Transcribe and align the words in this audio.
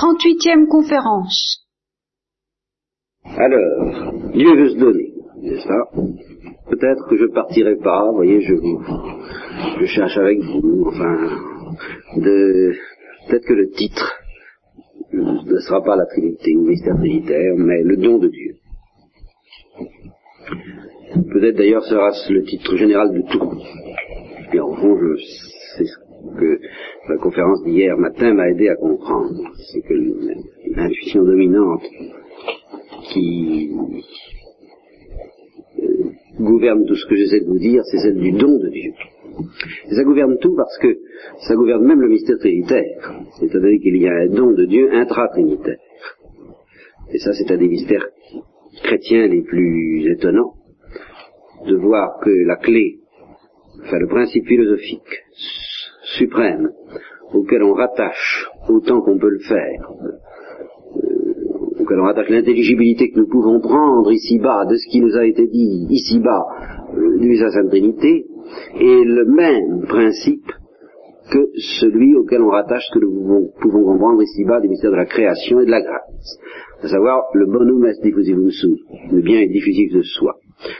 38e 0.00 0.66
conférence. 0.66 1.66
Alors, 3.22 4.14
Dieu 4.32 4.56
veut 4.56 4.70
se 4.70 4.78
donner, 4.78 5.12
n'est-ce 5.42 5.68
pas? 5.68 5.90
Peut-être 6.70 7.06
que 7.10 7.18
je 7.18 7.26
partirai 7.26 7.76
pas, 7.76 8.08
vous 8.08 8.16
voyez, 8.16 8.40
je, 8.40 8.54
je 9.78 9.86
cherche 9.86 10.16
avec 10.16 10.38
vous, 10.40 10.86
enfin, 10.86 11.18
de, 12.16 12.72
peut-être 13.28 13.46
que 13.46 13.52
le 13.52 13.68
titre 13.72 14.10
ne 15.12 15.58
sera 15.58 15.82
pas 15.82 15.96
la 15.96 16.06
Trinité 16.06 16.56
ou 16.56 16.62
mystère 16.62 16.96
trinitaire, 16.96 17.54
mais 17.58 17.82
le 17.82 17.98
don 17.98 18.16
de 18.18 18.28
Dieu. 18.28 18.54
Peut-être 21.30 21.58
d'ailleurs 21.58 21.84
sera-ce 21.84 22.32
le 22.32 22.44
titre 22.44 22.74
général 22.76 23.12
de 23.12 23.20
tout. 23.30 23.52
Et 24.54 24.60
en 24.60 24.74
fond, 24.76 24.96
c'est 25.76 25.84
ce 25.84 26.09
que 26.38 26.60
la 27.08 27.16
conférence 27.18 27.62
d'hier 27.64 27.96
matin 27.96 28.34
m'a 28.34 28.48
aidé 28.48 28.68
à 28.68 28.76
comprendre. 28.76 29.34
C'est 29.72 29.82
que 29.82 29.94
l'intuition 30.74 31.24
dominante 31.24 31.82
qui 33.12 33.70
euh, 35.78 35.84
gouverne 36.38 36.84
tout 36.86 36.96
ce 36.96 37.06
que 37.06 37.16
j'essaie 37.16 37.40
de 37.40 37.46
vous 37.46 37.58
dire, 37.58 37.82
c'est 37.90 37.98
celle 37.98 38.18
du 38.18 38.32
don 38.32 38.58
de 38.58 38.68
Dieu. 38.68 38.92
Et 39.90 39.94
ça 39.94 40.04
gouverne 40.04 40.36
tout 40.40 40.54
parce 40.54 40.76
que 40.78 40.98
ça 41.46 41.54
gouverne 41.54 41.84
même 41.84 42.00
le 42.00 42.08
mystère 42.08 42.38
trinitaire. 42.38 43.12
C'est-à-dire 43.38 43.80
qu'il 43.82 43.96
y 43.96 44.06
a 44.06 44.12
un 44.12 44.28
don 44.28 44.52
de 44.52 44.66
Dieu 44.66 44.92
intra-trinitaire. 44.92 45.78
Et 47.12 47.18
ça, 47.18 47.32
c'est 47.32 47.50
un 47.52 47.56
des 47.56 47.68
mystères 47.68 48.06
chrétiens 48.82 49.26
les 49.26 49.42
plus 49.42 50.10
étonnants, 50.12 50.54
de 51.66 51.76
voir 51.76 52.20
que 52.22 52.30
la 52.46 52.56
clé, 52.56 52.98
enfin 53.82 53.98
le 53.98 54.06
principe 54.06 54.46
philosophique 54.46 55.24
suprême, 56.18 56.70
auquel 57.32 57.62
on 57.62 57.74
rattache 57.74 58.48
autant 58.68 59.00
qu'on 59.00 59.18
peut 59.18 59.30
le 59.30 59.40
faire, 59.40 59.90
euh, 60.96 61.80
auquel 61.80 62.00
on 62.00 62.04
rattache 62.04 62.28
l'intelligibilité 62.28 63.10
que 63.10 63.20
nous 63.20 63.28
pouvons 63.28 63.60
prendre 63.60 64.10
ici-bas 64.12 64.64
de 64.66 64.76
ce 64.76 64.90
qui 64.90 65.00
nous 65.00 65.16
a 65.16 65.24
été 65.24 65.46
dit 65.46 65.86
ici-bas 65.90 66.44
euh, 66.96 67.18
du 67.18 67.36
sa 67.36 67.50
Sainte 67.50 67.68
Trinité, 67.68 68.26
est 68.74 69.04
le 69.04 69.24
même 69.26 69.86
principe 69.86 70.50
que 71.30 71.38
celui 71.78 72.16
auquel 72.16 72.42
on 72.42 72.50
rattache 72.50 72.82
ce 72.88 72.98
que 72.98 73.04
nous 73.04 73.50
pouvons, 73.60 73.84
comprendre 73.84 74.22
ici-bas 74.22 74.60
du 74.60 74.68
mystère 74.68 74.90
de 74.90 74.96
la 74.96 75.06
création 75.06 75.60
et 75.60 75.66
de 75.66 75.70
la 75.70 75.80
grâce, 75.80 76.38
à 76.82 76.88
savoir 76.88 77.22
le 77.34 77.46
bonum 77.46 77.86
est 77.86 78.02
diffusivum 78.02 78.50
sum, 78.50 78.74
le 79.12 79.22
bien 79.22 79.40
est 79.40 79.48
diffusif 79.48 79.92
de 79.92 80.02
soi. 80.02 80.36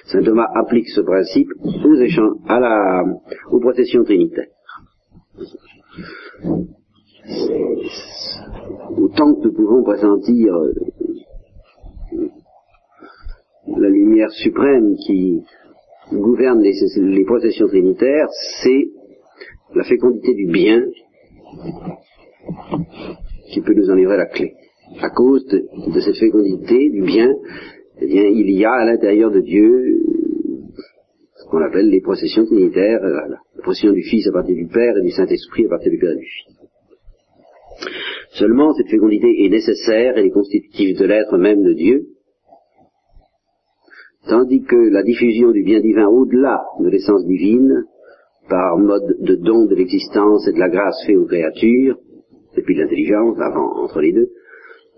Saint 0.07 0.23
Thomas 0.23 0.49
applique 0.55 0.89
ce 0.89 1.01
principe 1.01 1.49
aux, 1.63 1.95
échanges, 1.95 2.37
à 2.49 2.61
la, 2.61 3.05
aux 3.51 3.61
processions 3.61 4.03
trinitaires. 4.05 4.49
Autant 8.97 9.35
que 9.35 9.49
nous 9.49 9.53
pouvons 9.53 9.83
pressentir 9.83 10.55
euh, 10.55 10.73
la 13.77 13.89
lumière 13.89 14.31
suprême 14.31 14.97
qui 15.07 15.43
gouverne 16.13 16.61
les, 16.61 17.25
processions 17.25 17.69
trinitaires, 17.69 18.29
c'est 18.63 18.89
la 19.75 19.85
fécondité 19.85 20.35
du 20.35 20.47
bien 20.47 20.83
qui 23.53 23.61
peut 23.61 23.75
nous 23.75 23.91
en 23.91 23.95
livrer 23.95 24.17
la 24.17 24.27
clé. 24.27 24.55
À 25.01 25.11
cause 25.11 25.47
de, 25.47 26.01
cette 26.01 26.17
fécondité 26.17 26.91
du 26.91 27.03
bien, 27.03 27.33
eh 28.01 28.07
bien, 28.07 28.25
il 28.25 28.51
y 28.51 28.65
a 28.65 28.73
à 28.73 28.85
l'intérieur 28.85 29.31
de 29.31 29.41
Dieu 29.41 30.01
qu'on 31.51 31.63
appelle 31.63 31.91
les 31.91 32.01
processions 32.01 32.47
trinitaires, 32.47 33.03
euh, 33.03 33.29
la, 33.29 33.39
procession 33.63 33.93
du 33.93 34.03
Fils 34.03 34.27
à 34.29 34.33
partir 34.33 34.55
du 34.55 34.67
Père 34.67 34.97
et 34.97 35.03
du 35.03 35.11
Saint-Esprit 35.11 35.67
à 35.67 35.69
partir 35.69 35.91
du 35.91 35.99
Père 35.99 36.13
et 36.13 36.17
du 36.17 36.25
Fils. 36.25 36.57
Seulement, 38.33 38.73
cette 38.75 38.89
fécondité 38.89 39.45
est 39.45 39.49
nécessaire, 39.49 40.17
et 40.17 40.27
est 40.27 40.31
constitutive 40.31 40.97
de 40.99 41.05
l'être 41.05 41.37
même 41.37 41.63
de 41.63 41.73
Dieu, 41.73 42.07
tandis 44.29 44.63
que 44.63 44.77
la 44.77 45.03
diffusion 45.03 45.51
du 45.51 45.65
bien 45.65 45.81
divin 45.81 46.07
au-delà 46.07 46.63
de 46.79 46.89
l'essence 46.89 47.27
divine, 47.27 47.85
par 48.49 48.79
mode 48.79 49.17
de 49.21 49.35
don 49.35 49.67
de 49.67 49.75
l'existence 49.75 50.47
et 50.47 50.53
de 50.53 50.59
la 50.59 50.69
grâce 50.69 51.05
fait 51.07 51.17
aux 51.17 51.27
créatures, 51.27 51.99
et 52.57 52.63
puis 52.63 52.77
l'intelligence, 52.77 53.39
avant, 53.41 53.83
entre 53.83 54.01
les 54.01 54.13
deux, 54.13 54.31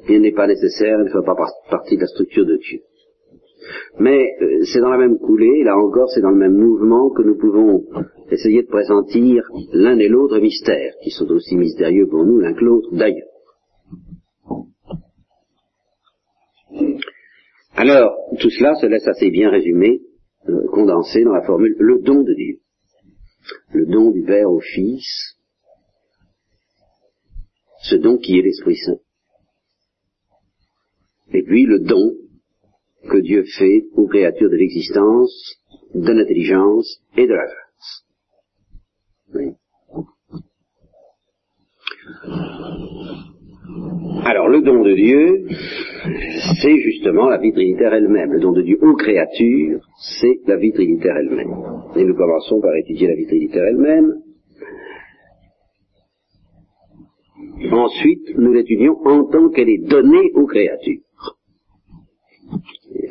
bien 0.07 0.21
n'est 0.21 0.33
pas 0.33 0.47
nécessaire, 0.47 0.99
elle 0.99 1.07
ne 1.07 1.11
fait 1.11 1.27
pas 1.27 1.37
partie 1.71 1.97
de 1.97 2.01
la 2.03 2.07
structure 2.09 2.47
de 2.47 2.57
Dieu. 2.57 2.81
Mais 3.99 4.37
euh, 4.41 4.65
c'est 4.65 4.81
dans 4.81 4.91
la 4.91 4.99
même 4.99 5.19
coulée, 5.19 5.63
là 5.65 5.77
encore 5.77 6.11
c'est 6.11 6.21
dans 6.21 6.31
le 6.31 6.39
même 6.39 6.57
mouvement 6.57 7.11
que 7.11 7.23
nous 7.23 7.37
pouvons 7.37 7.85
essayer 8.31 8.63
de 8.63 8.69
pressentir 8.69 9.45
l'un 9.73 9.99
et 9.99 10.09
l'autre 10.09 10.39
mystère, 10.39 10.95
qui 11.03 11.11
sont 11.11 11.31
aussi 11.31 11.57
mystérieux 11.57 12.07
pour 12.09 12.25
nous 12.25 12.39
l'un 12.39 12.55
que 12.55 12.65
l'autre 12.65 12.89
d'ailleurs. 12.93 13.29
Alors, 17.75 18.15
tout 18.39 18.51
cela 18.51 18.75
se 18.77 18.87
laisse 18.87 19.07
assez 19.09 19.31
bien 19.31 19.51
résumer, 19.51 20.03
euh, 20.49 20.67
condensé 20.73 21.25
dans 21.25 21.33
la 21.33 21.43
formule 21.43 21.75
le 21.79 22.01
don 22.01 22.23
de 22.23 22.35
Dieu. 22.35 22.59
Le 23.73 23.87
don 23.87 24.11
du 24.11 24.23
Père 24.23 24.51
au 24.51 24.61
Fils, 24.61 25.37
ce 27.83 27.97
don 27.97 28.19
qui 28.19 28.39
est 28.39 28.43
l'Esprit 28.43 28.77
Saint. 28.77 28.99
Et 31.33 31.43
puis 31.43 31.65
le 31.67 31.81
don 31.81 32.13
que 33.09 33.19
Dieu 33.19 33.45
fait 33.59 33.85
aux 33.95 34.07
créatures 34.07 34.51
de 34.51 34.57
l'existence, 34.57 35.57
de 35.95 36.13
l'intelligence 36.13 37.01
et 37.17 37.27
de 37.27 37.35
la 37.35 37.45
grâce. 37.45 38.05
Alors 44.25 44.49
le 44.49 44.61
don 44.63 44.83
de 44.83 44.95
Dieu, 44.95 45.47
c'est 46.63 46.79
justement 46.79 47.29
la 47.29 47.39
vie 47.39 47.53
trinitaire 47.53 47.93
elle-même. 47.93 48.33
Le 48.33 48.41
don 48.41 48.53
de 48.53 48.63
Dieu 48.63 48.79
aux 48.81 48.95
créatures, 48.95 49.81
c'est 50.19 50.41
la 50.47 50.57
vie 50.57 50.73
trinitaire 50.73 51.17
elle-même. 51.17 51.53
Et 51.97 52.05
nous 52.05 52.15
commençons 52.15 52.61
par 52.61 52.75
étudier 52.77 53.09
la 53.09 53.15
vie 53.15 53.27
trinitaire 53.27 53.65
elle-même. 53.65 54.15
Ensuite, 57.71 58.37
nous 58.37 58.53
l'étudions 58.53 58.99
en 59.05 59.25
tant 59.25 59.49
qu'elle 59.51 59.69
est 59.69 59.89
donnée 59.89 60.31
aux 60.35 60.47
créatures. 60.47 61.01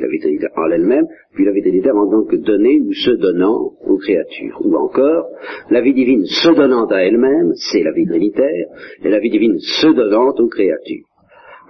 La 0.00 0.08
vie 0.08 0.18
trinitaire 0.20 0.50
en 0.56 0.70
elle-même, 0.70 1.06
puis 1.34 1.44
la 1.44 1.52
vie 1.52 1.62
trinitaire 1.62 1.96
en 1.96 2.10
tant 2.10 2.24
que 2.24 2.36
donnée 2.36 2.80
ou 2.80 2.92
se 2.92 3.10
donnant 3.12 3.72
aux 3.86 3.98
créatures. 3.98 4.60
Ou 4.64 4.74
encore, 4.76 5.28
la 5.70 5.80
vie 5.80 5.94
divine 5.94 6.24
se 6.24 6.54
donnant 6.54 6.86
à 6.86 7.02
elle-même, 7.02 7.52
c'est 7.54 7.82
la 7.82 7.92
vie 7.92 8.06
trinitaire, 8.06 8.66
et 9.04 9.08
la 9.08 9.20
vie 9.20 9.30
divine 9.30 9.58
se 9.58 9.88
donnant 9.88 10.30
aux 10.30 10.48
créatures. 10.48 11.06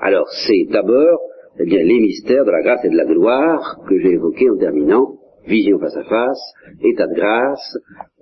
Alors 0.01 0.29
c'est 0.47 0.67
d'abord 0.71 1.21
eh 1.61 1.65
bien, 1.65 1.83
les 1.83 2.01
mystères 2.01 2.45
de 2.45 2.51
la 2.51 2.63
grâce 2.63 2.85
et 2.85 2.89
de 2.89 2.97
la 2.97 3.05
gloire 3.05 3.79
que 3.87 3.99
j'ai 3.99 4.13
évoqués 4.13 4.49
en 4.49 4.57
terminant, 4.57 5.19
vision 5.47 5.79
face 5.79 5.97
à 5.97 6.05
face, 6.05 6.41
état 6.83 7.07
de 7.07 7.15
grâce, 7.15 7.79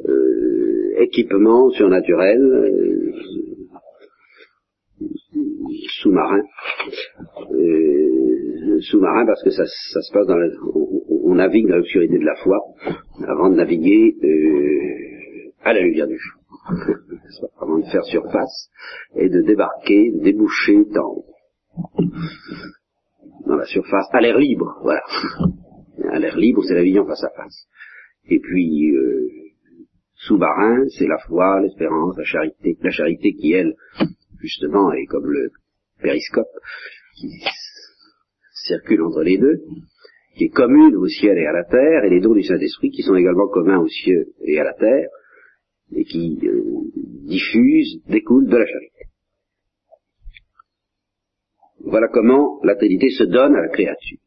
euh, 0.09 1.01
équipement 1.03 1.71
surnaturel, 1.71 2.41
euh, 2.41 3.13
sous-marin, 6.03 6.43
euh, 7.53 8.81
sous-marin 8.81 9.27
parce 9.27 9.43
que 9.43 9.51
ça, 9.51 9.65
se 9.67 10.13
passe 10.13 10.27
dans 10.27 10.37
la, 10.37 10.49
on, 11.25 11.35
navigue 11.35 11.69
dans 11.69 11.77
l'obscurité 11.77 12.19
de 12.19 12.25
la 12.25 12.37
foi 12.37 12.59
avant 13.27 13.51
de 13.51 13.57
naviguer 13.57 14.17
à 15.63 15.73
la 15.73 15.81
lumière 15.81 16.07
du 16.07 16.19
jour, 16.19 16.41
avant 17.61 17.79
de 17.79 17.87
faire 17.87 18.05
surface 18.05 18.71
et 19.17 19.29
de 19.29 19.43
débarquer, 19.43 20.13
déboucher 20.23 20.85
dans 20.93 21.25
dans 23.47 23.57
la 23.57 23.65
surface, 23.67 24.07
à 24.13 24.21
l'air 24.21 24.39
libre, 24.39 24.79
voilà. 24.83 25.03
À 26.13 26.19
l'air 26.19 26.37
libre, 26.37 26.63
c'est 26.65 26.75
la 26.75 26.83
vision 26.83 27.07
face 27.07 27.25
à 27.25 27.31
face. 27.31 27.67
Et 28.29 28.39
puis, 28.39 28.95
euh, 28.95 29.29
sous-marin, 30.15 30.85
c'est 30.97 31.07
la 31.07 31.19
foi, 31.19 31.61
l'espérance, 31.61 32.17
la 32.17 32.25
charité. 32.25 32.77
La 32.83 32.91
charité 32.91 33.33
qui, 33.33 33.53
elle, 33.53 33.75
justement, 34.41 34.93
est 34.93 35.07
comme 35.07 35.31
le 35.31 35.51
périscope 36.03 36.49
qui 37.17 37.29
circule 38.67 39.03
entre 39.03 39.23
les 39.23 39.39
deux, 39.39 39.63
qui 40.37 40.45
est 40.45 40.49
commune 40.49 40.97
au 40.97 41.07
ciel 41.07 41.39
et 41.39 41.47
à 41.47 41.53
la 41.53 41.65
terre, 41.65 42.05
et 42.05 42.11
les 42.11 42.21
dons 42.21 42.35
du 42.35 42.43
Saint-Esprit 42.43 42.91
qui 42.91 43.03
sont 43.03 43.17
également 43.17 43.49
communs 43.49 43.79
au 43.79 43.89
ciel 43.89 44.27
et 44.45 44.59
à 44.59 44.65
la 44.65 44.75
terre, 44.75 45.09
et 45.93 46.05
qui 46.05 46.39
euh, 46.45 46.63
diffusent, 47.27 48.03
découlent 48.09 48.49
de 48.49 48.57
la 48.57 48.67
charité. 48.67 49.05
Voilà 51.83 52.09
comment 52.09 52.61
la 52.63 52.77
Trinité 52.77 53.11
se 53.11 53.25
donne 53.25 53.57
à 53.57 53.63
la 53.63 53.69
créature. 53.69 54.19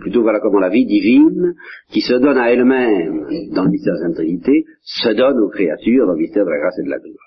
Plutôt 0.00 0.22
voilà 0.22 0.40
comment 0.40 0.58
la 0.58 0.70
vie 0.70 0.86
divine, 0.86 1.54
qui 1.90 2.00
se 2.00 2.14
donne 2.14 2.38
à 2.38 2.50
elle-même 2.50 3.26
dans 3.52 3.64
le 3.64 3.70
mystère 3.70 3.94
de 3.94 4.08
la 4.08 4.14
Trinité, 4.14 4.64
se 4.80 5.10
donne 5.10 5.38
aux 5.38 5.50
créatures 5.50 6.06
dans 6.06 6.12
le 6.12 6.18
mystère 6.18 6.44
de 6.44 6.50
la 6.50 6.58
grâce 6.58 6.78
et 6.78 6.84
de 6.84 6.90
la 6.90 6.98
gloire. 6.98 7.21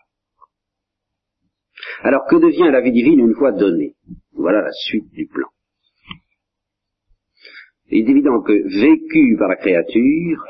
Alors 2.03 2.25
que 2.29 2.35
devient 2.35 2.69
la 2.71 2.81
vie 2.81 2.91
divine 2.91 3.19
une 3.19 3.35
fois 3.35 3.51
donnée? 3.51 3.95
Voilà 4.33 4.61
la 4.61 4.71
suite 4.71 5.11
du 5.11 5.27
plan. 5.27 5.47
Il 7.89 8.07
est 8.07 8.11
évident 8.11 8.41
que 8.41 8.53
vécue 8.53 9.37
par 9.37 9.47
la 9.47 9.55
créature, 9.55 10.43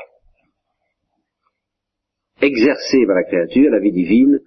exercée 2.40 3.04
par 3.06 3.16
la 3.16 3.24
créature, 3.24 3.70
la 3.70 3.80
vie 3.80 3.92
divine 3.92 4.40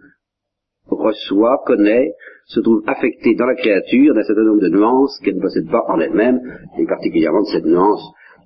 reçoit, 0.88 1.62
connaît, 1.66 2.14
se 2.48 2.60
trouve 2.62 2.84
affectée 2.88 3.36
dans 3.36 3.46
la 3.46 3.56
créature 3.56 4.16
d'un 4.16 4.24
certain 4.24 4.44
nombre 4.44 4.62
de 4.62 4.70
nuances 4.70 5.20
qu'elle 5.24 5.36
ne 5.36 5.42
possède 5.42 5.70
pas 5.70 5.86
en 5.88 6.00
elle-même, 6.00 6.42
et 6.80 6.86
particulièrement 6.86 7.42
de 7.42 7.52
cette 7.52 7.66
nuance 7.66 8.02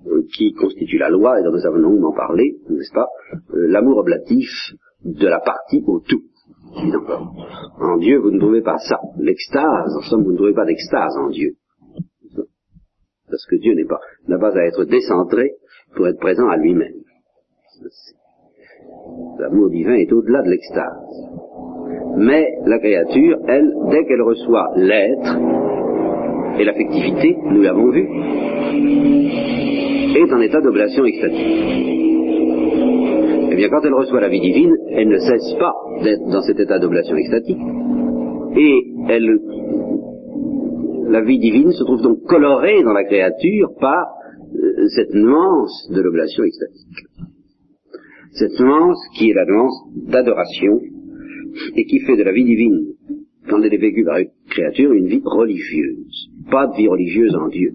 euh, 0.07 0.23
qui 0.35 0.51
constitue 0.53 0.97
la 0.97 1.09
loi, 1.09 1.39
et 1.39 1.43
dont 1.43 1.51
nous 1.51 1.65
avons 1.65 1.77
longuement 1.77 2.13
parlé, 2.13 2.57
n'est-ce 2.69 2.93
pas, 2.93 3.07
euh, 3.53 3.67
l'amour 3.69 3.97
oblatif 3.99 4.49
de 5.05 5.27
la 5.27 5.39
partie 5.39 5.81
au 5.87 6.01
tout. 6.01 6.23
En 7.79 7.97
Dieu, 7.97 8.19
vous 8.19 8.31
ne 8.31 8.39
trouvez 8.39 8.61
pas 8.61 8.77
ça. 8.77 8.99
L'extase, 9.17 9.95
en 9.97 10.01
somme, 10.01 10.23
vous 10.23 10.31
ne 10.31 10.37
trouvez 10.37 10.53
pas 10.53 10.65
d'extase 10.65 11.15
en 11.17 11.29
Dieu. 11.29 11.53
Parce 13.29 13.45
que 13.47 13.55
Dieu 13.55 13.73
n'est 13.73 13.85
pas, 13.85 13.99
n'a 14.27 14.37
pas 14.37 14.55
à 14.57 14.65
être 14.65 14.83
décentré 14.85 15.53
pour 15.95 16.07
être 16.07 16.19
présent 16.19 16.47
à 16.49 16.57
lui-même. 16.57 16.93
L'amour 19.39 19.69
divin 19.69 19.95
est 19.95 20.11
au-delà 20.11 20.41
de 20.43 20.49
l'extase. 20.49 21.33
Mais 22.17 22.47
la 22.65 22.79
créature, 22.79 23.39
elle, 23.47 23.73
dès 23.89 24.05
qu'elle 24.05 24.21
reçoit 24.21 24.71
l'être 24.75 25.37
et 26.59 26.63
l'affectivité, 26.63 27.35
nous 27.43 27.61
l'avons 27.61 27.89
vu, 27.89 28.07
est 30.15 30.31
en 30.31 30.41
état 30.41 30.61
d'oblation 30.61 31.05
extatique. 31.05 32.12
Eh 33.53 33.55
bien, 33.55 33.69
quand 33.69 33.81
elle 33.83 33.93
reçoit 33.93 34.19
la 34.19 34.29
vie 34.29 34.41
divine, 34.41 34.75
elle 34.89 35.09
ne 35.09 35.19
cesse 35.19 35.53
pas 35.59 35.75
d'être 36.03 36.25
dans 36.25 36.41
cet 36.41 36.59
état 36.59 36.79
d'oblation 36.79 37.15
extatique. 37.15 37.61
Et 38.57 38.81
la 41.07 41.21
vie 41.21 41.37
divine 41.37 41.71
se 41.71 41.83
trouve 41.83 42.01
donc 42.01 42.23
colorée 42.23 42.81
dans 42.81 42.93
la 42.93 43.03
créature 43.03 43.69
par 43.79 44.07
euh, 44.55 44.87
cette 44.95 45.13
nuance 45.13 45.87
de 45.91 46.01
l'oblation 46.01 46.43
extatique. 46.43 46.97
Cette 48.31 48.59
nuance 48.59 48.97
qui 49.15 49.29
est 49.29 49.35
la 49.35 49.45
nuance 49.45 49.83
d'adoration 50.07 50.79
et 51.75 51.85
qui 51.85 51.99
fait 51.99 52.17
de 52.17 52.23
la 52.23 52.31
vie 52.31 52.45
divine, 52.45 52.87
quand 53.47 53.61
elle 53.61 53.75
est 53.75 53.77
vécue 53.77 54.03
par 54.03 54.17
une 54.17 54.29
créature, 54.49 54.93
une 54.93 55.09
vie 55.09 55.21
religieuse. 55.23 56.31
Pas 56.49 56.65
de 56.65 56.75
vie 56.75 56.87
religieuse 56.87 57.35
en 57.35 57.49
Dieu. 57.49 57.73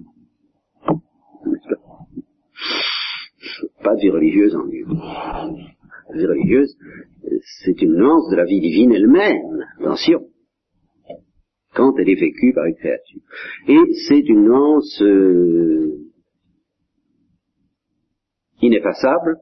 De 3.94 4.00
vie 4.00 4.10
religieuse 4.10 4.54
en 4.54 4.66
Dieu. 4.66 4.84
La 6.10 6.16
vie 6.16 6.26
religieuse, 6.26 6.76
c'est 7.62 7.80
une 7.80 7.94
nuance 7.94 8.28
de 8.30 8.36
la 8.36 8.44
vie 8.44 8.60
divine 8.60 8.92
elle-même. 8.92 9.64
Attention. 9.80 10.26
Quand 11.74 11.94
elle 11.98 12.10
est 12.10 12.20
vécue 12.20 12.52
par 12.54 12.66
une 12.66 12.74
créature. 12.74 13.20
Et 13.68 13.78
c'est 14.08 14.20
une 14.20 14.44
nuance 14.44 15.00
euh, 15.02 15.96
ineffaçable, 18.60 19.36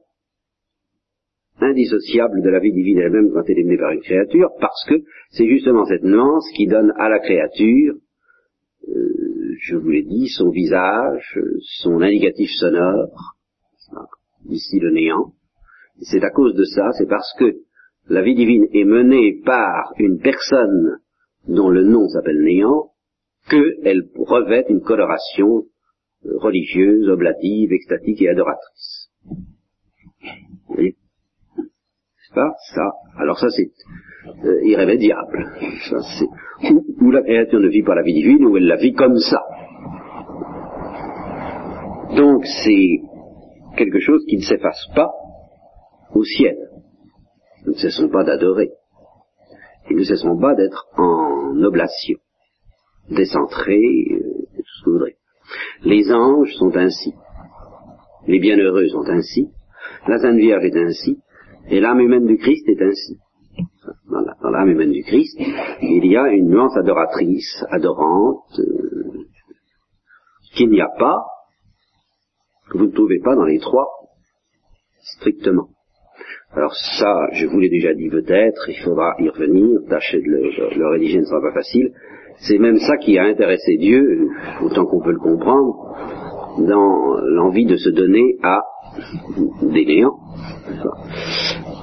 indissociable 1.59 2.41
de 2.41 2.49
la 2.49 2.59
vie 2.59 2.71
divine 2.71 2.99
elle-même 2.99 3.31
quand 3.33 3.43
elle 3.47 3.59
est 3.59 3.63
menée 3.63 3.77
par 3.77 3.91
une 3.91 4.01
créature, 4.01 4.51
parce 4.59 4.85
que 4.87 4.95
c'est 5.31 5.47
justement 5.47 5.85
cette 5.85 6.03
nuance 6.03 6.47
qui 6.55 6.67
donne 6.67 6.93
à 6.97 7.09
la 7.09 7.19
créature, 7.19 7.95
euh, 8.87 9.55
je 9.59 9.75
vous 9.75 9.89
l'ai 9.89 10.03
dit, 10.03 10.27
son 10.29 10.51
visage, 10.51 11.37
son 11.81 12.01
indicatif 12.01 12.49
sonore, 12.59 13.35
ici 14.49 14.79
le 14.79 14.91
néant. 14.91 15.33
C'est 16.01 16.23
à 16.23 16.29
cause 16.29 16.53
de 16.53 16.63
ça, 16.63 16.91
c'est 16.97 17.07
parce 17.07 17.33
que 17.39 17.55
la 18.09 18.21
vie 18.21 18.35
divine 18.35 18.67
est 18.73 18.85
menée 18.85 19.41
par 19.45 19.93
une 19.97 20.19
personne 20.19 20.99
dont 21.47 21.69
le 21.69 21.83
nom 21.83 22.07
s'appelle 22.07 22.41
néant, 22.41 22.91
qu'elle 23.49 24.09
revêt 24.15 24.65
une 24.69 24.81
coloration 24.81 25.63
euh, 26.25 26.37
religieuse, 26.37 27.09
oblative, 27.09 27.71
extatique 27.71 28.21
et 28.21 28.29
adoratrice. 28.29 29.09
Vous 30.69 30.75
pas? 32.35 32.53
Ça 32.73 32.91
Alors 33.17 33.39
ça 33.39 33.47
c'est 33.49 33.71
euh, 34.45 34.63
irrémédiable. 34.63 35.51
Où, 37.01 37.11
la 37.11 37.21
créature 37.21 37.59
ne 37.59 37.69
vit 37.69 37.83
pas 37.83 37.95
la 37.95 38.03
vie 38.03 38.13
divine, 38.13 38.45
ou 38.45 38.57
elle 38.57 38.67
la 38.67 38.75
vit 38.75 38.93
comme 38.93 39.17
ça. 39.17 39.41
Donc 42.15 42.45
c'est 42.45 43.01
quelque 43.77 43.99
chose 43.99 44.25
qui 44.27 44.37
ne 44.37 44.41
s'efface 44.41 44.87
pas 44.95 45.11
au 46.13 46.23
ciel. 46.23 46.57
Nous 47.65 47.73
ne 47.73 47.77
cessons 47.77 48.09
pas 48.09 48.23
d'adorer. 48.23 48.71
Et 49.89 49.93
nous 49.93 50.01
ne 50.01 50.05
cessons 50.05 50.37
pas 50.37 50.55
d'être 50.55 50.87
en 50.97 51.63
oblation, 51.63 52.17
décentrés, 53.09 54.05
euh, 54.11 54.45
tout 54.55 54.63
ce 54.63 54.83
que 54.83 54.89
vous 54.89 54.95
voudrez. 54.97 55.15
Les 55.83 56.11
anges 56.11 56.53
sont 56.55 56.75
ainsi. 56.75 57.13
Les 58.27 58.39
bienheureux 58.39 58.87
sont 58.89 59.07
ainsi. 59.07 59.49
La 60.07 60.19
Sainte 60.19 60.37
Vierge 60.37 60.65
est 60.65 60.75
ainsi. 60.75 61.19
Et 61.69 61.79
l'âme 61.79 62.01
humaine 62.01 62.25
du 62.25 62.37
Christ 62.37 62.67
est 62.67 62.81
ainsi. 62.81 63.17
Dans 64.09 64.49
l'âme 64.49 64.69
humaine 64.69 64.91
du 64.91 65.03
Christ, 65.03 65.37
il 65.81 66.05
y 66.05 66.17
a 66.17 66.27
une 66.29 66.49
nuance 66.49 66.75
adoratrice, 66.77 67.63
adorante, 67.71 68.59
euh, 68.59 69.25
qu'il 70.53 70.69
n'y 70.69 70.81
a 70.81 70.89
pas, 70.99 71.23
que 72.69 72.77
vous 72.77 72.85
ne 72.85 72.91
trouvez 72.91 73.19
pas 73.19 73.35
dans 73.35 73.45
les 73.45 73.59
trois, 73.59 73.87
strictement. 75.19 75.69
Alors 76.51 76.73
ça, 76.73 77.27
je 77.33 77.45
vous 77.45 77.59
l'ai 77.59 77.69
déjà 77.69 77.93
dit 77.93 78.09
peut-être, 78.09 78.69
il 78.69 78.81
faudra 78.83 79.15
y 79.19 79.29
revenir, 79.29 79.79
tâcher 79.89 80.19
de 80.19 80.27
le, 80.27 80.89
rédiger 80.89 81.19
ne 81.19 81.25
sera 81.25 81.41
pas 81.41 81.53
facile. 81.53 81.91
C'est 82.39 82.57
même 82.57 82.77
ça 82.77 82.97
qui 82.97 83.17
a 83.17 83.25
intéressé 83.25 83.77
Dieu, 83.77 84.29
autant 84.61 84.85
qu'on 84.85 85.01
peut 85.01 85.11
le 85.11 85.19
comprendre, 85.19 85.95
dans 86.59 87.17
l'envie 87.21 87.65
de 87.65 87.75
se 87.75 87.89
donner 87.89 88.37
à 88.43 88.61
des 89.61 89.85
néants. 89.85 90.17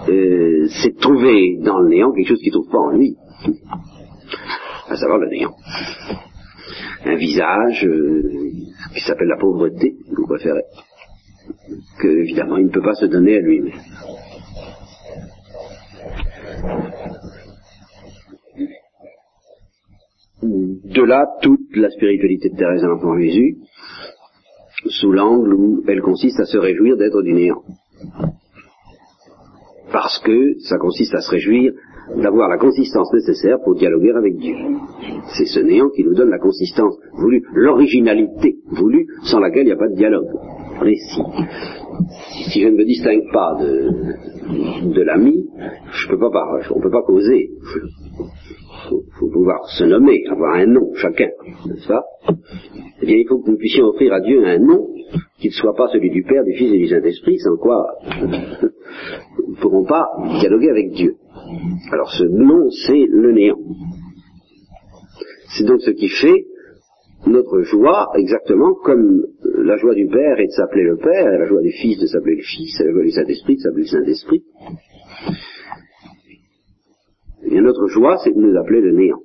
Euh, 0.09 0.67
c'est 0.83 0.95
de 0.95 1.01
trouver 1.01 1.59
dans 1.63 1.79
le 1.81 1.89
néant 1.89 2.13
quelque 2.13 2.29
chose 2.29 2.41
qu'il 2.41 2.53
ne 2.53 2.59
trouve 2.59 2.71
pas 2.71 2.79
en 2.79 2.91
lui, 2.91 3.17
à 4.89 4.97
savoir 4.97 5.19
le 5.19 5.29
néant. 5.29 5.55
Un 7.05 7.17
visage 7.17 7.87
euh, 7.87 8.23
qui 8.95 9.01
s'appelle 9.01 9.29
la 9.29 9.37
pauvreté, 9.37 9.97
vous 10.17 10.27
préférez, 10.27 10.65
que 12.01 12.09
évidemment 12.09 12.57
il 12.59 12.67
ne 12.67 12.71
peut 12.71 12.83
pas 12.83 12.95
se 12.95 13.07
donner 13.07 13.37
à 13.37 13.41
lui-même. 13.41 13.81
De 20.43 21.03
là, 21.03 21.27
toute 21.43 21.75
la 21.75 21.91
spiritualité 21.91 22.51
de 22.51 22.57
Thérèse 22.57 22.85
à 22.85 22.89
l'enfant 22.89 23.19
Jésus, 23.19 23.57
sous 24.87 25.11
l'angle 25.11 25.55
où 25.55 25.83
elle 25.89 26.03
consiste 26.03 26.39
à 26.41 26.45
se 26.45 26.59
réjouir 26.59 26.97
d'être 26.97 27.23
du 27.23 27.33
néant. 27.33 27.63
Parce 29.91 30.19
que 30.21 30.59
ça 30.61 30.77
consiste 30.79 31.15
à 31.15 31.21
se 31.21 31.31
réjouir 31.31 31.73
d'avoir 32.17 32.49
la 32.49 32.59
consistance 32.59 33.13
nécessaire 33.13 33.59
pour 33.63 33.75
dialoguer 33.75 34.13
avec 34.13 34.37
Dieu. 34.37 34.55
C'est 35.37 35.47
ce 35.47 35.61
néant 35.61 35.89
qui 35.91 36.05
nous 36.05 36.15
donne 36.15 36.31
la 36.31 36.39
consistance 36.39 36.97
voulue, 37.15 37.43
l'originalité 37.55 38.57
voulue, 38.71 39.07
sans 39.25 39.41
laquelle 39.41 39.63
il 39.63 39.67
n'y 39.67 39.73
a 39.73 39.77
pas 39.77 39.89
de 39.89 39.97
dialogue. 39.97 40.29
Si 42.51 42.61
je 42.61 42.69
ne 42.69 42.77
me 42.77 42.85
distingue 42.85 43.25
pas 43.33 43.57
de, 43.61 44.93
de 44.93 45.03
l'ami, 45.03 45.47
je 45.93 46.09
peux 46.09 46.19
pas, 46.19 46.31
on 46.71 46.79
ne 46.79 46.83
peut 46.83 46.91
pas 46.91 47.03
causer. 47.03 47.51
Il 48.87 49.01
faut, 49.19 49.31
pouvoir 49.31 49.67
se 49.71 49.85
nommer, 49.85 50.25
avoir 50.31 50.57
un 50.57 50.67
nom 50.67 50.93
chacun, 50.97 51.31
n'est-ce 51.67 51.89
pas? 51.89 52.05
Eh 53.01 53.07
bien, 53.07 53.17
il 53.17 53.27
faut 53.27 53.39
que 53.39 53.51
nous 53.51 53.57
puissions 53.57 53.87
offrir 53.87 54.13
à 54.13 54.21
Dieu 54.21 54.45
un 54.45 54.59
nom 54.59 54.89
qui 55.39 55.49
ne 55.49 55.53
soit 55.53 55.75
pas 55.75 55.89
celui 55.93 56.11
du 56.11 56.23
Père, 56.23 56.45
du 56.45 56.55
Fils 56.55 56.73
et 56.73 56.79
du 56.79 56.89
Saint-Esprit, 56.89 57.39
sans 57.39 57.57
quoi 57.57 57.87
nous 59.39 59.55
ne 59.55 59.61
pourrons 59.61 59.85
pas 59.85 60.05
dialoguer 60.41 60.71
avec 60.71 60.91
Dieu. 60.93 61.17
Alors 61.93 62.11
ce 62.11 62.25
nom, 62.25 62.71
c'est 62.71 63.07
le 63.09 63.33
néant. 63.33 63.59
C'est 65.57 65.65
donc 65.65 65.81
ce 65.83 65.91
qui 65.91 66.09
fait 66.09 66.47
notre 67.27 67.63
joie, 67.63 68.11
exactement 68.17 68.75
comme 68.75 69.23
la 69.43 69.77
joie 69.77 69.95
du 69.95 70.07
Père 70.07 70.39
est 70.39 70.47
de 70.47 70.53
s'appeler 70.53 70.85
le 70.85 70.97
Père, 70.97 71.39
la 71.39 71.47
joie 71.47 71.63
du 71.63 71.73
Fils 71.73 71.99
de 71.99 72.07
s'appeler 72.07 72.37
le 72.37 72.43
Fils, 72.43 72.81
et 72.81 72.85
la 72.85 72.93
joie 72.93 73.03
du 73.03 73.11
Saint-Esprit 73.11 73.57
de 73.57 73.61
s'appeler 73.61 73.83
le 73.83 73.89
Saint-Esprit. 73.89 74.45
Et 77.45 77.51
bien 77.51 77.63
notre 77.63 77.87
joie, 77.89 78.19
c'est 78.23 78.33
de 78.33 78.41
nous 78.41 78.57
appeler 78.59 78.81
le 78.81 78.93
néant. 78.93 79.21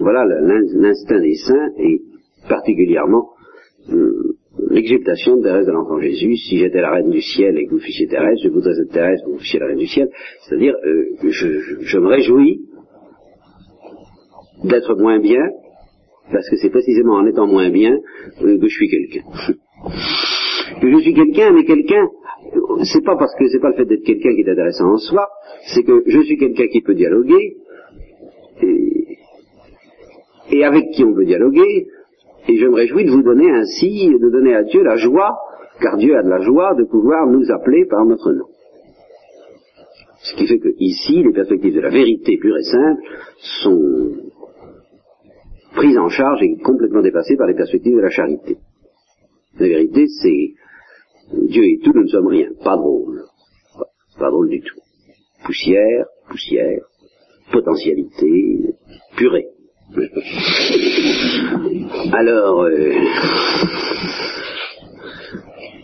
Voilà 0.00 0.24
l'instinct 0.24 1.20
des 1.20 1.34
saints, 1.34 1.70
et 1.78 2.00
particulièrement 2.48 3.30
euh, 3.90 4.33
l'exaltation 4.74 5.36
de 5.36 5.42
Thérèse 5.42 5.66
de 5.66 5.72
l'Enfant 5.72 6.00
Jésus. 6.00 6.36
Si 6.36 6.58
j'étais 6.58 6.80
la 6.80 6.90
reine 6.90 7.10
du 7.10 7.22
ciel 7.22 7.56
et 7.56 7.66
que 7.66 7.70
vous 7.70 7.78
fichiez 7.78 8.08
Thérèse, 8.08 8.38
je 8.42 8.48
voudrais 8.48 8.72
être 8.72 8.92
Thérèse, 8.92 9.20
que 9.24 9.30
vous 9.30 9.38
fichiez 9.38 9.60
la 9.60 9.66
reine 9.66 9.78
du 9.78 9.86
ciel. 9.86 10.10
C'est-à-dire, 10.42 10.74
euh, 10.84 11.30
je, 11.30 11.98
me 11.98 12.08
réjouis 12.08 12.60
d'être 14.64 14.94
moins 14.96 15.20
bien, 15.20 15.42
parce 16.32 16.48
que 16.50 16.56
c'est 16.56 16.70
précisément 16.70 17.14
en 17.14 17.26
étant 17.26 17.46
moins 17.46 17.70
bien 17.70 17.96
euh, 18.42 18.58
que 18.58 18.68
je 18.68 18.74
suis 18.74 18.88
quelqu'un. 18.88 19.22
que 20.80 20.90
je 20.90 20.98
suis 20.98 21.14
quelqu'un, 21.14 21.52
mais 21.52 21.64
quelqu'un, 21.64 22.08
c'est 22.82 23.04
pas 23.04 23.16
parce 23.16 23.34
que 23.38 23.46
c'est 23.48 23.60
pas 23.60 23.70
le 23.70 23.76
fait 23.76 23.84
d'être 23.84 24.04
quelqu'un 24.04 24.34
qui 24.34 24.40
est 24.40 24.50
intéressant 24.50 24.92
en 24.92 24.98
soi, 24.98 25.28
c'est 25.72 25.84
que 25.84 26.02
je 26.06 26.20
suis 26.22 26.36
quelqu'un 26.36 26.66
qui 26.66 26.80
peut 26.80 26.94
dialoguer, 26.94 27.56
et 30.50 30.64
avec 30.64 30.90
qui 30.90 31.04
on 31.04 31.14
peut 31.14 31.24
dialoguer, 31.24 31.86
et 32.48 32.56
je 32.56 32.66
me 32.66 32.74
réjouis 32.74 33.04
de 33.04 33.10
vous 33.10 33.22
donner 33.22 33.50
ainsi, 33.50 34.08
de 34.08 34.30
donner 34.30 34.54
à 34.54 34.62
Dieu 34.62 34.82
la 34.82 34.96
joie, 34.96 35.36
car 35.80 35.96
Dieu 35.96 36.16
a 36.16 36.22
de 36.22 36.28
la 36.28 36.40
joie 36.40 36.74
de 36.74 36.84
pouvoir 36.84 37.26
nous 37.26 37.50
appeler 37.50 37.86
par 37.86 38.04
notre 38.04 38.32
nom. 38.32 38.46
Ce 40.22 40.34
qui 40.36 40.46
fait 40.46 40.58
que 40.58 40.74
ici, 40.78 41.22
les 41.22 41.32
perspectives 41.32 41.74
de 41.74 41.80
la 41.80 41.90
vérité 41.90 42.38
pure 42.38 42.56
et 42.56 42.64
simple 42.64 43.02
sont 43.62 44.12
prises 45.74 45.98
en 45.98 46.08
charge 46.08 46.42
et 46.42 46.56
complètement 46.62 47.02
dépassées 47.02 47.36
par 47.36 47.46
les 47.46 47.54
perspectives 47.54 47.96
de 47.96 48.00
la 48.00 48.10
charité. 48.10 48.56
La 49.58 49.68
vérité, 49.68 50.06
c'est 50.22 50.54
Dieu 51.32 51.64
est 51.64 51.82
tout, 51.82 51.92
nous 51.94 52.04
ne 52.04 52.08
sommes 52.08 52.28
rien. 52.28 52.48
Pas 52.62 52.76
drôle. 52.76 53.24
Pas 54.18 54.30
drôle 54.30 54.48
du 54.48 54.60
tout. 54.60 54.80
Poussière, 55.44 56.06
poussière, 56.28 56.84
potentialité, 57.52 58.74
purée. 59.16 59.48
Alors, 62.12 62.62
euh, 62.62 62.92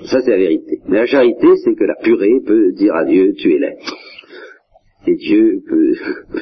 ça 0.04 0.20
c'est 0.20 0.30
la 0.30 0.36
vérité. 0.36 0.80
Mais 0.88 0.98
la 0.98 1.06
charité, 1.06 1.46
c'est 1.64 1.74
que 1.74 1.84
la 1.84 1.94
purée 2.02 2.40
peut 2.44 2.72
dire 2.72 2.94
à 2.94 3.04
Dieu, 3.04 3.32
tu 3.38 3.54
es 3.54 3.58
l'être. 3.58 3.96
Et 5.06 5.14
Dieu 5.16 5.60
peut, 5.68 5.94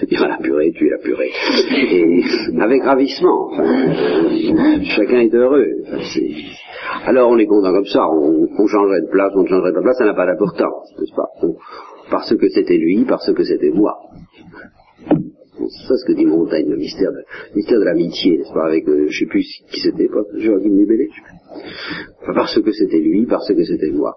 dire 0.07 0.23
à 0.25 0.29
la 0.29 0.39
purée, 0.39 0.73
tu 0.75 0.87
es 0.87 0.91
la 0.91 0.99
purée. 0.99 1.31
Et 1.71 2.23
avec 2.61 2.83
ravissement. 2.83 3.51
chacun 4.85 5.21
est 5.21 5.35
heureux. 5.35 5.69
alors 7.05 7.31
on 7.31 7.39
est 7.39 7.47
content 7.47 7.73
comme 7.73 7.87
ça, 7.87 8.09
on, 8.11 8.67
changerait 8.67 9.03
de 9.03 9.11
place, 9.11 9.33
on 9.37 9.43
ne 9.43 9.49
changerait 9.49 9.73
pas 9.73 9.79
de 9.79 9.85
place, 9.85 9.99
ça 9.99 10.07
n'a 10.07 10.15
pas 10.15 10.27
d'importance, 10.27 10.93
n'est-ce 10.99 11.15
pas? 11.15 11.29
Parce 12.11 12.35
que 12.35 12.49
c'était 12.49 12.79
lui, 12.79 13.05
parce 13.05 13.33
que 13.33 13.45
c'était 13.45 13.71
moi. 13.71 13.99
C'est 15.67 15.97
ce 15.97 16.07
que 16.07 16.13
dit 16.13 16.27
Montaigne, 16.27 16.69
le 16.69 16.77
mystère 16.77 17.11
de, 17.11 17.25
mystère 17.55 17.79
de 17.79 17.85
l'amitié, 17.85 18.39
n'est-ce 18.39 18.53
pas, 18.53 18.67
avec, 18.67 18.89
euh, 18.89 19.07
je 19.09 19.19
sais 19.19 19.27
plus 19.27 19.45
qui 19.71 19.81
c'était, 19.81 20.09
pas 20.09 20.23
Joachim 20.37 20.77
Libellé, 20.77 21.09
enfin, 22.23 22.35
parce 22.35 22.61
que 22.61 22.73
c'était 22.73 23.01
lui, 23.01 23.27
parce 23.27 23.49
que 23.49 23.65
c'était 23.65 23.91
moi. 23.91 24.15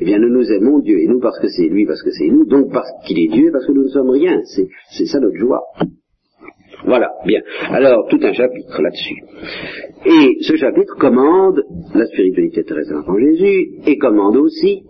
Eh 0.00 0.04
bien, 0.04 0.18
nous 0.18 0.30
nous 0.30 0.50
aimons 0.50 0.80
Dieu, 0.80 0.98
et 0.98 1.06
nous 1.06 1.20
parce 1.20 1.38
que 1.38 1.48
c'est 1.48 1.68
lui, 1.68 1.86
parce 1.86 2.02
que 2.02 2.10
c'est 2.10 2.28
nous, 2.28 2.46
donc 2.46 2.72
parce 2.72 2.88
qu'il 3.06 3.18
est 3.18 3.28
Dieu, 3.28 3.50
parce 3.52 3.66
que 3.66 3.72
nous 3.72 3.84
ne 3.84 3.88
sommes 3.88 4.10
rien. 4.10 4.40
C'est 4.44 5.06
ça 5.06 5.20
notre 5.20 5.36
joie. 5.36 5.62
Voilà, 6.86 7.10
bien. 7.26 7.40
Alors, 7.70 8.06
tout 8.08 8.18
un 8.22 8.32
chapitre 8.32 8.82
là-dessus. 8.82 9.16
Et 10.06 10.42
ce 10.42 10.56
chapitre 10.56 10.96
commande 10.98 11.62
la 11.94 12.06
spiritualité 12.06 12.64
terrestre 12.64 12.94
en 13.06 13.18
Jésus, 13.18 13.80
et 13.86 13.96
commande 13.98 14.36
aussi 14.36 14.82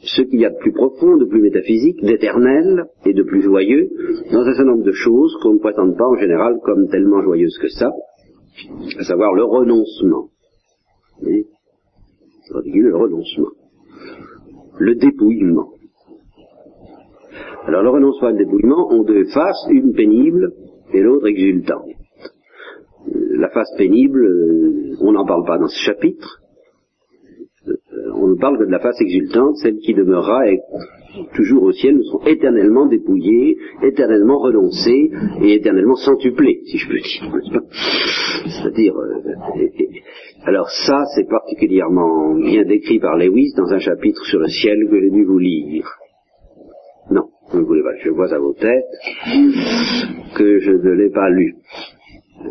ce 0.00 0.22
qu'il 0.22 0.40
y 0.40 0.44
a 0.44 0.50
de 0.50 0.58
plus 0.58 0.72
profond, 0.72 1.16
de 1.16 1.24
plus 1.24 1.40
métaphysique, 1.40 2.02
d'éternel 2.02 2.84
et 3.04 3.14
de 3.14 3.22
plus 3.22 3.42
joyeux 3.42 3.88
dans 4.30 4.40
un 4.40 4.54
certain 4.54 4.70
nombre 4.70 4.84
de 4.84 4.92
choses 4.92 5.36
qu'on 5.42 5.54
ne 5.54 5.58
prétende 5.58 5.96
pas 5.96 6.06
en 6.06 6.16
général 6.16 6.58
comme 6.62 6.88
tellement 6.88 7.22
joyeuses 7.22 7.58
que 7.58 7.68
ça, 7.68 7.90
à 8.98 9.04
savoir 9.04 9.34
le 9.34 9.44
renoncement. 9.44 10.28
Oui, 11.22 11.46
le 12.52 12.96
renoncement. 12.96 13.50
Le 14.78 14.94
dépouillement. 14.94 15.70
Alors 17.66 17.82
le 17.82 17.90
renoncement 17.90 18.28
et 18.28 18.32
le 18.32 18.44
dépouillement 18.44 18.92
ont 18.92 19.02
deux 19.02 19.24
faces, 19.24 19.66
une 19.70 19.92
pénible 19.92 20.52
et 20.92 21.00
l'autre 21.00 21.26
exultante. 21.26 21.88
La 23.12 23.48
face 23.50 23.70
pénible, 23.76 24.24
euh, 24.24 24.96
on 25.00 25.12
n'en 25.12 25.24
parle 25.24 25.44
pas 25.44 25.58
dans 25.58 25.68
ce 25.68 25.78
chapitre, 25.84 26.42
on 28.14 28.28
ne 28.28 28.38
parle 28.38 28.58
que 28.58 28.64
de 28.64 28.70
la 28.70 28.78
face 28.78 29.00
exultante, 29.00 29.56
celle 29.56 29.78
qui 29.78 29.94
demeurera 29.94 30.40
toujours 31.34 31.62
au 31.64 31.72
ciel, 31.72 31.96
nous 31.96 32.04
serons 32.04 32.26
éternellement 32.26 32.86
dépouillés, 32.86 33.56
éternellement 33.82 34.38
renoncés 34.38 35.10
et 35.42 35.54
éternellement 35.54 35.96
centuplés, 35.96 36.60
si 36.66 36.78
je 36.78 36.88
peux 36.88 36.98
dire. 36.98 37.62
C'est-à-dire, 38.46 38.94
euh, 38.96 39.66
alors 40.44 40.68
ça, 40.86 41.04
c'est 41.14 41.28
particulièrement 41.28 42.34
bien 42.34 42.64
décrit 42.64 42.98
par 42.98 43.16
Lewis 43.16 43.52
dans 43.56 43.72
un 43.72 43.78
chapitre 43.78 44.24
sur 44.26 44.38
le 44.40 44.48
ciel 44.48 44.86
que 44.90 45.00
j'ai 45.00 45.10
dû 45.10 45.24
vous 45.24 45.38
lire. 45.38 45.88
Non, 47.10 47.28
vous 47.50 47.60
ne 47.60 47.64
voulez 47.64 47.82
pas, 47.82 47.96
je 48.02 48.10
vois 48.10 48.32
à 48.32 48.38
vos 48.38 48.54
têtes 48.54 48.84
que 50.36 50.58
je 50.58 50.72
ne 50.72 50.92
l'ai 50.92 51.10
pas 51.10 51.30
lu. 51.30 51.56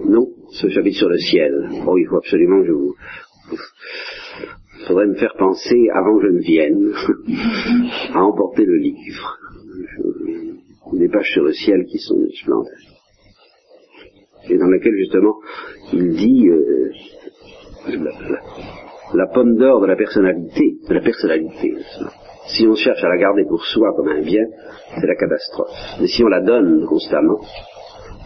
Non, 0.08 0.28
ce 0.50 0.68
chapitre 0.70 0.98
sur 0.98 1.10
le 1.10 1.18
ciel. 1.18 1.70
Oh, 1.88 1.98
il 1.98 2.08
faut 2.08 2.18
absolument 2.18 2.62
que 2.62 2.68
je 2.68 2.72
vous 2.72 2.96
faudrait 4.88 5.08
me 5.08 5.16
faire 5.16 5.34
penser, 5.38 5.90
avant 5.94 6.18
que 6.18 6.28
je 6.28 6.32
ne 6.32 6.40
vienne, 6.40 6.94
à 8.14 8.24
emporter 8.24 8.66
le 8.66 8.78
livre. 8.78 9.38
Des 10.94 11.10
pages 11.10 11.32
sur 11.34 11.44
le 11.44 11.54
ciel 11.54 11.86
qui 11.86 11.98
sont 11.98 12.18
splendides. 12.42 12.74
Et 14.50 14.58
dans 14.58 14.68
laquelle, 14.68 14.96
justement, 14.98 15.36
il 15.92 16.16
dit 16.16 16.48
euh, 16.48 16.92
la, 19.14 19.28
pomme 19.28 19.56
d'or 19.58 19.82
de 19.82 19.88
la 19.88 19.96
personnalité, 19.96 20.78
de 20.88 20.94
la 20.94 21.02
personnalité. 21.02 21.76
Si 22.48 22.68
on 22.68 22.76
cherche 22.76 23.04
à 23.04 23.10
la 23.10 23.18
garder 23.18 23.44
pour 23.46 23.66
soi 23.66 23.94
comme 23.96 24.08
un 24.10 24.22
bien, 24.22 24.46
c'est 25.00 25.08
la 25.08 25.16
catastrophe. 25.16 25.72
Mais 26.00 26.08
si 26.08 26.24
on 26.24 26.28
la 26.28 26.42
donne 26.42 26.86
constamment, 26.86 27.40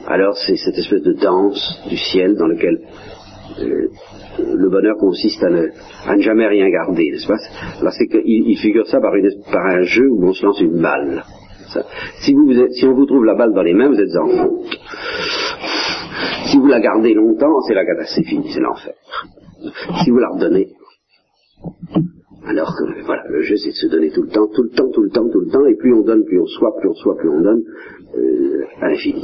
alors 0.08 0.36
c'est 0.38 0.58
cette 0.58 0.78
espèce 0.78 1.04
de 1.04 1.14
danse 1.14 1.82
du 1.90 1.98
ciel 1.98 2.36
dans 2.36 2.48
lequel 2.48 2.82
euh, 3.60 3.88
le 4.40 4.70
bonheur 4.70 4.96
consiste 4.98 5.44
à 5.44 5.50
ne, 5.50 6.22
jamais 6.22 6.48
rien 6.48 6.70
garder, 6.70 7.12
n'est-ce 7.12 7.28
pas? 7.28 7.38
Là, 7.82 7.92
c'est 7.92 8.08
qu'il 8.08 8.58
figure 8.58 8.88
ça 8.88 9.00
par, 9.00 9.14
un 9.14 9.82
jeu 9.84 10.08
où 10.10 10.26
on 10.26 10.34
se 10.34 10.46
lance 10.46 10.62
une 10.62 10.82
balle. 10.82 11.24
Si, 12.22 12.36
on 12.86 12.94
vous 12.94 13.06
trouve 13.06 13.26
la 13.26 13.36
balle 13.36 13.54
dans 13.54 13.62
les 13.62 13.74
mains, 13.74 13.90
vous 13.90 14.00
êtes 14.00 14.16
en 14.16 14.28
faute. 14.28 14.80
Si 16.48 16.58
vous 16.58 16.68
la 16.68 16.80
gardez 16.80 17.14
longtemps, 17.14 17.62
c'est 17.68 17.76
la 17.76 17.86
catastrophe, 17.86 18.26
c'est 18.30 18.54
c'est 18.54 18.60
l'enfer. 18.60 18.94
Si 20.04 20.10
vous 20.10 20.18
la 20.18 20.30
redonnez, 20.30 20.70
alors 22.46 22.74
que 22.76 23.06
voilà, 23.06 23.24
le 23.30 23.44
jeu 23.44 23.58
c'est 23.58 23.70
de 23.70 23.76
se 23.76 23.88
donner 23.88 24.10
tout 24.10 24.24
le 24.24 24.30
temps, 24.30 24.48
tout 24.48 24.64
le 24.64 24.70
temps, 24.70 24.90
tout 24.92 25.02
le 25.02 25.10
temps, 25.10 25.30
tout 25.30 25.42
le 25.42 25.52
temps, 25.52 25.66
et 25.68 25.76
plus 25.76 25.94
on 25.94 26.02
donne, 26.02 26.24
plus 26.26 26.40
on 26.40 26.48
soit, 26.48 26.76
plus 26.80 26.90
on 26.90 26.94
soit, 26.96 27.16
plus 27.18 27.30
on 27.30 27.42
donne, 27.42 27.62
euh, 28.18 28.66
à 28.82 28.90
l'infini. 28.90 29.24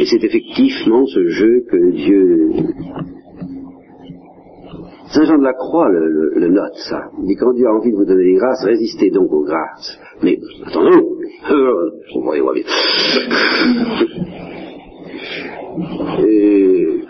Et 0.00 0.06
c'est 0.06 0.22
effectivement 0.24 1.06
ce 1.06 1.26
jeu 1.26 1.64
que 1.68 1.90
Dieu... 1.90 2.52
Saint 5.10 5.24
Jean 5.24 5.38
de 5.38 5.44
la 5.44 5.54
Croix 5.54 5.88
le, 5.88 6.48
note, 6.48 6.76
ça. 6.88 7.08
Il 7.18 7.26
dit 7.26 7.36
quand 7.36 7.52
Dieu 7.54 7.66
a 7.66 7.72
envie 7.72 7.90
de 7.90 7.96
vous 7.96 8.04
donner 8.04 8.24
des 8.24 8.34
grâces, 8.34 8.62
résistez 8.64 9.10
donc 9.10 9.32
aux 9.32 9.42
grâces. 9.42 9.98
Mais, 10.22 10.38
attendons, 10.66 11.16
euh, 11.50 11.90
voyez-moi 12.22 12.52
bien. 12.54 12.64
Et... 16.26 17.00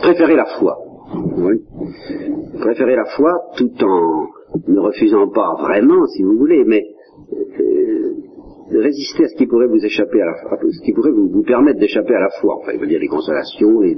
Préférez 0.00 0.36
la 0.36 0.46
foi. 0.58 0.78
Oui. 1.36 1.60
Préférez 2.60 2.96
la 2.96 3.04
foi 3.16 3.32
tout 3.56 3.72
en 3.84 4.26
ne 4.68 4.78
refusant 4.78 5.28
pas 5.28 5.54
vraiment, 5.60 6.06
si 6.06 6.22
vous 6.22 6.38
voulez, 6.38 6.64
mais 6.64 6.84
résister 8.80 9.24
à 9.24 9.28
ce 9.28 9.36
qui 9.36 9.46
pourrait 9.46 9.66
vous 9.66 9.84
échapper 9.84 10.20
à 10.20 10.26
la 10.26 10.34
ce 10.70 10.84
qui 10.84 10.92
pourrait 10.92 11.10
vous, 11.10 11.42
permettre 11.42 11.78
d'échapper 11.78 12.14
à 12.14 12.20
la 12.20 12.30
foi, 12.40 12.56
enfin, 12.60 12.72
il 12.74 12.80
veut 12.80 12.86
dire 12.86 13.00
les 13.00 13.08
consolations, 13.08 13.82
et, 13.82 13.96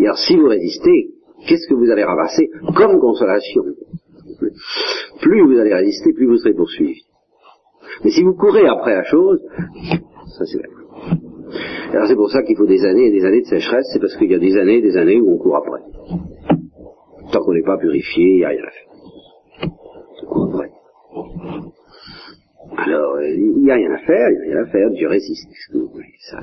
alors 0.00 0.18
si 0.18 0.36
vous 0.36 0.48
résistez, 0.48 1.10
qu'est-ce 1.46 1.68
que 1.68 1.74
vous 1.74 1.90
allez 1.90 2.04
ramasser 2.04 2.50
comme 2.76 2.98
consolation? 3.00 3.62
Plus 5.20 5.42
vous 5.46 5.58
allez 5.58 5.74
résister, 5.74 6.12
plus 6.12 6.26
vous 6.26 6.38
serez 6.38 6.54
poursuivi. 6.54 7.02
Mais 8.04 8.10
si 8.10 8.22
vous 8.22 8.34
courez 8.34 8.66
après 8.66 8.94
la 8.94 9.04
chose, 9.04 9.40
ça 10.38 10.44
c'est 10.44 10.58
vrai. 10.58 10.68
Alors 11.92 12.08
c'est 12.08 12.16
pour 12.16 12.30
ça 12.30 12.42
qu'il 12.42 12.56
faut 12.56 12.66
des 12.66 12.84
années 12.84 13.06
et 13.06 13.12
des 13.12 13.24
années 13.24 13.42
de 13.42 13.46
sécheresse, 13.46 13.86
c'est 13.92 14.00
parce 14.00 14.16
qu'il 14.16 14.30
y 14.30 14.34
a 14.34 14.38
des 14.38 14.56
années 14.56 14.78
et 14.78 14.82
des 14.82 14.96
années 14.96 15.20
où 15.20 15.34
on 15.34 15.38
court 15.38 15.56
après. 15.56 15.80
Tant 17.32 17.40
qu'on 17.40 17.54
n'est 17.54 17.62
pas 17.62 17.78
purifié, 17.78 18.24
il 18.24 18.38
n'y 18.38 18.44
a 18.44 18.48
rien 18.48 18.62
à 18.64 18.70
faire. 18.70 19.68
On 20.22 20.26
court 20.26 20.50
après. 20.54 20.70
Alors, 22.84 23.20
il 23.22 23.62
n'y 23.62 23.70
a 23.70 23.74
rien 23.74 23.92
à 23.92 23.98
faire, 23.98 24.30
il 24.30 24.48
n'y 24.48 24.52
a 24.52 24.56
rien 24.56 24.62
à 24.62 24.66
faire, 24.66 24.90
Dieu 24.90 25.08
résiste. 25.08 25.48
Ça, 26.30 26.40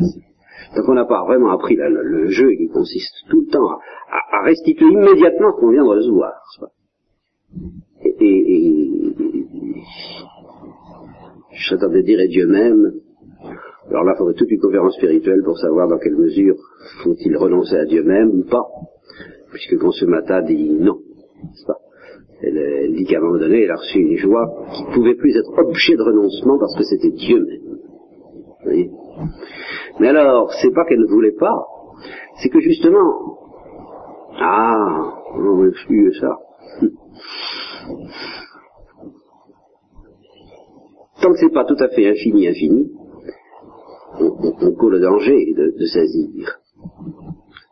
Donc 0.75 0.89
on 0.89 0.93
n'a 0.93 1.05
pas 1.05 1.23
vraiment 1.25 1.51
appris 1.51 1.75
le, 1.75 2.27
jeu 2.27 2.51
qui 2.57 2.67
consiste 2.67 3.13
tout 3.29 3.41
le 3.41 3.51
temps 3.51 3.69
à, 3.69 4.43
restituer 4.43 4.87
immédiatement 4.87 5.53
ce 5.55 5.59
qu'on 5.59 5.71
vient 5.71 5.83
de 5.83 5.89
recevoir. 5.89 6.33
Et, 8.03 8.15
et, 8.19 8.91
je 11.53 11.69
serais 11.69 11.79
tenté 11.79 12.01
de 12.01 12.05
dire, 12.05 12.19
et 12.19 12.27
Dieu 12.27 12.47
même, 12.47 12.93
alors 13.89 14.03
là, 14.03 14.13
il 14.15 14.17
faudrait 14.17 14.33
toute 14.35 14.49
une 14.49 14.59
conférence 14.59 14.95
spirituelle 14.95 15.41
pour 15.43 15.57
savoir 15.59 15.87
dans 15.87 15.99
quelle 15.99 16.15
mesure 16.15 16.55
faut-il 17.03 17.35
renoncer 17.35 17.75
à 17.75 17.85
Dieu 17.85 18.03
même 18.03 18.29
ou 18.29 18.43
pas, 18.43 18.65
puisque 19.51 19.77
Consumata 19.77 20.41
dit 20.41 20.69
non, 20.69 20.99
n'est-ce 21.43 21.65
pas? 21.65 21.80
Elle, 22.43 22.93
dit 22.93 23.05
qu'à 23.05 23.17
un 23.17 23.21
moment 23.21 23.39
donné, 23.39 23.63
elle 23.63 23.71
a 23.71 23.75
reçu 23.75 23.99
une 23.99 24.17
joie 24.17 24.47
qui 24.73 24.83
ne 24.83 24.93
pouvait 24.93 25.15
plus 25.15 25.35
être 25.35 25.51
objet 25.57 25.95
de 25.95 26.01
renoncement 26.01 26.57
parce 26.59 26.75
que 26.75 26.83
c'était 26.83 27.09
Dieu 27.09 27.39
même. 27.39 27.77
Vous 28.45 28.65
voyez? 28.65 28.91
Mais 29.99 30.07
alors, 30.07 30.51
c'est 30.61 30.73
pas 30.73 30.85
qu'elle 30.85 30.99
ne 30.99 31.07
voulait 31.07 31.35
pas, 31.37 31.65
c'est 32.41 32.49
que 32.49 32.59
justement, 32.59 33.37
ah, 34.39 35.13
on 35.35 35.63
ne 35.63 35.69
plus 35.69 36.13
ça. 36.19 36.37
Tant 41.21 41.31
que 41.31 41.37
c'est 41.37 41.53
pas 41.53 41.65
tout 41.65 41.77
à 41.79 41.89
fait 41.89 42.07
infini, 42.07 42.47
infini, 42.47 42.91
on, 44.19 44.71
court 44.73 44.89
le 44.89 44.99
danger 44.99 45.53
de, 45.55 45.75
de 45.77 45.85
saisir. 45.85 46.59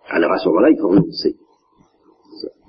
Alors 0.09 0.31
à 0.31 0.37
ce 0.37 0.49
moment-là, 0.49 0.69
il 0.69 0.77
faut 0.79 0.89
renoncer. 0.89 1.35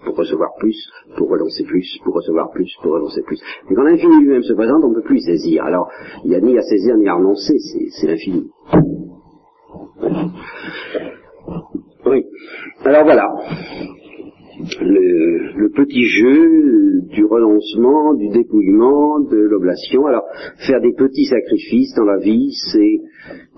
Pour 0.05 0.17
recevoir 0.17 0.51
plus, 0.59 0.77
pour 1.17 1.29
relancer 1.29 1.65
plus, 1.65 1.99
pour 2.05 2.15
recevoir 2.15 2.51
plus, 2.51 2.73
pour 2.83 2.93
relancer 2.93 3.23
plus. 3.23 3.41
Mais 3.69 3.77
quand 3.77 3.83
l'infini 3.83 4.21
lui-même 4.21 4.43
se 4.43 4.53
présente, 4.55 4.83
on 4.85 4.91
ne 4.91 4.95
peut 4.95 5.03
plus 5.03 5.21
saisir. 5.21 5.65
Alors, 5.65 5.91
il 6.25 6.31
n'y 6.31 6.37
a 6.37 6.41
ni 6.41 6.57
à 6.57 6.63
saisir 6.63 6.97
ni 6.97 7.09
à 7.09 7.15
renoncer, 7.15 7.57
c'est 7.91 8.07
l'infini. 8.07 8.51
Oui. 12.07 12.25
Alors 12.85 13.05
voilà. 13.05 13.29
Le, 14.81 15.57
le, 15.57 15.71
petit 15.71 16.05
jeu 16.05 17.01
du 17.09 17.25
renoncement, 17.25 18.13
du 18.15 18.29
dépouillement, 18.29 19.21
de 19.21 19.37
l'oblation. 19.39 20.07
Alors, 20.07 20.25
faire 20.67 20.81
des 20.83 20.93
petits 20.93 21.25
sacrifices 21.25 21.95
dans 21.95 22.05
la 22.05 22.19
vie, 22.19 22.53
c'est, 22.71 22.99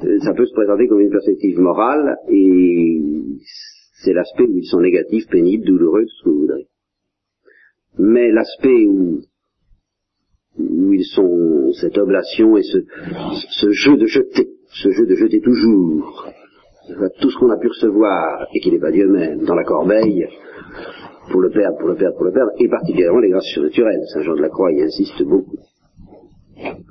euh, 0.04 0.18
ça 0.20 0.32
peut 0.32 0.46
se 0.46 0.54
présenter 0.54 0.86
comme 0.86 1.00
une 1.00 1.10
perspective 1.10 1.58
morale, 1.58 2.18
et 2.28 3.00
c'est 4.04 4.12
l'aspect 4.12 4.44
où 4.44 4.56
ils 4.56 4.66
sont 4.66 4.80
négatifs, 4.80 5.26
pénibles, 5.28 5.64
douloureux, 5.64 6.02
tout 6.02 6.16
ce 6.18 6.24
que 6.24 6.28
vous 6.30 6.40
voudrez. 6.40 6.66
Mais 7.98 8.30
l'aspect 8.30 8.86
où, 8.86 9.20
ils 10.58 11.04
sont 11.14 11.72
cette 11.80 11.98
oblation 11.98 12.56
et 12.56 12.62
ce, 12.62 12.78
ce 13.50 13.70
jeu 13.70 13.96
de 13.96 14.06
jeter, 14.06 14.48
ce 14.66 14.90
jeu 14.90 15.06
de 15.06 15.14
jeter 15.14 15.40
toujours, 15.40 16.28
tout 17.20 17.30
ce 17.30 17.38
qu'on 17.38 17.50
a 17.50 17.58
pu 17.58 17.68
recevoir 17.68 18.46
et 18.54 18.60
qui 18.60 18.70
n'est 18.70 18.78
pas 18.78 18.90
Dieu 18.90 19.08
même 19.08 19.44
dans 19.44 19.54
la 19.54 19.64
corbeille, 19.64 20.26
pour 21.30 21.40
le 21.40 21.50
perdre, 21.50 21.78
pour 21.78 21.88
le 21.88 21.94
perdre, 21.94 22.16
pour 22.16 22.26
le 22.26 22.32
perdre, 22.32 22.50
et 22.58 22.68
particulièrement 22.68 23.20
les 23.20 23.30
grâces 23.30 23.46
surnaturelles. 23.52 24.02
Saint 24.12 24.22
Jean 24.22 24.34
de 24.34 24.42
la 24.42 24.48
Croix 24.48 24.72
y 24.72 24.82
insiste 24.82 25.22
beaucoup. 25.22 25.58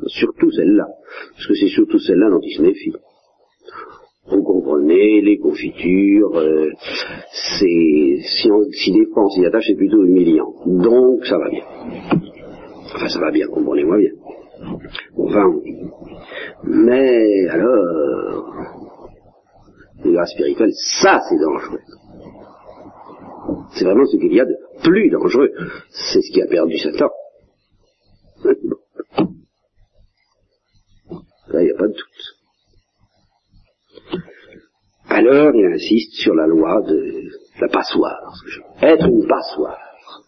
Surtout 0.08 0.52
celle-là, 0.52 0.88
parce 1.34 1.48
que 1.48 1.54
c'est 1.56 1.68
surtout 1.68 2.00
celle-là 2.00 2.30
dont 2.30 2.42
il 2.42 2.56
se 2.56 2.62
méfie. 2.62 2.94
Vous 4.32 4.44
comprenez, 4.44 5.22
les 5.22 5.38
confitures, 5.38 6.38
euh, 6.38 6.70
c'est, 7.60 8.18
si, 8.24 8.50
on, 8.50 8.62
on 8.62 9.30
s'y 9.30 9.46
attache, 9.46 9.66
c'est 9.68 9.76
plutôt 9.76 10.04
humiliant. 10.06 10.54
Donc, 10.66 11.26
ça 11.26 11.38
va 11.38 11.50
bien. 11.50 11.66
Enfin, 12.96 13.08
ça 13.10 13.20
va 13.20 13.32
bien, 13.32 13.48
comprenez-moi 13.48 13.98
bien. 13.98 14.12
Enfin, 15.18 15.44
mais 16.64 17.48
alors, 17.50 18.56
les 20.06 20.14
grâces 20.14 20.32
spirituelles, 20.32 20.74
ça 21.02 21.20
c'est 21.28 21.38
dangereux. 21.38 21.80
C'est 23.74 23.86
vraiment 23.86 24.06
ce 24.06 24.18
qu'il 24.18 24.34
y 24.34 24.40
a 24.40 24.46
de 24.46 24.56
plus 24.84 25.10
dangereux. 25.10 25.52
C'est 25.90 26.22
ce 26.22 26.32
qui 26.32 26.42
a 26.42 26.48
perdu 26.48 26.78
Satan. 26.78 27.10
Là, 31.54 31.62
il 31.62 31.66
n'y 31.66 31.72
a 31.72 31.76
pas 31.76 31.88
de 31.88 31.94
doute. 31.94 32.11
Alors, 35.14 35.54
il 35.54 35.66
insiste 35.66 36.14
sur 36.14 36.34
la 36.34 36.48
loi 36.48 36.82
de 36.88 37.04
la 37.60 37.68
passoire. 37.68 38.34
Être 38.82 39.08
une 39.08 39.28
passoire. 39.28 39.78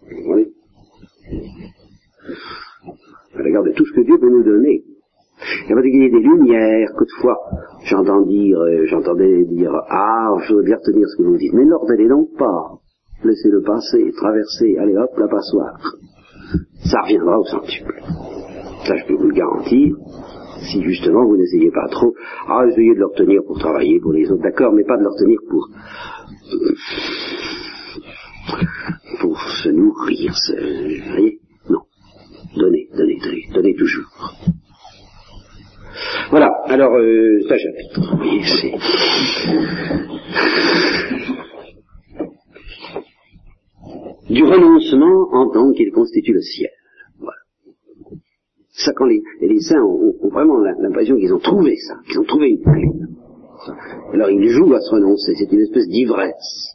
Vous 0.09 0.45
À 3.33 3.41
l'égard 3.41 3.63
de 3.63 3.71
tout 3.71 3.85
ce 3.85 3.93
que 3.93 4.01
Dieu 4.01 4.17
peut 4.19 4.29
nous 4.29 4.43
donner. 4.43 4.83
Il 5.65 5.69
y 5.69 5.73
a 5.73 5.81
des 5.81 6.19
lumières, 6.19 6.89
fois 7.21 7.37
j'entends 7.85 8.21
dire, 8.25 8.59
euh, 8.59 8.85
j'entendais 8.85 9.45
dire, 9.45 9.71
ah, 9.89 10.35
je 10.47 10.53
veux 10.53 10.63
bien 10.63 10.75
retenir 10.75 11.07
ce 11.07 11.17
que 11.17 11.23
vous 11.23 11.37
dites, 11.37 11.53
mais 11.53 11.65
n'ordonnez 11.65 12.07
donc 12.07 12.35
pas. 12.37 12.79
Laissez-le 13.23 13.61
passer, 13.61 14.11
traverser, 14.17 14.77
allez 14.79 14.97
hop, 14.97 15.11
la 15.17 15.27
passoire. 15.27 15.79
Ça 16.83 17.01
reviendra 17.03 17.39
au 17.39 17.45
centuple. 17.45 18.01
Ça, 18.85 18.95
je 18.97 19.05
peux 19.07 19.15
vous 19.15 19.29
le 19.29 19.35
garantir. 19.35 19.95
Si 20.71 20.81
justement 20.81 21.25
vous 21.25 21.37
n'essayez 21.37 21.71
pas 21.71 21.87
trop, 21.89 22.13
ah, 22.47 22.65
essayez 22.69 22.93
de 22.93 22.99
le 22.99 23.07
retenir 23.07 23.41
pour 23.45 23.59
travailler 23.59 23.99
pour 23.99 24.13
les 24.13 24.29
autres, 24.31 24.43
d'accord, 24.43 24.73
mais 24.73 24.83
pas 24.83 24.97
de 24.97 25.03
le 25.03 25.09
retenir 25.09 25.39
pour 25.49 25.69
pour 29.19 29.39
se 29.63 29.69
nourrir. 29.69 30.33
Vous 30.47 31.11
voyez? 31.11 31.39
Non. 31.69 31.79
Donnez, 32.55 32.87
donnez, 32.95 33.17
donnez, 33.23 33.47
donnez 33.53 33.75
toujours. 33.75 34.05
Voilà, 36.29 36.49
alors, 36.65 36.93
euh, 36.95 37.39
ça 37.47 37.55
chapitre. 37.57 38.01
C'est... 38.45 38.73
Du 44.29 44.43
renoncement 44.43 45.27
en 45.33 45.49
tant 45.51 45.71
qu'il 45.73 45.91
constitue 45.91 46.33
le 46.33 46.41
ciel. 46.41 46.71
Ça, 48.73 48.91
quand 48.95 49.05
les, 49.05 49.21
les 49.41 49.59
saints 49.61 49.83
ont, 49.83 50.15
ont 50.19 50.29
vraiment 50.29 50.57
l'impression 50.57 51.15
qu'ils 51.15 51.33
ont 51.33 51.39
trouvé 51.39 51.75
ça, 51.77 51.95
qu'ils 52.07 52.19
ont 52.19 52.25
trouvé 52.25 52.49
une 52.49 52.61
clé. 52.61 52.89
Alors 54.13 54.29
ils 54.29 54.49
jouent 54.49 54.73
à 54.73 54.81
se 54.81 54.89
renoncer, 54.91 55.33
c'est 55.37 55.51
une 55.51 55.61
espèce 55.61 55.87
d'ivresse. 55.87 56.72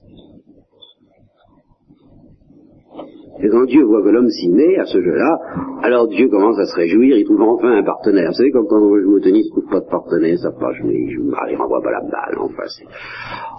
Et 3.40 3.48
quand 3.48 3.64
Dieu 3.66 3.84
voit 3.84 4.02
que 4.02 4.08
l'homme 4.08 4.28
s'y 4.28 4.48
met 4.48 4.76
à 4.78 4.84
ce 4.84 5.00
jeu-là, 5.00 5.38
alors 5.82 6.08
Dieu 6.08 6.28
commence 6.28 6.58
à 6.58 6.66
se 6.66 6.74
réjouir, 6.74 7.16
il 7.16 7.24
trouve 7.24 7.40
enfin 7.42 7.70
un 7.70 7.84
partenaire. 7.84 8.30
Vous 8.30 8.34
savez, 8.34 8.50
comme 8.50 8.66
quand 8.66 8.82
on 8.82 8.98
joue 8.98 9.16
au 9.16 9.20
tennis, 9.20 9.46
il 9.46 9.54
ne 9.54 9.60
trouve 9.60 9.70
pas 9.70 9.80
de 9.80 9.90
partenaire, 9.90 10.38
ça 10.38 10.50
pas 10.50 10.72
jouer, 10.72 11.06
il 11.06 11.10
joue 11.10 11.24
mal, 11.24 11.48
il 11.48 11.56
renvoie 11.56 11.80
pas 11.80 11.92
la 11.92 12.00
balle, 12.00 12.38
enfin 12.38 12.64
c'est... 12.66 12.86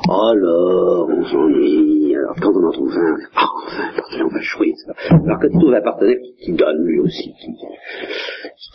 Alors, 0.09 1.09
on 1.09 1.23
s'ennuie, 1.23 2.13
alors 2.15 2.35
quand 2.41 2.51
on 2.53 2.67
en 2.67 2.71
trouve 2.71 2.91
un, 2.91 3.15
ah, 3.35 3.45
enfin, 3.67 3.83
un 3.83 3.95
partenaire, 3.95 4.27
on 4.29 4.33
va 4.33 4.41
jouer. 4.41 4.73
Alors 5.11 5.37
quand 5.41 5.47
il 5.49 5.59
trouve 5.59 5.73
un 5.73 5.81
partenaire 5.81 6.17
qui, 6.43 6.53
donne 6.53 6.83
lui 6.83 6.99
aussi, 6.99 7.31
qui, 7.39 7.51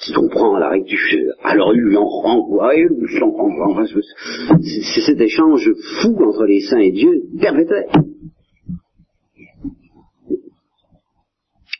qui 0.00 0.12
comprend 0.14 0.56
la 0.58 0.70
règle 0.70 0.86
du 0.86 0.96
jeu, 0.96 1.32
alors 1.42 1.74
il 1.74 1.82
lui 1.82 1.96
en 1.98 2.06
renvoie, 2.06 2.74
il 2.76 2.86
lui 2.86 3.22
en 3.22 3.30
renvoie, 3.30 3.66
enfin, 3.68 3.84
c'est 3.84 5.00
cet 5.00 5.20
échange 5.20 5.70
fou 6.00 6.16
entre 6.24 6.44
les 6.44 6.60
saints 6.60 6.78
et 6.78 6.92
Dieu, 6.92 7.10
perpétuel. 7.38 7.84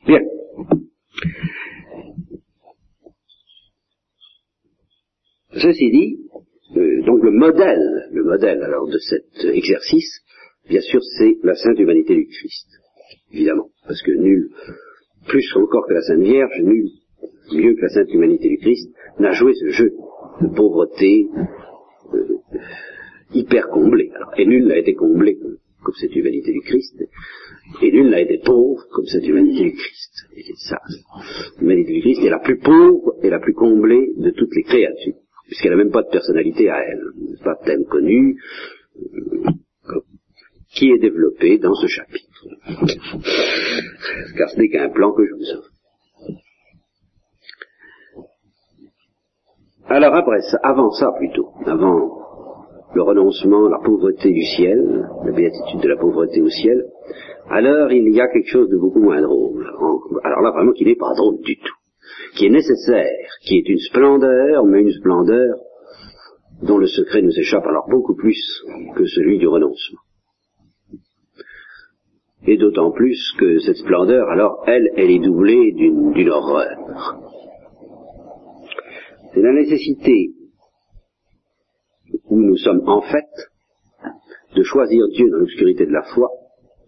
Bien. 0.06 0.20
Ceci 5.56 5.90
dit, 5.90 6.18
euh, 6.76 7.02
donc 7.06 7.22
le 7.22 7.30
modèle, 7.30 8.08
le 8.12 8.24
modèle 8.24 8.62
alors 8.62 8.86
de 8.88 8.98
cet 8.98 9.44
exercice, 9.44 10.20
bien 10.68 10.80
sûr, 10.80 11.00
c'est 11.18 11.36
la 11.42 11.54
sainte 11.54 11.78
humanité 11.78 12.14
du 12.14 12.26
Christ, 12.26 12.68
évidemment, 13.32 13.70
parce 13.86 14.02
que 14.02 14.10
nul, 14.10 14.50
plus 15.26 15.46
encore 15.56 15.86
que 15.86 15.94
la 15.94 16.02
Sainte 16.02 16.22
Vierge, 16.22 16.60
nul 16.60 16.90
mieux 17.52 17.74
que 17.74 17.82
la 17.82 17.88
sainte 17.88 18.12
humanité 18.12 18.48
du 18.48 18.58
Christ 18.58 18.90
n'a 19.18 19.32
joué 19.32 19.54
ce 19.54 19.68
jeu 19.68 19.92
de 20.40 20.48
pauvreté 20.54 21.28
euh, 22.12 22.38
hyper 23.32 23.68
comblé. 23.68 24.10
Alors, 24.16 24.32
et 24.36 24.46
nul 24.46 24.66
n'a 24.66 24.78
été 24.78 24.94
comblé 24.94 25.38
comme 25.82 25.94
cette 26.00 26.14
humanité 26.16 26.52
du 26.52 26.60
Christ, 26.60 27.04
et 27.82 27.90
nul 27.90 28.10
n'a 28.10 28.20
été 28.20 28.38
pauvre 28.38 28.82
comme 28.90 29.06
cette 29.06 29.26
humanité 29.26 29.64
du 29.64 29.72
Christ. 29.72 30.26
Et 30.36 30.52
ça, 30.68 30.78
l'humanité 31.58 31.94
du 31.94 32.00
Christ 32.00 32.24
est 32.24 32.30
la 32.30 32.38
plus 32.38 32.58
pauvre 32.58 33.14
et 33.22 33.30
la 33.30 33.40
plus 33.40 33.54
comblée 33.54 34.12
de 34.16 34.30
toutes 34.30 34.54
les 34.54 34.62
créatures, 34.62 35.14
puisqu'elle 35.46 35.72
n'a 35.72 35.76
même 35.76 35.90
pas 35.90 36.02
de 36.02 36.10
personnalité 36.10 36.68
à 36.70 36.78
elle, 36.80 37.02
pas 37.42 37.54
de 37.60 37.64
thème 37.64 37.84
connu, 37.84 38.38
qui 40.74 40.90
est 40.90 40.98
développé 40.98 41.58
dans 41.58 41.74
ce 41.74 41.86
chapitre. 41.86 42.46
Car 44.36 44.50
ce 44.50 44.58
n'est 44.58 44.68
qu'un 44.68 44.90
plan 44.90 45.12
que 45.12 45.24
je 45.24 45.34
vous 45.34 45.58
offre. 45.58 45.70
Alors 49.86 50.14
après 50.14 50.40
ça, 50.42 50.58
avant 50.62 50.90
ça 50.90 51.12
plutôt, 51.18 51.50
avant 51.66 52.23
le 52.94 53.02
renoncement, 53.02 53.68
la 53.68 53.78
pauvreté 53.78 54.30
du 54.30 54.42
ciel, 54.42 55.08
la 55.24 55.32
béatitude 55.32 55.80
de 55.80 55.88
la 55.88 55.96
pauvreté 55.96 56.40
au 56.40 56.48
ciel, 56.48 56.84
alors 57.50 57.92
il 57.92 58.08
y 58.14 58.20
a 58.20 58.28
quelque 58.28 58.48
chose 58.48 58.68
de 58.68 58.76
beaucoup 58.76 59.00
moins 59.00 59.20
drôle. 59.20 59.66
Alors 60.22 60.40
là, 60.40 60.50
vraiment, 60.50 60.72
qui 60.72 60.84
n'est 60.84 60.94
pas 60.94 61.12
drôle 61.14 61.40
du 61.42 61.56
tout. 61.56 61.76
Qui 62.36 62.46
est 62.46 62.50
nécessaire, 62.50 63.28
qui 63.42 63.58
est 63.58 63.68
une 63.68 63.78
splendeur, 63.78 64.64
mais 64.64 64.82
une 64.82 64.92
splendeur 64.92 65.56
dont 66.62 66.78
le 66.78 66.86
secret 66.86 67.22
nous 67.22 67.36
échappe 67.38 67.66
alors 67.66 67.88
beaucoup 67.88 68.14
plus 68.14 68.38
que 68.96 69.06
celui 69.06 69.38
du 69.38 69.48
renoncement. 69.48 70.00
Et 72.46 72.56
d'autant 72.56 72.92
plus 72.92 73.18
que 73.38 73.58
cette 73.58 73.76
splendeur, 73.76 74.28
alors, 74.28 74.62
elle, 74.66 74.90
elle 74.96 75.10
est 75.10 75.18
doublée 75.18 75.72
d'une 75.72 76.28
horreur. 76.28 77.18
C'est 79.32 79.40
la 79.40 79.52
nécessité 79.52 80.33
où 82.34 82.42
nous 82.42 82.56
sommes 82.56 82.82
en 82.88 83.00
fait 83.00 83.30
de 84.56 84.62
choisir 84.64 85.06
Dieu 85.08 85.30
dans 85.30 85.38
l'obscurité 85.38 85.86
de 85.86 85.92
la 85.92 86.02
foi 86.02 86.28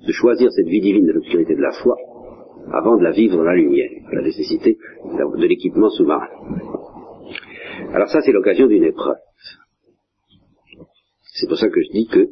de 0.04 0.12
choisir 0.12 0.50
cette 0.50 0.66
vie 0.66 0.80
divine 0.80 1.06
de 1.06 1.12
l'obscurité 1.12 1.54
de 1.54 1.62
la 1.62 1.72
foi 1.82 1.96
avant 2.72 2.96
de 2.96 3.02
la 3.04 3.12
vivre 3.12 3.36
dans 3.36 3.44
la 3.44 3.54
lumière, 3.54 3.90
la 4.12 4.22
nécessité 4.22 4.76
de 5.04 5.46
l'équipement 5.46 5.88
sous-marin. 5.90 6.28
Alors 7.94 8.08
ça, 8.08 8.20
c'est 8.22 8.32
l'occasion 8.32 8.66
d'une 8.66 8.84
épreuve. 8.84 9.16
C'est 11.34 11.46
pour 11.46 11.58
ça 11.58 11.68
que 11.68 11.80
je 11.80 11.92
dis 11.92 12.08
que 12.08 12.28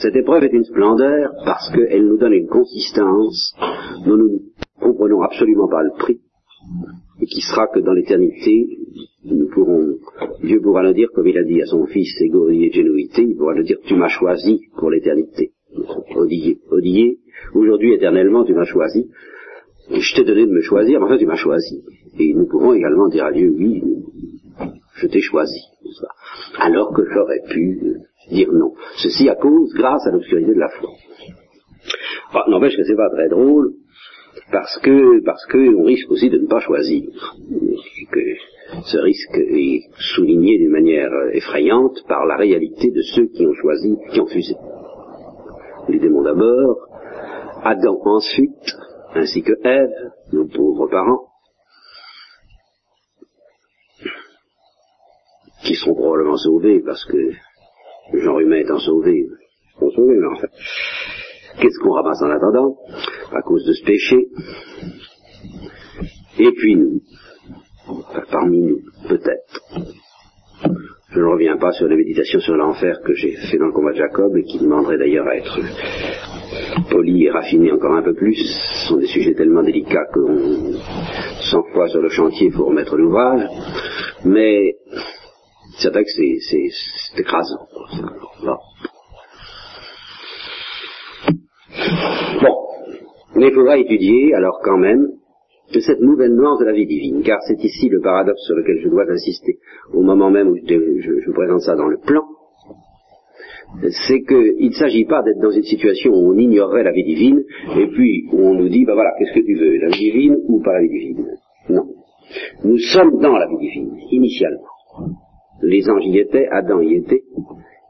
cette 0.00 0.16
épreuve 0.16 0.44
est 0.44 0.52
une 0.52 0.64
splendeur 0.64 1.30
parce 1.44 1.70
qu'elle 1.70 2.06
nous 2.06 2.18
donne 2.18 2.32
une 2.32 2.48
consistance 2.48 3.54
dont 4.04 4.16
nous 4.16 4.28
ne 4.28 4.38
comprenons 4.80 5.22
absolument 5.22 5.68
pas 5.68 5.82
le 5.82 5.92
prix 5.98 6.20
et 7.20 7.26
qui 7.26 7.40
sera 7.40 7.66
que 7.68 7.80
dans 7.80 7.92
l'éternité, 7.92 8.78
nous 9.24 9.48
pourrons, 9.48 9.98
Dieu 10.42 10.60
pourra 10.60 10.82
nous 10.82 10.94
dire, 10.94 11.08
comme 11.14 11.26
il 11.26 11.36
a 11.36 11.44
dit 11.44 11.60
à 11.60 11.66
son 11.66 11.86
fils 11.86 12.14
Égorien 12.20 12.68
et 12.68 12.72
Génuité, 12.72 13.22
il 13.22 13.36
pourra 13.36 13.54
nous 13.54 13.64
dire, 13.64 13.78
tu 13.86 13.94
m'as 13.94 14.08
choisi 14.08 14.60
pour 14.76 14.90
l'éternité. 14.90 15.50
Odié, 16.16 16.58
Odié, 16.70 17.18
Aujourd'hui, 17.54 17.94
éternellement, 17.94 18.44
tu 18.44 18.54
m'as 18.54 18.64
choisi. 18.64 19.10
Je 19.90 20.14
t'ai 20.14 20.24
donné 20.24 20.46
de 20.46 20.52
me 20.52 20.60
choisir, 20.60 21.00
mais 21.00 21.06
enfin, 21.06 21.18
tu 21.18 21.26
m'as 21.26 21.36
choisi. 21.36 21.82
Et 22.18 22.34
nous 22.34 22.46
pouvons 22.46 22.74
également 22.74 23.08
dire 23.08 23.24
à 23.24 23.32
Dieu, 23.32 23.50
oui, 23.56 23.82
je 24.96 25.06
t'ai 25.06 25.20
choisi. 25.20 25.60
Alors 26.58 26.92
que 26.92 27.02
j'aurais 27.10 27.40
pu 27.48 27.80
dire 28.30 28.52
non. 28.52 28.74
Ceci 28.96 29.28
à 29.28 29.36
cause, 29.36 29.72
grâce 29.74 30.06
à 30.06 30.10
l'obscurité 30.10 30.52
de 30.52 30.60
la 30.60 30.68
foi. 30.68 30.90
N'empêche 32.48 32.76
que 32.76 32.84
c'est 32.84 32.96
pas 32.96 33.08
très 33.10 33.28
drôle, 33.28 33.72
parce 34.50 34.78
que 34.78 35.24
parce 35.24 35.44
qu'on 35.46 35.84
risque 35.84 36.10
aussi 36.10 36.30
de 36.30 36.38
ne 36.38 36.46
pas 36.46 36.60
choisir. 36.60 37.04
Et 37.50 38.06
que 38.10 38.20
ce 38.84 38.98
risque 38.98 39.36
est 39.36 39.82
souligné 40.14 40.58
d'une 40.58 40.70
manière 40.70 41.10
effrayante 41.32 42.04
par 42.08 42.26
la 42.26 42.36
réalité 42.36 42.90
de 42.90 43.02
ceux 43.02 43.26
qui 43.26 43.46
ont 43.46 43.54
choisi, 43.54 43.96
qui 44.10 44.20
ont 44.20 44.26
fusé. 44.26 44.54
Les 45.88 45.98
démons 45.98 46.22
d'abord, 46.22 46.76
Adam 47.62 47.98
ensuite, 48.04 48.76
ainsi 49.14 49.42
que 49.42 49.52
Ève, 49.64 50.12
nos 50.32 50.46
pauvres 50.46 50.88
parents, 50.88 51.28
qui 55.64 55.74
seront 55.74 55.94
probablement 55.94 56.36
sauvés 56.36 56.80
parce 56.80 57.04
que 57.06 57.16
le 58.12 58.20
genre 58.20 58.40
humain 58.40 58.58
étant 58.58 58.78
sauvé, 58.78 59.26
ils 59.26 59.74
seront 59.74 59.90
sauvés, 59.90 60.16
mais 60.16 60.26
enfin, 60.26 60.48
qu'est-ce 61.60 61.78
qu'on 61.80 61.92
ramasse 61.92 62.22
en 62.22 62.30
attendant 62.30 62.76
À 63.32 63.42
cause 63.42 63.64
de 63.64 63.72
ce 63.72 63.84
péché. 63.84 64.28
Et 66.38 66.52
puis 66.52 66.76
nous, 66.76 67.00
parmi 68.30 68.60
nous, 68.60 68.80
peut-être. 69.08 69.60
Je 71.10 71.20
ne 71.20 71.24
reviens 71.24 71.56
pas 71.56 71.72
sur 71.72 71.88
les 71.88 71.96
méditations 71.96 72.40
sur 72.40 72.54
l'enfer 72.54 73.00
que 73.04 73.14
j'ai 73.14 73.32
fait 73.32 73.56
dans 73.56 73.66
le 73.66 73.72
combat 73.72 73.92
de 73.92 73.96
Jacob 73.96 74.36
et 74.36 74.44
qui 74.44 74.58
demanderaient 74.58 74.98
d'ailleurs 74.98 75.26
à 75.26 75.36
être 75.36 75.58
poli 76.90 77.24
et 77.24 77.30
raffiné 77.30 77.72
encore 77.72 77.94
un 77.94 78.02
peu 78.02 78.14
plus. 78.14 78.34
Ce 78.34 78.88
sont 78.88 78.98
des 78.98 79.06
sujets 79.06 79.34
tellement 79.34 79.62
délicats 79.62 80.06
qu'on, 80.12 80.74
100 81.50 81.62
fois 81.72 81.88
sur 81.88 82.02
le 82.02 82.10
chantier, 82.10 82.50
faut 82.50 82.66
remettre 82.66 82.96
l'ouvrage. 82.96 83.42
Mais 84.24 84.76
c'est 85.78 85.90
vrai 85.90 86.04
que 86.04 86.10
c'est 86.10 87.20
écrasant. 87.20 87.66
Bon, 88.44 88.56
mais 93.38 93.48
il 93.48 93.54
faudra 93.54 93.78
étudier 93.78 94.34
alors 94.34 94.60
quand 94.62 94.78
même 94.78 95.08
de 95.72 95.80
cette 95.80 96.00
nouvelle 96.00 96.34
nuance 96.34 96.58
de 96.60 96.64
la 96.64 96.72
vie 96.72 96.86
divine, 96.86 97.22
car 97.22 97.38
c'est 97.46 97.62
ici 97.62 97.88
le 97.88 98.00
paradoxe 98.00 98.40
sur 98.46 98.56
lequel 98.56 98.80
je 98.82 98.88
dois 98.88 99.04
insister 99.10 99.58
au 99.92 100.02
moment 100.02 100.30
même 100.30 100.48
où 100.48 100.56
je, 100.56 101.20
je, 101.24 101.30
présente 101.32 101.60
ça 101.60 101.76
dans 101.76 101.88
le 101.88 101.98
plan, 101.98 102.22
c'est 104.06 104.22
qu'il 104.22 104.68
ne 104.68 104.72
s'agit 104.72 105.04
pas 105.04 105.22
d'être 105.22 105.40
dans 105.40 105.50
une 105.50 105.62
situation 105.62 106.12
où 106.12 106.32
on 106.32 106.38
ignorerait 106.38 106.84
la 106.84 106.92
vie 106.92 107.04
divine, 107.04 107.44
et 107.76 107.86
puis 107.88 108.24
où 108.32 108.40
on 108.40 108.54
nous 108.54 108.68
dit, 108.70 108.84
ben 108.86 108.94
voilà, 108.94 109.10
qu'est-ce 109.18 109.34
que 109.34 109.44
tu 109.44 109.54
veux, 109.54 109.76
la 109.76 109.88
vie 109.88 110.10
divine 110.10 110.36
ou 110.48 110.62
pas 110.62 110.72
la 110.72 110.80
vie 110.80 110.88
divine? 110.88 111.26
Non. 111.68 111.86
Nous 112.64 112.78
sommes 112.78 113.20
dans 113.20 113.36
la 113.36 113.46
vie 113.46 113.58
divine, 113.58 113.94
initialement. 114.10 114.64
Les 115.62 115.88
anges 115.90 116.06
y 116.06 116.18
étaient, 116.18 116.48
Adam 116.50 116.80
y 116.80 116.94
était, 116.94 117.24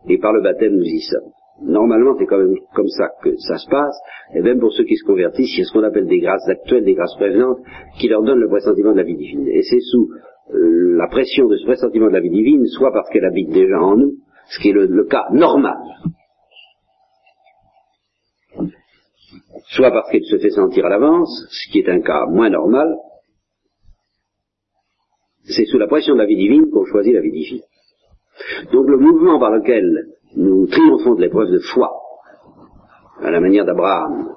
et 0.09 0.19
par 0.19 0.33
le 0.33 0.43
baptême 0.43 0.75
nous 0.75 0.85
y 0.85 1.01
sommes. 1.01 1.31
Normalement, 1.61 2.15
c'est 2.17 2.27
quand 2.27 2.39
même 2.39 2.55
comme 2.75 2.89
ça 2.89 3.11
que 3.23 3.37
ça 3.37 3.59
se 3.59 3.69
passe, 3.69 3.97
et 4.35 4.43
même 4.43 4.61
pour 4.61 4.73
ceux 4.73 4.85
qui 4.85 4.97
se 4.97 5.05
convertissent, 5.05 5.53
il 5.55 5.59
y 5.59 5.63
a 5.63 5.65
ce 5.65 5.73
qu'on 5.73 5.83
appelle 5.83 6.07
des 6.07 6.21
grâces 6.21 6.49
actuelles, 6.49 6.85
des 6.85 6.95
grâces 6.95 7.17
prévenantes, 7.17 7.59
qui 7.99 8.09
leur 8.09 8.23
donnent 8.23 8.39
le 8.39 8.49
pressentiment 8.49 8.93
de 8.93 8.99
la 8.99 9.03
vie 9.03 9.17
divine. 9.17 9.49
Et 9.49 9.63
c'est 9.63 9.81
sous 9.81 10.09
euh, 10.55 10.97
la 10.97 11.09
pression 11.09 11.49
de 11.49 11.57
ce 11.57 11.65
pressentiment 11.65 12.07
de 12.07 12.13
la 12.13 12.21
vie 12.21 12.31
divine, 12.31 12.65
soit 12.67 12.93
parce 12.93 13.09
qu'elle 13.11 13.25
habite 13.25 13.51
déjà 13.51 13.81
en 13.81 13.97
nous, 13.97 14.13
ce 14.51 14.61
qui 14.61 14.71
est 14.71 14.73
le, 14.73 15.05
cas 15.05 15.27
normal, 15.33 15.79
soit 19.67 19.91
parce 19.91 20.11
qu'elle 20.11 20.25
se 20.25 20.39
fait 20.39 20.51
sentir 20.51 20.87
à 20.87 20.89
l'avance, 20.89 21.47
ce 21.51 21.73
qui 21.73 21.81
est 21.81 21.89
un 21.89 22.01
cas 22.01 22.27
moins 22.27 22.51
normal, 22.51 22.95
c'est 25.45 25.65
sous 25.65 25.79
la 25.79 25.89
pression 25.89 26.15
de 26.15 26.21
la 26.21 26.27
vie 26.27 26.37
divine 26.37 26.71
qu'on 26.71 26.85
choisit 26.85 27.15
la 27.15 27.21
vie 27.21 27.33
divine. 27.33 27.63
Donc 28.73 28.87
le 28.89 28.99
mouvement 28.99 29.39
par 29.41 29.51
lequel 29.51 30.07
nous 30.37 30.67
triomphons 30.67 31.15
de 31.15 31.23
l'épreuve 31.23 31.51
de 31.51 31.61
foi, 31.73 31.91
à 33.21 33.31
la 33.31 33.41
manière 33.41 33.65
d'Abraham, 33.65 34.35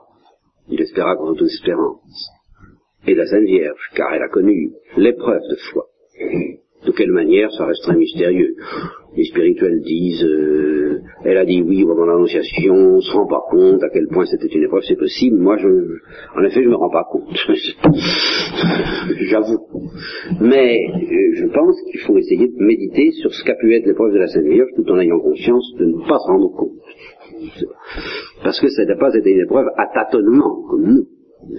il 0.68 0.82
espéra 0.82 1.16
contre 1.16 1.40
toute 1.40 1.50
espérance, 1.50 2.30
et 3.06 3.14
de 3.14 3.20
la 3.20 3.26
Sainte 3.26 3.46
Vierge, 3.46 3.90
car 3.96 4.14
elle 4.14 4.24
a 4.24 4.30
connu 4.30 4.74
l'épreuve 4.98 5.42
de 5.42 5.56
foi. 5.72 5.88
De 6.86 6.92
quelle 6.92 7.12
manière, 7.12 7.52
ça 7.52 7.66
reste 7.66 7.84
très 7.84 7.96
mystérieux. 7.96 8.56
Les 9.16 9.26
spirituels 9.26 9.82
disent, 9.82 10.24
euh, 10.24 11.02
elle 11.26 11.38
a 11.38 11.46
dit 11.46 11.62
oui 11.62 11.84
de 11.84 12.06
l'annonciation, 12.06 12.74
on 12.74 13.02
se 13.02 13.12
rend 13.12 13.28
pas 13.28 13.44
compte 13.50 13.84
à 13.84 13.90
quel 13.90 14.08
point 14.08 14.26
c'était 14.26 14.48
une 14.48 14.64
épreuve, 14.64 14.82
c'est 14.88 14.98
possible. 14.98 15.38
Moi, 15.38 15.58
je, 15.58 15.68
en 15.68 16.44
effet, 16.44 16.64
je 16.64 16.70
me 16.70 16.76
rends 16.76 16.90
pas 16.90 17.06
compte. 17.12 17.28
J'avoue. 19.30 19.60
Mais 20.40 20.88
euh, 20.96 21.36
je 21.36 21.46
pense 21.54 21.76
qu'il 21.92 22.00
faut 22.00 22.18
essayer 22.18 22.48
de 22.48 22.64
méditer 22.64 23.12
sur 23.12 23.34
ce 23.34 23.44
qu'a 23.44 23.56
pu 23.56 23.76
être 23.76 23.86
l'épreuve 23.86 24.14
de 24.14 24.20
la 24.20 24.28
Sainte 24.28 24.46
Vierge, 24.46 24.70
tout 24.76 24.90
en 24.90 25.00
ayant 25.00 25.20
conscience 25.20 25.74
de 25.78 25.86
ne 25.86 26.08
pas 26.08 26.18
se 26.18 26.32
rendre 26.32 26.50
compte. 26.56 26.80
Parce 28.44 28.60
que 28.60 28.70
ça 28.70 28.86
n'a 28.86 28.96
pas 28.96 29.14
été 29.14 29.30
une 29.30 29.42
épreuve 29.42 29.68
à 29.78 29.88
tâtonnement, 29.94 30.64
comme 30.70 30.84
nous. 30.84 31.06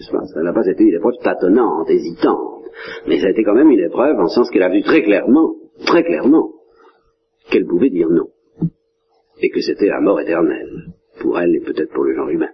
Ça 0.00 0.42
n'a 0.42 0.52
pas 0.52 0.66
été 0.66 0.84
une 0.84 0.94
épreuve 0.94 1.14
tâtonnante, 1.22 1.90
hésitante. 1.90 2.61
Mais 3.06 3.20
ça 3.20 3.26
a 3.26 3.30
été 3.30 3.44
quand 3.44 3.54
même 3.54 3.70
une 3.70 3.84
épreuve 3.84 4.18
en 4.18 4.28
sens 4.28 4.50
qu'elle 4.50 4.62
a 4.62 4.68
vu 4.68 4.82
très 4.82 5.02
clairement, 5.02 5.54
très 5.86 6.02
clairement, 6.02 6.50
qu'elle 7.50 7.66
pouvait 7.66 7.90
dire 7.90 8.08
non. 8.08 8.28
Et 9.40 9.50
que 9.50 9.60
c'était 9.60 9.88
la 9.88 10.00
mort 10.00 10.20
éternelle, 10.20 10.92
pour 11.20 11.38
elle 11.38 11.54
et 11.56 11.60
peut-être 11.60 11.92
pour 11.92 12.04
le 12.04 12.14
genre 12.14 12.28
humain. 12.28 12.50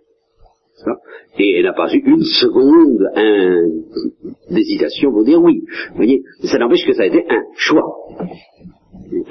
Et 1.38 1.58
elle 1.58 1.64
n'a 1.64 1.72
pas 1.72 1.92
eu 1.92 1.98
une 1.98 2.22
seconde 2.22 3.10
d'hésitation 4.50 5.12
pour 5.12 5.24
dire 5.24 5.40
oui. 5.42 5.64
Vous 5.90 5.96
voyez, 5.96 6.22
ça 6.44 6.58
n'empêche 6.58 6.86
que 6.86 6.92
ça 6.92 7.02
a 7.02 7.06
été 7.06 7.24
un 7.28 7.44
choix. 7.56 7.96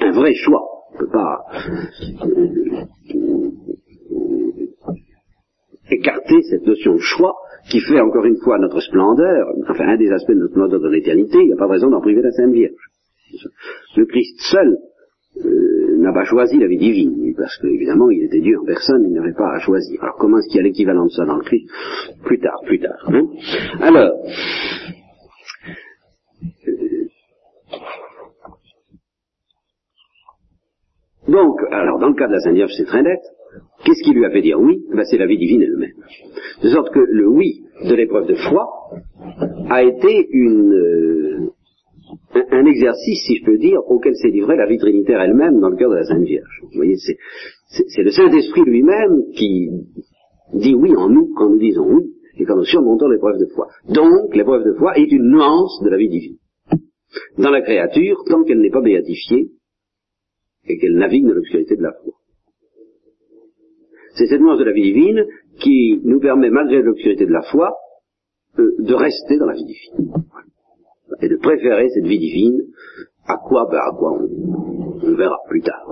Un 0.00 0.12
vrai 0.12 0.34
choix. 0.34 0.62
On 0.90 0.94
ne 0.94 0.98
peut 0.98 1.10
pas 1.10 1.44
euh, 2.24 2.84
écarter 5.90 6.42
cette 6.50 6.66
notion 6.66 6.94
de 6.94 7.00
choix 7.00 7.34
qui 7.68 7.80
fait 7.80 8.00
encore 8.00 8.24
une 8.24 8.38
fois 8.38 8.58
notre 8.58 8.80
splendeur, 8.80 9.48
enfin 9.68 9.88
un 9.88 9.96
des 9.96 10.10
aspects 10.10 10.30
de 10.30 10.38
notre 10.38 10.52
splendeur 10.52 10.80
de 10.80 10.88
l'éternité, 10.88 11.38
il 11.38 11.46
n'y 11.46 11.52
a 11.52 11.56
pas 11.56 11.66
de 11.66 11.72
raison 11.72 11.90
d'en 11.90 12.00
priver 12.00 12.22
la 12.22 12.32
Sainte 12.32 12.52
Vierge. 12.52 12.72
Le 13.96 14.06
Christ 14.06 14.40
seul 14.50 14.78
euh, 15.44 15.98
n'a 15.98 16.12
pas 16.12 16.24
choisi 16.24 16.58
la 16.58 16.66
vie 16.66 16.78
divine, 16.78 17.34
parce 17.36 17.58
qu'évidemment 17.58 18.10
il 18.10 18.24
était 18.24 18.40
Dieu 18.40 18.58
en 18.58 18.64
personne, 18.64 19.04
il 19.04 19.12
n'avait 19.12 19.34
pas 19.34 19.52
à 19.54 19.58
choisir. 19.60 20.02
Alors 20.02 20.16
comment 20.18 20.38
est-ce 20.38 20.48
qu'il 20.48 20.56
y 20.56 20.60
a 20.60 20.62
l'équivalent 20.62 21.04
de 21.04 21.10
ça 21.10 21.26
dans 21.26 21.36
le 21.36 21.44
Christ? 21.44 21.70
Plus 22.24 22.40
tard, 22.40 22.60
plus 22.64 22.80
tard. 22.80 23.06
Hein? 23.08 23.26
Alors, 23.80 24.12
euh, 26.68 27.04
donc, 31.28 31.60
alors 31.70 31.98
dans 31.98 32.08
le 32.08 32.14
cas 32.14 32.28
de 32.28 32.32
la 32.32 32.40
Sainte 32.40 32.54
Vierge, 32.54 32.72
c'est 32.78 32.86
très 32.86 33.02
net. 33.02 33.20
Qu'est-ce 33.84 34.02
qui 34.02 34.12
lui 34.12 34.24
a 34.24 34.30
fait 34.30 34.42
dire 34.42 34.60
oui? 34.60 34.84
Ben, 34.94 35.04
C'est 35.04 35.18
la 35.18 35.26
vie 35.26 35.38
divine 35.38 35.62
elle-même. 35.62 35.92
De 36.62 36.68
sorte 36.68 36.92
que 36.92 36.98
le 36.98 37.28
oui 37.28 37.62
de 37.84 37.94
l'épreuve 37.94 38.26
de 38.26 38.34
foi 38.34 38.66
a 39.70 39.82
été 39.82 40.28
une, 40.30 40.72
euh, 40.72 41.52
un, 42.50 42.66
exercice, 42.66 43.24
si 43.26 43.36
je 43.36 43.44
peux 43.44 43.58
dire, 43.58 43.80
auquel 43.88 44.14
s'est 44.16 44.30
livrée 44.30 44.56
la 44.56 44.66
vie 44.66 44.78
trinitaire 44.78 45.20
elle-même 45.20 45.60
dans 45.60 45.68
le 45.68 45.76
cœur 45.76 45.90
de 45.90 45.96
la 45.96 46.04
Sainte 46.04 46.24
Vierge. 46.24 46.60
Vous 46.62 46.76
voyez, 46.76 46.96
c'est 46.96 48.02
le 48.02 48.10
Saint-Esprit 48.10 48.64
lui-même 48.64 49.30
qui 49.34 49.70
dit 50.54 50.74
oui 50.74 50.94
en 50.96 51.08
nous 51.08 51.32
quand 51.36 51.50
nous 51.50 51.58
disons 51.58 51.86
oui 51.86 52.12
et 52.38 52.44
quand 52.44 52.56
nous 52.56 52.64
surmontons 52.64 53.08
l'épreuve 53.08 53.38
de 53.38 53.46
foi. 53.54 53.68
Donc, 53.88 54.34
l'épreuve 54.34 54.64
de 54.64 54.72
foi 54.74 54.98
est 54.98 55.10
une 55.10 55.30
nuance 55.30 55.80
de 55.84 55.90
la 55.90 55.96
vie 55.96 56.08
divine. 56.08 56.36
Dans 57.38 57.50
la 57.50 57.62
créature, 57.62 58.22
tant 58.28 58.44
qu'elle 58.44 58.60
n'est 58.60 58.70
pas 58.70 58.82
béatifiée 58.82 59.50
et 60.66 60.78
qu'elle 60.78 60.96
navigue 60.96 61.26
dans 61.26 61.34
l'obscurité 61.34 61.76
de 61.76 61.82
la 61.82 61.92
foi. 61.92 62.12
C'est 64.14 64.26
cette 64.26 64.40
nuance 64.40 64.58
de 64.58 64.64
la 64.64 64.72
vie 64.72 64.82
divine 64.82 65.24
qui 65.60 66.00
nous 66.04 66.20
permet, 66.20 66.50
malgré 66.50 66.82
l'obscurité 66.82 67.26
de 67.26 67.32
la 67.32 67.42
foi, 67.42 67.74
euh, 68.58 68.74
de 68.78 68.94
rester 68.94 69.38
dans 69.38 69.46
la 69.46 69.54
vie 69.54 69.64
divine. 69.64 70.12
Et 71.20 71.28
de 71.28 71.36
préférer 71.36 71.88
cette 71.90 72.06
vie 72.06 72.18
divine 72.18 72.62
à 73.26 73.36
quoi 73.36 73.66
ben, 73.70 73.78
À 73.78 73.90
quoi 73.96 74.12
on, 74.12 75.14
verra 75.14 75.36
plus 75.48 75.62
tard. 75.62 75.86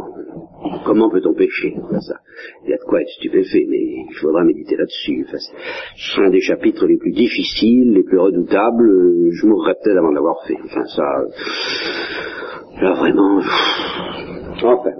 Comment 0.84 1.10
peut-on 1.10 1.34
pécher 1.34 1.74
ça? 2.00 2.16
Il 2.64 2.70
y 2.70 2.74
a 2.74 2.76
de 2.76 2.82
quoi 2.82 3.00
être 3.00 3.08
stupéfait, 3.08 3.66
mais 3.68 3.78
il 3.78 4.14
faudra 4.20 4.44
méditer 4.44 4.76
là-dessus. 4.76 5.24
Enfin, 5.26 5.38
ce 5.38 6.14
sont 6.14 6.28
des 6.30 6.40
chapitres 6.40 6.86
les 6.86 6.96
plus 6.96 7.12
difficiles, 7.12 7.92
les 7.92 8.02
plus 8.02 8.18
redoutables. 8.18 9.30
Je 9.30 9.46
mourrais 9.46 9.74
peut-être 9.82 9.98
avant 9.98 10.10
de 10.10 10.14
l'avoir 10.14 10.44
fait. 10.46 10.56
Enfin, 10.64 10.84
ça... 10.84 11.02
Là, 12.80 12.94
vraiment... 12.94 13.40
Enfin, 14.62 14.90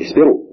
espérons 0.00 0.43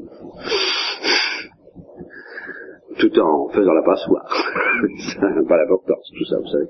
tout 3.02 3.20
en 3.20 3.50
faisant 3.50 3.74
la 3.74 3.82
passoire. 3.82 4.28
ça 5.20 5.30
n'a 5.30 5.44
pas 5.44 5.58
d'importance, 5.58 6.12
tout 6.16 6.26
ça, 6.26 6.38
vous 6.40 6.48
savez. 6.48 6.68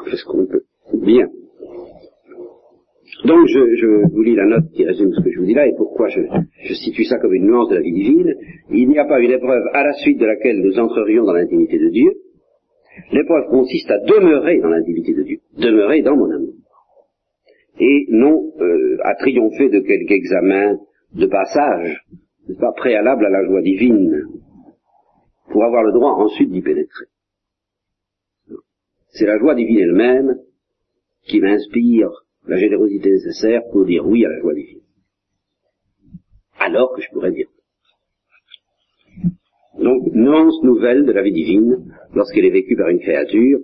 On 0.00 0.04
fait 0.10 0.16
ce 0.16 0.24
qu'on 0.24 0.46
peut. 0.46 0.62
Bien. 0.94 1.28
Donc 3.24 3.46
je, 3.46 3.76
je, 3.76 4.12
vous 4.12 4.22
lis 4.22 4.36
la 4.36 4.46
note 4.46 4.70
qui 4.74 4.84
résume 4.84 5.12
ce 5.12 5.22
que 5.22 5.30
je 5.30 5.38
vous 5.40 5.46
dis 5.46 5.54
là 5.54 5.66
et 5.66 5.74
pourquoi 5.76 6.08
je, 6.08 6.20
je 6.64 6.74
situe 6.74 7.04
ça 7.04 7.18
comme 7.18 7.34
une 7.34 7.46
nuance 7.46 7.68
de 7.68 7.76
la 7.76 7.80
vie 7.80 7.92
divine. 7.92 8.34
Il 8.70 8.88
n'y 8.88 8.98
a 8.98 9.06
pas 9.06 9.20
une 9.20 9.30
épreuve 9.30 9.62
à 9.72 9.82
la 9.82 9.92
suite 9.94 10.18
de 10.18 10.26
laquelle 10.26 10.60
nous 10.60 10.78
entrerions 10.78 11.24
dans 11.24 11.32
l'intimité 11.32 11.78
de 11.78 11.88
Dieu. 11.88 12.12
L'épreuve 13.12 13.46
consiste 13.50 13.90
à 13.90 13.98
demeurer 13.98 14.60
dans 14.60 14.68
l'intimité 14.68 15.14
de 15.14 15.22
Dieu, 15.22 15.38
demeurer 15.56 16.02
dans 16.02 16.16
mon 16.16 16.30
amour. 16.30 16.54
Et 17.80 18.06
non 18.10 18.52
euh, 18.60 18.98
à 19.04 19.14
triompher 19.14 19.68
de 19.68 19.80
quelque 19.80 20.12
examen 20.12 20.78
de 21.14 21.26
passage, 21.26 22.04
pas 22.60 22.72
préalable 22.76 23.26
à 23.26 23.30
la 23.30 23.44
joie 23.44 23.62
divine, 23.62 24.22
pour 25.50 25.64
avoir 25.64 25.82
le 25.82 25.92
droit 25.92 26.12
ensuite 26.12 26.50
d'y 26.50 26.62
pénétrer. 26.62 27.06
C'est 29.10 29.26
la 29.26 29.38
joie 29.38 29.54
divine 29.54 29.78
elle-même 29.78 30.38
qui 31.24 31.40
m'inspire 31.40 32.10
la 32.46 32.56
générosité 32.56 33.10
nécessaire 33.10 33.62
pour 33.72 33.84
dire 33.84 34.06
oui 34.06 34.24
à 34.24 34.28
la 34.28 34.40
joie 34.40 34.54
divine. 34.54 34.82
Alors 36.58 36.94
que 36.94 37.02
je 37.02 37.10
pourrais 37.12 37.32
dire. 37.32 37.48
Donc, 39.78 40.12
nuance 40.12 40.62
nouvelle 40.62 41.04
de 41.04 41.12
la 41.12 41.22
vie 41.22 41.32
divine 41.32 41.94
lorsqu'elle 42.14 42.44
est 42.44 42.50
vécue 42.50 42.76
par 42.76 42.88
une 42.88 42.98
créature, 42.98 43.60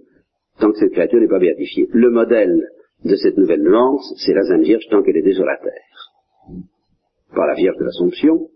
tant 0.61 0.71
que 0.71 0.79
cette 0.79 0.93
créature 0.93 1.21
n'est 1.21 1.29
pas 1.29 1.41
béatifiée. 1.41 1.89
Le 1.93 2.11
modèle 2.11 2.69
de 3.05 3.17
cette 3.17 3.37
nouvelle 3.37 3.63
nuance, 3.63 4.15
c'est 4.25 4.33
la 4.33 4.45
Sainte 4.45 4.63
Vierge 4.63 4.87
tant 4.91 5.03
qu'elle 5.03 5.17
était 5.17 5.35
sur 5.35 5.45
la 5.45 5.57
terre. 5.57 6.13
Pas 7.35 7.47
la 7.47 7.55
Vierge 7.55 7.77
de 7.79 7.85
l'Assomption, 7.85 8.49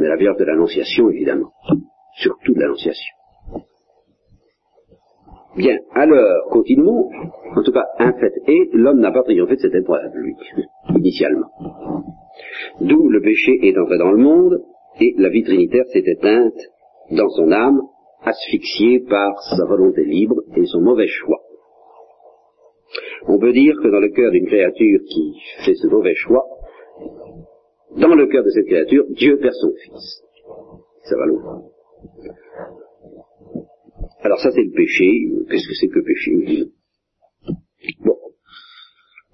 mais 0.00 0.08
la 0.08 0.16
Vierge 0.16 0.36
de 0.38 0.44
l'Annonciation, 0.44 1.08
évidemment. 1.10 1.52
Surtout 2.22 2.54
de 2.54 2.60
l'Annonciation. 2.60 3.14
Bien, 5.56 5.76
alors, 5.92 6.48
continuons. 6.50 7.10
En 7.56 7.62
tout 7.62 7.72
cas, 7.72 7.84
un 7.98 8.12
fait 8.12 8.32
est, 8.46 8.70
l'homme 8.72 9.00
n'a 9.00 9.10
pas 9.10 9.22
triomphé 9.22 9.56
de 9.56 9.60
cette 9.60 9.74
épreuve, 9.74 10.12
lui, 10.14 10.34
initialement. 10.96 11.50
D'où 12.80 13.08
le 13.08 13.20
péché 13.20 13.58
est 13.62 13.76
entré 13.76 13.98
dans 13.98 14.12
le 14.12 14.22
monde, 14.22 14.62
et 15.00 15.14
la 15.18 15.28
vie 15.28 15.42
trinitaire 15.42 15.84
s'est 15.92 16.04
éteinte 16.06 16.58
dans 17.10 17.28
son 17.28 17.50
âme, 17.50 17.82
asphyxiée 18.22 19.00
par 19.00 19.42
sa 19.42 19.64
volonté 19.66 20.04
libre 20.04 20.36
et 20.56 20.64
son 20.64 20.80
mauvais 20.80 21.08
choix. 21.08 21.40
On 23.26 23.38
peut 23.38 23.52
dire 23.52 23.74
que 23.82 23.88
dans 23.88 24.00
le 24.00 24.10
cœur 24.10 24.30
d'une 24.30 24.46
créature 24.46 25.00
qui 25.08 25.34
fait 25.64 25.74
ce 25.74 25.88
mauvais 25.88 26.14
choix, 26.14 26.46
dans 27.96 28.14
le 28.14 28.26
cœur 28.26 28.44
de 28.44 28.50
cette 28.50 28.66
créature, 28.66 29.04
Dieu 29.10 29.38
perd 29.38 29.54
son 29.54 29.72
Fils. 29.84 30.22
Ça 31.04 31.16
va 31.16 31.26
loin. 31.26 31.62
Alors 34.22 34.38
ça 34.38 34.50
c'est 34.50 34.64
le 34.64 34.72
péché. 34.72 35.04
Qu'est-ce 35.48 35.68
que 35.68 35.74
c'est 35.74 35.88
que 35.88 35.98
le 35.98 36.04
péché 36.04 36.66
Bon. 38.04 38.16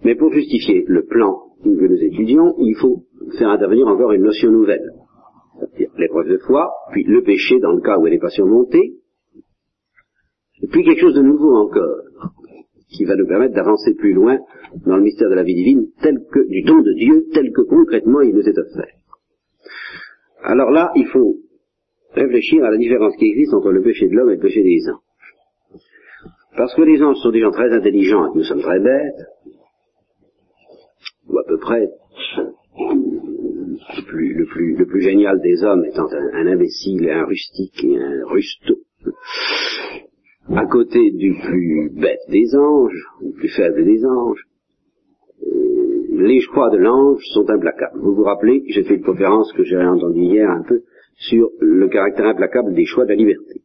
Mais 0.04 0.14
pour 0.14 0.33
justifier 0.33 0.85
le 0.87 1.04
plan 1.04 1.48
que 1.62 1.68
nous 1.68 2.02
étudions, 2.02 2.54
il 2.59 2.76
faut 2.81 3.04
faire 3.38 3.50
intervenir 3.50 3.87
encore 3.87 4.12
une 4.12 4.22
notion 4.22 4.50
nouvelle. 4.50 4.92
C'est-à-dire 5.59 5.90
l'épreuve 5.98 6.28
de 6.28 6.38
foi, 6.38 6.70
puis 6.92 7.04
le 7.04 7.22
péché 7.22 7.59
dans 7.59 7.72
le 7.72 7.81
cas 7.81 7.98
où 7.98 8.07
elle 8.07 8.12
n'est 8.12 8.20
pas 8.20 8.31
surmontée, 8.31 8.94
et 10.62 10.66
puis 10.68 10.85
quelque 10.85 11.00
chose 11.00 11.14
de 11.14 11.22
nouveau 11.22 11.54
encore, 11.57 12.02
qui 12.90 13.04
va 13.04 13.16
nous 13.16 13.26
permettre 13.26 13.54
d'avancer 13.54 13.94
plus 13.94 14.12
loin 14.12 14.38
dans 14.87 14.96
le 14.96 15.02
mystère 15.02 15.28
de 15.28 15.35
la 15.35 15.42
vie 15.42 15.54
divine, 15.54 15.88
tel 16.00 16.24
que, 16.33 16.46
du 16.48 16.62
don 16.62 16.81
de 16.81 16.92
Dieu, 16.94 17.26
tel 17.33 17.52
que 17.52 17.62
concrètement 17.62 18.20
il 18.20 18.35
nous 18.35 18.48
est 18.48 18.59
offert. 18.59 18.94
Alors 20.42 20.70
là, 20.70 20.92
il 20.94 21.07
faut 21.07 21.37
réfléchir 22.12 22.64
à 22.64 22.71
la 22.71 22.77
différence 22.77 23.16
qui 23.16 23.27
existe 23.27 23.55
entre 23.55 23.71
le 23.71 23.83
péché 23.83 24.09
de 24.09 24.14
l'homme 24.14 24.31
et 24.31 24.35
le 24.37 24.40
péché 24.40 24.62
des 24.62 24.90
anges. 24.90 25.01
Parce 26.57 26.75
que 26.75 26.83
les 26.83 27.03
anges 27.03 27.18
sont 27.18 27.31
des 27.31 27.40
gens 27.40 27.51
très 27.51 27.73
intelligents 27.73 28.27
et 28.27 28.33
que 28.33 28.38
nous 28.38 28.44
sommes 28.44 28.62
très 28.62 28.81
bêtes, 28.81 29.27
ou 31.29 31.38
à 31.38 31.44
peu 31.47 31.59
près, 31.59 31.88
le 33.97 34.03
plus, 34.07 34.35
le 34.35 34.47
plus, 34.47 34.77
le 34.77 34.87
plus 34.87 35.03
génial 35.03 35.40
des 35.40 35.62
hommes 35.62 35.85
étant 35.85 36.09
un, 36.11 36.47
imbécile 36.47 37.05
et 37.05 37.12
un 37.12 37.25
rustique 37.25 37.85
et 37.85 37.97
un 37.97 38.27
rusto, 38.27 38.79
à 40.55 40.66
côté 40.66 41.11
du 41.12 41.35
plus 41.35 41.90
bête 41.94 42.21
des 42.29 42.57
anges, 42.57 43.07
du 43.23 43.33
plus 43.33 43.49
faible 43.51 43.85
des 43.85 44.05
anges, 44.05 44.44
euh, 45.47 46.07
les 46.12 46.40
choix 46.40 46.71
de 46.71 46.79
l'ange 46.79 47.23
sont 47.35 47.49
implacables. 47.49 48.01
Vous 48.01 48.14
vous 48.14 48.25
rappelez, 48.25 48.64
j'ai 48.68 48.83
fait 48.83 48.97
une 48.97 49.05
conférence 49.05 49.53
que 49.53 49.62
j'ai 49.62 49.77
entendue 49.77 50.23
hier 50.23 50.51
un 50.51 50.62
peu 50.62 50.83
sur 51.18 51.50
le 51.61 51.88
caractère 51.88 52.26
implacable 52.26 52.74
des 52.74 52.85
choix 52.85 53.04
de 53.04 53.11
la 53.11 53.16
liberté. 53.16 53.62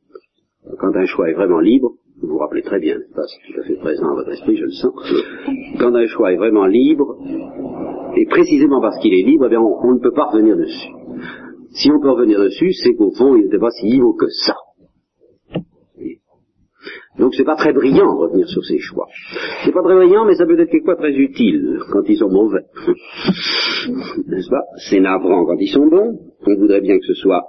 Quand 0.80 0.96
un 0.96 1.06
choix 1.06 1.30
est 1.30 1.34
vraiment 1.34 1.60
libre, 1.60 1.94
vous 2.22 2.30
vous 2.30 2.38
rappelez 2.38 2.62
très 2.62 2.80
bien, 2.80 2.98
c'est 3.00 3.54
tout 3.54 3.60
à 3.60 3.64
fait 3.64 3.76
présent 3.76 4.12
à 4.12 4.16
votre 4.16 4.32
esprit, 4.32 4.58
je 4.58 4.64
le 4.64 4.72
sens, 4.72 4.94
quand 5.80 5.94
un 5.94 6.08
choix 6.08 6.32
est 6.32 6.38
vraiment 6.38 6.66
libre, 6.66 7.18
et 8.16 8.26
précisément 8.26 8.82
parce 8.82 8.98
qu'il 9.00 9.14
est 9.14 9.24
libre, 9.24 9.48
eh 9.52 9.58
on, 9.58 9.86
on, 9.86 9.94
ne 9.94 10.00
peut 10.00 10.14
pas 10.14 10.26
revenir 10.26 10.56
dessus. 10.56 10.90
Si 11.72 11.92
on 11.92 12.00
peut 12.00 12.12
revenir 12.12 12.40
dessus, 12.40 12.72
c'est 12.74 12.94
qu'au 12.94 13.12
fond, 13.12 13.36
il 13.36 13.46
n'était 13.46 13.60
pas 13.60 13.72
si 13.72 13.88
libre 13.88 14.16
que 14.18 14.28
ça. 14.30 14.56
Donc 17.20 17.34
c'est 17.36 17.44
pas 17.44 17.56
très 17.56 17.74
brillant 17.74 18.16
revenir 18.18 18.48
sur 18.48 18.64
ses 18.64 18.80
choix. 18.80 19.08
C'est 19.64 19.72
pas 19.72 19.84
très 19.84 19.96
brillant, 19.96 20.26
mais 20.26 20.36
ça 20.36 20.46
peut 20.46 20.60
être 20.60 20.70
quelque 20.70 20.96
très 20.96 21.14
utile 21.14 21.80
quand 21.92 22.04
ils 22.08 22.18
sont 22.18 22.30
mauvais. 22.30 22.64
N'est-ce 24.28 24.50
pas? 24.50 24.64
C'est 24.90 25.00
navrant 25.00 25.46
quand 25.46 25.58
ils 25.60 25.72
sont 25.72 25.88
bons. 25.88 26.20
On 26.46 26.56
voudrait 26.56 26.82
bien 26.82 26.98
que 26.98 27.06
ce 27.06 27.14
soit 27.14 27.44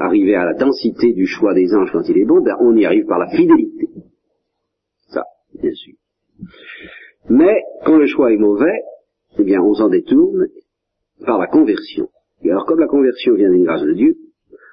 arrivé 0.00 0.34
à 0.34 0.44
la 0.44 0.54
densité 0.54 1.12
du 1.12 1.26
choix 1.26 1.54
des 1.54 1.74
anges 1.74 1.90
quand 1.92 2.08
il 2.08 2.18
est 2.18 2.24
bon, 2.24 2.40
ben 2.42 2.56
on 2.60 2.74
y 2.76 2.84
arrive 2.84 3.06
par 3.06 3.18
la 3.18 3.28
fidélité. 3.28 3.88
Ça, 5.08 5.24
bien 5.60 5.72
sûr. 5.72 5.94
Mais 7.28 7.62
quand 7.84 7.96
le 7.96 8.06
choix 8.06 8.32
est 8.32 8.38
mauvais, 8.38 8.80
eh 9.38 9.44
bien 9.44 9.60
on 9.60 9.74
s'en 9.74 9.88
détourne 9.88 10.46
par 11.24 11.38
la 11.38 11.46
conversion. 11.46 12.08
Et 12.42 12.50
alors 12.50 12.64
comme 12.64 12.80
la 12.80 12.86
conversion 12.86 13.34
vient 13.34 13.50
d'une 13.50 13.64
grâce 13.64 13.82
de 13.82 13.92
Dieu, 13.92 14.16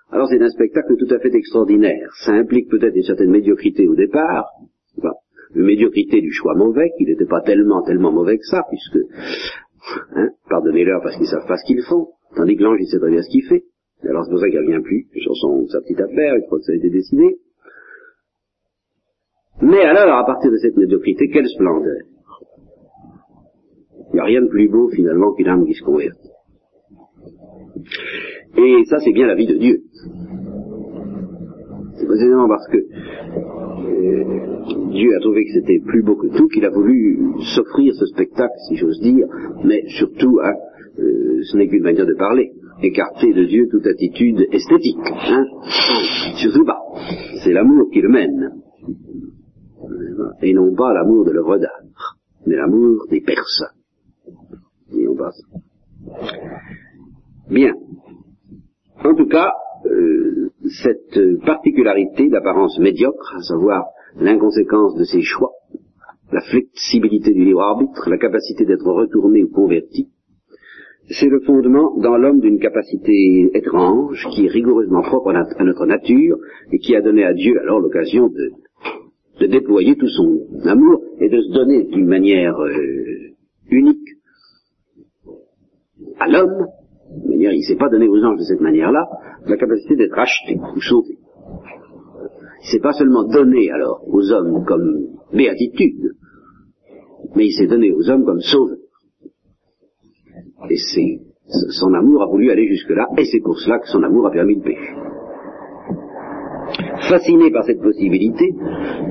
alors 0.10 0.28
c'est 0.30 0.42
un 0.42 0.50
spectacle 0.50 0.96
tout 0.98 1.14
à 1.14 1.20
fait 1.20 1.34
extraordinaire. 1.36 2.10
Ça 2.26 2.32
implique 2.32 2.70
peut-être 2.70 2.96
une 2.96 3.04
certaine 3.04 3.32
médiocrité 3.32 3.88
au 3.88 3.96
départ, 3.96 4.48
une 5.56 5.64
médiocrité 5.64 6.22
du 6.22 6.32
choix 6.32 6.56
mauvais, 6.56 6.92
qui 6.98 7.06
n'était 7.06 7.26
pas 7.26 7.42
tellement, 7.42 7.82
tellement 7.84 8.12
mauvais 8.12 8.38
que 8.38 8.46
ça, 8.46 8.64
puisque, 8.70 9.00
hein, 10.16 10.30
pardonnez-leur 10.50 11.02
parce 11.02 11.18
qu'ils 11.18 11.28
savent 11.28 11.48
pas 11.48 11.58
ce 11.58 11.66
qu'ils 11.66 11.84
font, 11.84 12.10
tandis 12.36 12.56
que 12.56 12.64
l'ange, 12.64 12.80
il 12.80 12.88
sait 12.88 13.00
très 13.00 13.12
bien 13.12 13.22
ce 13.22 13.30
qu'il 13.30 13.44
fait. 13.44 13.64
Alors 14.04 14.24
c'est 14.24 14.32
pour 14.32 14.40
ça 14.40 14.50
qu'il 14.50 14.60
revient 14.60 14.82
plus 14.84 15.08
sur 15.22 15.36
son, 15.36 15.68
sa 15.68 15.82
petite 15.82 16.00
affaire, 16.00 16.36
je 16.36 16.46
crois 16.46 16.60
que 16.60 16.66
ça 16.66 16.72
a 16.72 16.76
été 16.76 16.90
décidé. 16.90 17.40
Mais 19.62 19.82
alors, 19.82 20.20
à 20.20 20.26
partir 20.26 20.52
de 20.52 20.58
cette 20.58 20.78
médiocrité, 20.78 21.30
quelle 21.30 21.48
splendeur 21.48 21.98
Il 24.12 24.14
n'y 24.14 24.20
a 24.20 24.24
rien 24.24 24.42
de 24.44 24.48
plus 24.48 24.70
beau 24.70 24.90
finalement 24.90 25.34
qu'une 25.34 25.48
âme 25.48 25.66
qui 25.66 25.74
se 25.74 25.84
convertit. 25.84 26.27
Et 28.58 28.84
ça, 28.86 29.00
c'est 29.00 29.14
bien 29.14 29.28
la 29.28 29.36
vie 29.36 29.48
de 29.48 29.58
Dieu. 29.58 29.82
C'est 31.96 32.06
précisément 32.06 32.48
parce 32.48 32.68
que 32.68 32.78
euh, 32.78 34.92
Dieu 34.92 35.16
a 35.16 35.20
trouvé 35.20 35.46
que 35.46 35.54
c'était 35.54 35.80
plus 35.80 36.04
beau 36.04 36.16
que 36.16 36.28
tout 36.36 36.48
qu'il 36.48 36.66
a 36.66 36.70
voulu 36.70 37.20
s'offrir 37.56 37.94
ce 37.96 38.06
spectacle, 38.08 38.54
si 38.68 38.76
j'ose 38.76 39.00
dire, 39.02 39.28
mais 39.64 39.84
surtout, 39.88 40.40
euh, 40.40 41.42
ce 41.44 41.58
n'est 41.58 41.68
qu'une 41.68 41.84
manière 41.84 42.06
de 42.06 42.16
parler, 42.16 42.52
écarter 42.82 43.34
de 43.34 43.46
Dieu 43.46 43.68
toute 43.70 43.86
attitude 43.86 44.48
esthétique. 44.52 44.98
Hein. 45.06 45.46
Surtout 46.36 46.66
pas. 46.66 46.82
C'est 47.44 47.54
l'amour 47.54 47.90
qui 47.92 48.02
le 48.02 48.10
mène. 48.10 48.52
Et 50.42 50.54
non 50.54 50.74
pas 50.76 50.94
l'amour 50.94 51.26
de 51.26 51.32
l'œuvre 51.32 51.58
d'art, 51.58 52.18
mais 52.46 52.56
l'amour 52.56 53.06
des 53.10 53.22
personnes. 53.22 53.68
Et 54.94 55.08
on 55.08 55.16
passe. 55.16 55.42
Bien. 57.50 57.74
En 59.04 59.16
tout 59.16 59.28
cas, 59.28 59.52
euh, 59.86 60.50
cette 60.82 61.40
particularité 61.46 62.30
d'apparence 62.30 62.78
médiocre, 62.80 63.36
à 63.38 63.42
savoir 63.42 63.86
l'inconséquence 64.20 64.96
de 64.96 65.04
ses 65.04 65.22
choix, 65.22 65.52
la 66.32 66.42
flexibilité 66.42 67.34
du 67.34 67.46
libre 67.46 67.62
arbitre, 67.62 68.10
la 68.10 68.18
capacité 68.18 68.66
d'être 68.66 68.86
retourné 68.86 69.44
ou 69.44 69.50
converti, 69.50 70.10
c'est 71.10 71.30
le 71.30 71.40
fondement 71.42 71.96
dans 71.98 72.18
l'homme 72.18 72.42
d'une 72.42 72.60
capacité 72.60 73.50
étrange 73.54 74.28
qui 74.32 74.46
est 74.46 74.50
rigoureusement 74.50 75.04
propre 75.04 75.30
à 75.30 75.64
notre 75.64 75.86
nature 75.86 76.38
et 76.72 76.80
qui 76.80 76.96
a 76.96 77.02
donné 77.02 77.24
à 77.24 77.34
Dieu 77.34 77.58
alors 77.62 77.80
l'occasion 77.80 78.28
de, 78.28 79.46
déployer 79.48 79.96
tout 79.96 80.10
son 80.10 80.42
amour 80.66 81.02
et 81.22 81.30
de 81.30 81.42
se 81.42 81.54
donner 81.54 81.84
d'une 81.86 82.08
manière 82.08 82.60
euh, 82.60 83.36
unique 83.70 84.10
à 86.20 86.28
l'homme 86.28 86.68
il 87.30 87.40
ne 87.40 87.62
s'est 87.62 87.76
pas 87.76 87.90
donné 87.90 88.08
aux 88.08 88.24
anges 88.24 88.40
de 88.40 88.44
cette 88.44 88.62
manière-là 88.62 89.08
la 89.46 89.58
capacité 89.58 89.96
d'être 89.96 90.18
acheté 90.18 90.58
ou 90.76 90.82
sauvé. 90.82 91.18
Il 92.64 92.72
s'est 92.72 92.80
pas 92.80 92.94
seulement 92.94 93.24
donné 93.24 93.72
alors 93.72 94.04
aux 94.08 94.32
hommes 94.32 94.66
comme 94.66 95.08
béatitude, 95.34 96.14
mais 97.36 97.46
il 97.46 97.54
s'est 97.54 97.68
donné 97.68 97.92
aux 97.92 98.10
hommes 98.10 98.26
comme 98.26 98.42
sauveur. 98.42 98.78
Et 100.70 100.78
c'est, 100.78 101.20
son 101.80 101.94
amour 101.94 102.24
a 102.24 102.28
voulu 102.28 102.52
aller 102.52 102.68
jusque-là, 102.68 103.08
et 103.18 103.26
c'est 103.26 103.40
pour 103.40 103.58
cela 103.60 103.80
que 103.80 103.88
son 103.88 104.04
amour 104.04 104.28
a 104.28 104.32
permis 104.32 104.56
le 104.56 104.64
péché. 104.64 104.94
Fasciné 107.10 107.52
par 107.52 107.64
cette 107.64 107.82
possibilité, 107.82 108.54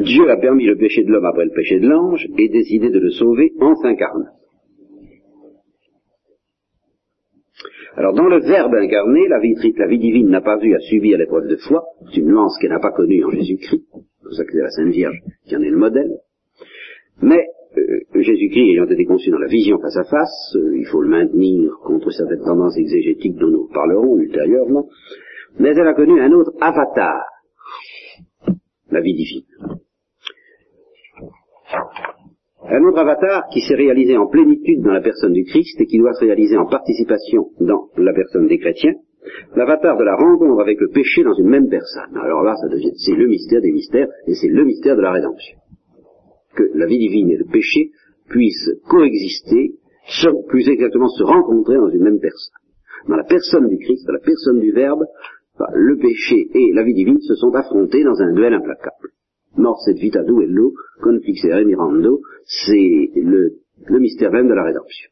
Dieu 0.03 0.31
a 0.31 0.37
permis 0.37 0.67
le 0.67 0.77
péché 0.77 1.05
de 1.05 1.11
l'homme 1.11 1.25
après 1.25 1.47
le 1.47 1.55
péché 1.55 1.81
de 1.81 1.89
l'ange 1.89 2.27
et 2.37 2.49
décidé 2.49 2.91
de 2.91 2.99
le 2.99 3.11
sauver 3.11 3.53
en 3.61 3.75
s'incarnant. 3.77 4.27
Alors 7.97 8.13
dans 8.13 8.29
le 8.29 8.41
Verbe 8.41 8.75
incarné, 8.75 9.27
la 9.27 9.39
vie, 9.41 9.55
la 9.75 9.87
vie 9.87 9.99
divine 9.99 10.29
n'a 10.29 10.43
pas 10.43 10.59
eu 10.61 10.75
à 10.75 10.81
subir 10.81 11.17
l'épreuve 11.17 11.49
de 11.49 11.57
foi, 11.57 11.83
c'est 12.11 12.21
une 12.21 12.29
nuance 12.29 12.59
qu'elle 12.59 12.71
n'a 12.71 12.79
pas 12.79 12.93
connue 12.93 13.25
en 13.25 13.31
Jésus-Christ, 13.31 13.85
c'est 13.91 14.23
pour 14.23 14.35
ça 14.35 14.45
que 14.45 14.53
c'est 14.53 14.61
la 14.61 14.69
Sainte 14.69 14.93
Vierge 14.93 15.19
qui 15.47 15.57
en 15.57 15.63
est 15.63 15.71
le 15.71 15.79
modèle, 15.79 16.11
mais 17.23 17.43
euh, 17.79 18.21
Jésus-Christ 18.21 18.73
ayant 18.73 18.85
été 18.85 19.07
conçu 19.07 19.31
dans 19.31 19.39
la 19.39 19.47
vision 19.47 19.79
face 19.79 19.97
à 19.97 20.05
face, 20.05 20.57
euh, 20.57 20.77
il 20.77 20.85
faut 20.85 21.01
le 21.01 21.09
maintenir 21.09 21.73
contre 21.85 22.11
certaines 22.11 22.45
tendances 22.45 22.77
exégétiques 22.77 23.37
dont 23.37 23.49
nous 23.49 23.69
parlerons 23.73 24.19
ultérieurement, 24.19 24.89
mais 25.59 25.71
elle 25.71 25.89
a 25.89 25.95
connu 25.95 26.21
un 26.21 26.33
autre 26.33 26.53
avatar, 26.61 27.25
la 28.91 29.01
vie 29.01 29.15
divine. 29.15 29.45
Un 32.69 32.83
autre 32.83 32.99
avatar 32.99 33.45
qui 33.53 33.61
s'est 33.61 33.77
réalisé 33.77 34.17
en 34.17 34.27
plénitude 34.27 34.83
dans 34.83 34.93
la 34.93 35.01
personne 35.01 35.33
du 35.33 35.45
Christ 35.45 35.81
et 35.81 35.87
qui 35.87 35.99
doit 35.99 36.15
se 36.15 36.25
réaliser 36.25 36.57
en 36.57 36.67
participation 36.67 37.51
dans 37.61 37.89
la 37.97 38.13
personne 38.13 38.49
des 38.49 38.59
chrétiens, 38.59 38.95
l'avatar 39.55 39.97
de 39.97 40.03
la 40.03 40.17
rencontre 40.17 40.61
avec 40.61 40.81
le 40.81 40.89
péché 40.89 41.23
dans 41.23 41.35
une 41.35 41.49
même 41.49 41.69
personne. 41.69 42.17
Alors 42.17 42.43
là, 42.43 42.55
c'est 42.97 43.15
le 43.15 43.27
mystère 43.29 43.61
des 43.61 43.71
mystères 43.71 44.09
et 44.27 44.35
c'est 44.35 44.49
le 44.49 44.65
mystère 44.65 44.97
de 44.97 45.03
la 45.03 45.13
rédemption. 45.13 45.59
Que 46.57 46.65
la 46.75 46.87
vie 46.87 46.99
divine 46.99 47.31
et 47.31 47.37
le 47.37 47.45
péché 47.45 47.91
puissent 48.29 48.71
coexister, 48.89 49.75
plus 50.49 50.69
exactement 50.69 51.09
se 51.09 51.23
rencontrer 51.23 51.77
dans 51.77 51.91
une 51.91 52.03
même 52.03 52.21
personne. 52.21 52.55
Dans 53.09 53.17
la 53.17 53.25
personne 53.25 53.69
du 53.69 53.79
Christ, 53.79 54.07
dans 54.07 54.15
la 54.15 54.21
personne 54.21 54.59
du 54.59 54.73
Verbe, 54.73 55.05
le 55.73 55.97
péché 55.99 56.49
et 56.53 56.73
la 56.75 56.83
vie 56.83 56.95
divine 56.95 57.21
se 57.21 57.35
sont 57.37 57.55
affrontés 57.55 58.03
dans 58.03 58.21
un 58.21 58.33
duel 58.33 58.55
implacable. 58.55 59.11
Mort 59.57 59.81
cette 59.85 59.99
vita 59.99 60.23
duello, 60.23 60.75
confixere 61.03 61.65
mirando, 61.65 62.21
c'est 62.45 63.11
le, 63.15 63.61
mystère 63.91 64.31
même 64.33 64.49
de 64.49 64.55
la 64.55 64.65
rédemption. 64.65 65.11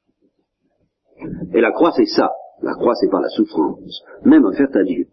Et 1.54 1.60
la 1.60 1.72
croix, 1.72 1.92
c'est 1.96 2.06
ça. 2.06 2.30
La 2.62 2.74
croix, 2.74 2.94
c'est 2.94 3.10
pas 3.10 3.20
la 3.20 3.28
souffrance, 3.28 4.02
même 4.24 4.44
offerte 4.44 4.76
à 4.76 4.84
Dieu. 4.84 5.06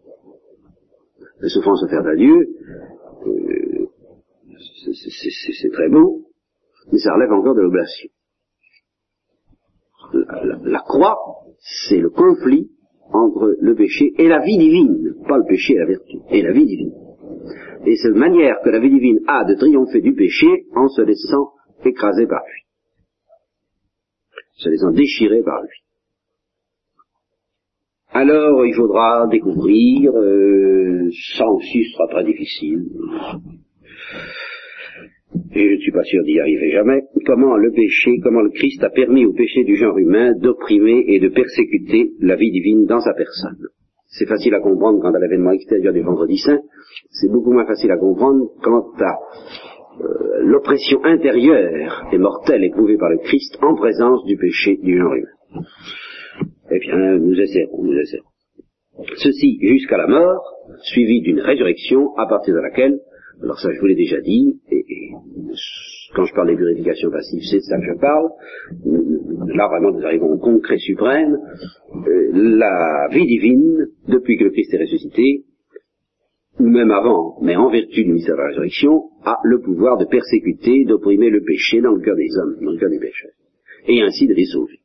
La 1.40 1.48
souffrance 1.48 1.82
offerte 1.82 2.06
à 2.06 2.14
Dieu, 2.14 2.48
euh, 3.26 3.88
c'est 5.60 5.70
très 5.72 5.88
beau, 5.88 6.26
mais 6.92 6.98
ça 6.98 7.14
relève 7.14 7.32
encore 7.32 7.54
de 7.54 7.62
l'oblation. 7.62 8.08
La, 10.12 10.44
la, 10.44 10.58
la, 10.62 10.80
croix, 10.80 11.16
c'est 11.58 11.98
le 11.98 12.10
conflit 12.10 12.70
entre 13.12 13.56
le 13.58 13.74
péché 13.74 14.12
et 14.18 14.28
la 14.28 14.40
vie 14.40 14.58
divine, 14.58 15.14
pas 15.26 15.38
le 15.38 15.44
péché 15.44 15.74
et 15.74 15.78
la 15.78 15.86
vertu, 15.86 16.18
et 16.30 16.42
la 16.42 16.52
vie 16.52 16.66
divine. 16.66 16.92
Et 17.86 17.96
cette 17.96 18.14
manière 18.14 18.60
que 18.64 18.70
la 18.70 18.78
vie 18.78 18.90
divine 18.90 19.20
a 19.26 19.44
de 19.44 19.54
triompher 19.54 20.00
du 20.00 20.14
péché 20.14 20.66
en 20.74 20.88
se 20.88 21.02
laissant 21.02 21.52
écraser 21.84 22.26
par 22.26 22.42
lui, 22.46 22.62
se 24.54 24.68
laissant 24.68 24.92
déchirer 24.92 25.42
par 25.42 25.62
lui. 25.62 25.78
Alors 28.14 28.64
il 28.66 28.74
faudra 28.74 29.26
découvrir, 29.30 30.12
euh, 30.12 31.08
ça 31.36 31.46
aussi 31.48 31.84
ce 31.84 31.92
sera 31.92 32.08
très 32.08 32.24
difficile, 32.24 32.84
et 35.54 35.68
je 35.68 35.74
ne 35.74 35.80
suis 35.80 35.92
pas 35.92 36.04
sûr 36.04 36.22
d'y 36.24 36.38
arriver 36.38 36.70
jamais, 36.72 37.02
comment 37.24 37.56
le 37.56 37.72
péché, 37.72 38.18
comment 38.22 38.42
le 38.42 38.50
Christ 38.50 38.82
a 38.84 38.90
permis 38.90 39.24
au 39.24 39.32
péché 39.32 39.64
du 39.64 39.76
genre 39.76 39.96
humain 39.96 40.34
d'opprimer 40.38 41.04
et 41.08 41.20
de 41.20 41.28
persécuter 41.28 42.12
la 42.20 42.36
vie 42.36 42.50
divine 42.50 42.84
dans 42.84 43.00
sa 43.00 43.14
personne. 43.14 43.68
C'est 44.12 44.26
facile 44.26 44.54
à 44.54 44.60
comprendre 44.60 45.00
quant 45.00 45.12
à 45.12 45.18
l'événement 45.18 45.52
extérieur 45.52 45.92
du 45.92 46.02
vendredi 46.02 46.36
saint, 46.36 46.60
c'est 47.10 47.30
beaucoup 47.30 47.52
moins 47.52 47.66
facile 47.66 47.90
à 47.90 47.96
comprendre 47.96 48.50
quant 48.62 48.92
à 49.00 49.18
euh, 50.00 50.42
l'oppression 50.42 51.02
intérieure 51.04 52.08
et 52.12 52.18
mortelle 52.18 52.64
éprouvée 52.64 52.98
par 52.98 53.08
le 53.08 53.18
Christ 53.18 53.58
en 53.62 53.74
présence 53.74 54.24
du 54.24 54.36
péché 54.36 54.78
du 54.82 54.98
genre 54.98 55.14
humain. 55.14 55.62
Eh 56.70 56.78
bien, 56.78 57.18
nous 57.18 57.40
essaierons, 57.40 57.82
nous 57.82 57.98
essaierons. 57.98 58.26
Ceci 59.16 59.58
jusqu'à 59.60 59.96
la 59.96 60.06
mort, 60.06 60.42
suivi 60.82 61.22
d'une 61.22 61.40
résurrection 61.40 62.14
à 62.16 62.26
partir 62.26 62.54
de 62.54 62.60
laquelle 62.60 62.98
alors 63.42 63.58
ça, 63.58 63.70
je 63.72 63.80
vous 63.80 63.86
l'ai 63.86 63.96
déjà 63.96 64.20
dit, 64.20 64.60
et, 64.70 65.10
quand 66.14 66.24
je 66.24 66.34
parle 66.34 66.48
des 66.48 66.56
purifications 66.56 67.10
passives, 67.10 67.42
c'est 67.50 67.56
de 67.56 67.62
ça 67.62 67.78
que 67.78 67.84
je 67.84 67.98
parle. 67.98 68.28
Là, 69.54 69.68
vraiment, 69.68 69.92
nous 69.92 70.04
arrivons 70.04 70.32
au 70.32 70.38
concret 70.38 70.78
suprême. 70.78 71.38
Euh, 71.94 72.30
la 72.32 73.08
vie 73.10 73.26
divine, 73.26 73.88
depuis 74.08 74.36
que 74.36 74.44
le 74.44 74.50
Christ 74.50 74.74
est 74.74 74.80
ressuscité, 74.80 75.44
ou 76.60 76.68
même 76.68 76.90
avant, 76.90 77.38
mais 77.40 77.56
en 77.56 77.70
vertu 77.70 78.04
du 78.04 78.12
mystère 78.12 78.36
de 78.36 78.42
la 78.42 78.48
résurrection, 78.48 79.10
a 79.24 79.38
le 79.42 79.60
pouvoir 79.60 79.96
de 79.96 80.04
persécuter, 80.04 80.84
d'opprimer 80.84 81.30
le 81.30 81.42
péché 81.42 81.80
dans 81.80 81.92
le 81.92 82.00
cœur 82.00 82.16
des 82.16 82.28
hommes, 82.36 82.56
dans 82.62 82.72
le 82.72 82.78
cœur 82.78 82.90
des 82.90 83.00
pécheurs, 83.00 83.32
et 83.86 84.02
ainsi 84.02 84.26
de 84.26 84.34
les 84.34 84.44
sauver. 84.44 84.80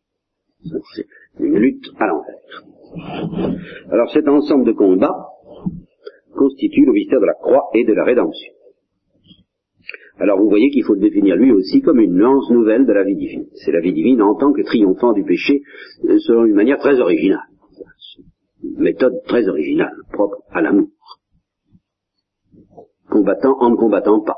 C'est 0.95 1.05
une 1.39 1.57
lutte 1.59 1.91
à 1.99 2.07
l'envers. 2.07 2.63
Alors 3.91 4.09
cet 4.11 4.27
ensemble 4.27 4.65
de 4.65 4.71
combats, 4.71 5.27
constitue 6.37 6.85
le 6.85 6.93
mystère 6.93 7.19
de 7.19 7.25
la 7.25 7.33
croix 7.33 7.65
et 7.73 7.83
de 7.83 7.93
la 7.93 8.05
rédemption. 8.05 8.53
Alors 10.19 10.39
vous 10.39 10.49
voyez 10.49 10.69
qu'il 10.69 10.83
faut 10.83 10.95
le 10.95 11.01
définir 11.01 11.35
lui 11.35 11.51
aussi 11.51 11.81
comme 11.81 11.99
une 11.99 12.17
lance 12.17 12.49
nouvelle 12.49 12.85
de 12.85 12.93
la 12.93 13.03
vie 13.03 13.15
divine. 13.15 13.47
C'est 13.53 13.71
la 13.71 13.81
vie 13.81 13.93
divine 13.93 14.21
en 14.21 14.35
tant 14.35 14.53
que 14.53 14.61
triomphant 14.61 15.13
du 15.13 15.23
péché 15.23 15.61
euh, 16.05 16.17
selon 16.19 16.45
une 16.45 16.55
manière 16.55 16.79
très 16.79 16.99
originale. 16.99 17.47
Une 18.63 18.81
méthode 18.81 19.21
très 19.27 19.47
originale, 19.47 19.93
propre 20.11 20.37
à 20.51 20.61
l'amour. 20.61 20.87
Combattant 23.09 23.57
en 23.59 23.69
ne 23.69 23.75
combattant 23.75 24.21
pas. 24.21 24.37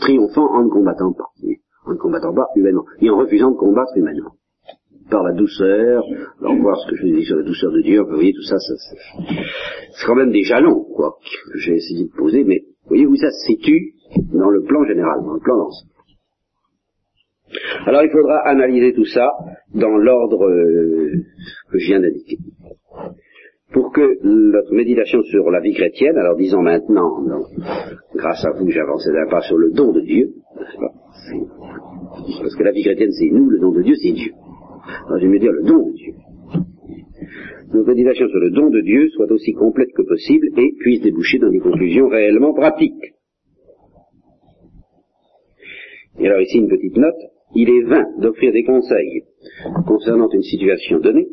Triomphant 0.00 0.50
en 0.54 0.64
ne 0.64 0.70
combattant 0.70 1.12
pas. 1.12 1.28
En 1.86 1.92
ne 1.92 1.98
combattant 1.98 2.34
pas 2.34 2.48
humainement. 2.56 2.84
Et 3.00 3.10
en 3.10 3.18
refusant 3.18 3.50
de 3.50 3.56
combattre 3.56 3.96
humainement 3.96 4.34
par 5.10 5.22
la 5.22 5.32
douceur, 5.32 6.04
alors 6.40 6.56
voir 6.56 6.78
ce 6.80 6.90
que 6.90 6.96
je 6.96 7.02
vous 7.02 7.16
dis 7.18 7.24
sur 7.24 7.36
la 7.36 7.44
douceur 7.44 7.72
de 7.72 7.82
Dieu, 7.82 8.00
vous 8.02 8.14
voyez, 8.14 8.32
tout 8.32 8.42
ça, 8.42 8.58
ça 8.58 8.74
c'est 8.78 10.06
quand 10.06 10.14
même 10.14 10.32
des 10.32 10.42
jalons, 10.42 10.84
quoi, 10.94 11.16
que 11.52 11.58
j'ai 11.58 11.74
essayé 11.74 12.04
de 12.06 12.16
poser, 12.16 12.44
mais 12.44 12.62
voyez 12.86 13.06
où 13.06 13.16
ça 13.16 13.30
se 13.30 13.46
situe 13.46 13.94
dans 14.32 14.50
le 14.50 14.62
plan 14.62 14.84
général, 14.84 15.20
dans 15.24 15.34
le 15.34 15.40
plan 15.40 15.56
d'ensemble. 15.56 15.90
Alors 17.86 18.02
il 18.02 18.10
faudra 18.10 18.38
analyser 18.48 18.94
tout 18.94 19.04
ça 19.04 19.30
dans 19.74 19.96
l'ordre 19.96 20.44
euh, 20.44 21.12
que 21.70 21.78
je 21.78 21.86
viens 21.86 22.00
d'indiquer. 22.00 22.38
Pour 23.72 23.92
que 23.92 24.18
notre 24.22 24.72
méditation 24.72 25.22
sur 25.22 25.50
la 25.50 25.60
vie 25.60 25.74
chrétienne, 25.74 26.16
alors 26.16 26.36
disons 26.36 26.62
maintenant, 26.62 27.10
grâce 28.14 28.44
à 28.44 28.52
vous 28.58 28.70
j'avance 28.70 29.06
d'un 29.06 29.28
pas 29.28 29.40
sur 29.42 29.56
le 29.56 29.72
don 29.72 29.92
de 29.92 30.00
Dieu, 30.00 30.30
parce 32.40 32.54
que 32.56 32.62
la 32.62 32.72
vie 32.72 32.82
chrétienne 32.82 33.12
c'est 33.12 33.30
nous, 33.30 33.50
le 33.50 33.58
don 33.58 33.72
de 33.72 33.82
Dieu 33.82 33.94
c'est 34.00 34.12
Dieu. 34.12 34.32
Alors 35.06 35.18
je 35.18 35.26
vais 35.26 35.32
me 35.32 35.38
dire 35.38 35.52
le 35.52 35.62
don 35.62 35.86
de 35.86 35.92
Dieu. 35.92 36.14
Nos 37.72 37.84
méditations 37.84 38.28
sur 38.28 38.38
le 38.38 38.50
don 38.50 38.70
de 38.70 38.80
Dieu 38.80 39.08
soient 39.10 39.30
aussi 39.30 39.52
complètes 39.52 39.92
que 39.94 40.02
possible 40.02 40.48
et 40.56 40.74
puissent 40.78 41.00
déboucher 41.00 41.38
dans 41.38 41.50
des 41.50 41.58
conclusions 41.58 42.08
réellement 42.08 42.52
pratiques. 42.52 43.14
Et 46.18 46.26
alors 46.26 46.40
ici 46.40 46.58
une 46.58 46.68
petite 46.68 46.96
note, 46.96 47.20
il 47.54 47.68
est 47.68 47.82
vain 47.82 48.06
d'offrir 48.18 48.52
des 48.52 48.64
conseils 48.64 49.22
concernant 49.86 50.28
une 50.30 50.42
situation 50.42 51.00
donnée 51.00 51.26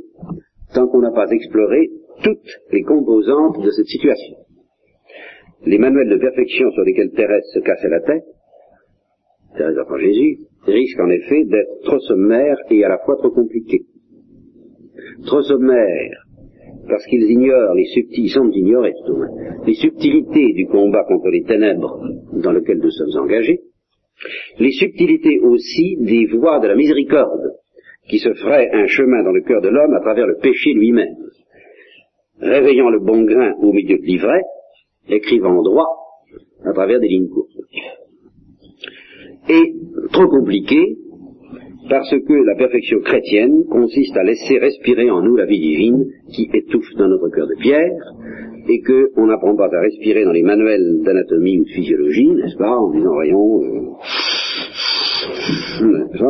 tant 0.74 0.88
qu'on 0.88 1.02
n'a 1.02 1.12
pas 1.12 1.30
exploré 1.30 1.90
toutes 2.24 2.60
les 2.72 2.84
composantes 2.84 3.62
de 3.64 3.70
cette 3.72 3.88
situation. 3.88 4.38
Les 5.66 5.78
manuels 5.78 6.10
de 6.10 6.18
perfection 6.18 6.72
sur 6.72 6.84
lesquels 6.84 7.12
Thérèse 7.12 7.46
se 7.54 7.60
cassait 7.60 7.90
la 7.90 8.02
tête, 8.02 8.26
Thérèse 9.58 9.78
après 9.78 10.02
Jésus, 10.02 10.40
risque 10.66 11.00
en 11.00 11.10
effet 11.10 11.44
d'être 11.46 11.82
trop 11.84 12.00
sommaire 12.00 12.58
et 12.70 12.84
à 12.84 12.90
la 12.90 13.00
fois 13.00 13.18
trop 13.18 13.32
compliqué. 13.32 13.82
Trop 15.26 15.42
sommaire, 15.42 16.26
parce 16.88 17.06
qu'ils 17.06 17.30
ignorent 17.30 17.74
les 17.76 17.86
subtilités, 17.86 18.22
ils 18.22 18.30
semblent 18.30 18.56
ignorer 18.56 18.94
les 19.66 19.74
subtilités 19.74 20.54
du 20.54 20.68
combat 20.68 21.04
contre 21.04 21.30
les 21.30 21.44
ténèbres 21.44 22.02
dans 22.34 22.52
lequel 22.52 22.80
nous 22.80 22.92
sommes 22.92 23.24
engagés, 23.24 23.62
les 24.60 24.72
subtilités 24.72 25.40
aussi 25.40 25.98
des 26.00 26.28
voies 26.28 26.60
de 26.60 26.68
la 26.68 26.76
miséricorde 26.76 27.54
qui 28.08 28.20
se 28.20 28.34
ferait 28.34 28.70
un 28.74 28.88
chemin 28.88 29.24
dans 29.24 29.32
le 29.32 29.42
cœur 29.42 29.62
de 29.62 29.70
l'homme 29.70 29.94
à 29.94 30.02
travers 30.02 30.28
le 30.28 30.38
péché 30.42 30.74
lui-même, 30.74 31.16
réveillant 32.40 32.90
le 32.90 33.00
bon 33.00 33.24
grain 33.24 33.54
au 33.62 33.72
milieu 33.72 33.98
de 33.98 34.04
l'ivraie, 34.04 34.44
écrivant 35.08 35.62
droit 35.62 35.88
à 36.66 36.74
travers 36.74 37.00
des 37.00 37.08
lignes 37.08 37.30
courtes 37.30 37.51
et 39.50 39.74
trop 40.12 40.28
compliqué 40.28 40.98
parce 41.90 42.10
que 42.10 42.34
la 42.46 42.56
perfection 42.56 43.00
chrétienne 43.00 43.66
consiste 43.70 44.16
à 44.16 44.24
laisser 44.24 44.60
respirer 44.60 45.10
en 45.10 45.22
nous 45.22 45.36
la 45.36 45.46
vie 45.46 45.60
divine 45.60 46.06
qui 46.34 46.50
étouffe 46.54 46.94
dans 46.98 47.08
notre 47.08 47.30
cœur 47.30 47.48
de 47.48 47.56
pierre 47.60 47.92
et 48.68 48.82
qu'on 48.82 49.26
n'apprend 49.26 49.56
pas 49.56 49.66
à 49.66 49.82
respirer 49.82 50.24
dans 50.24 50.32
les 50.32 50.44
manuels 50.44 51.02
d'anatomie 51.04 51.60
ou 51.60 51.64
de 51.66 51.70
physiologie, 51.70 52.28
n'est-ce 52.28 52.58
pas, 52.58 52.78
en 52.78 52.92
disant 52.92 53.14
voyons, 53.14 53.62
euh, 53.64 53.94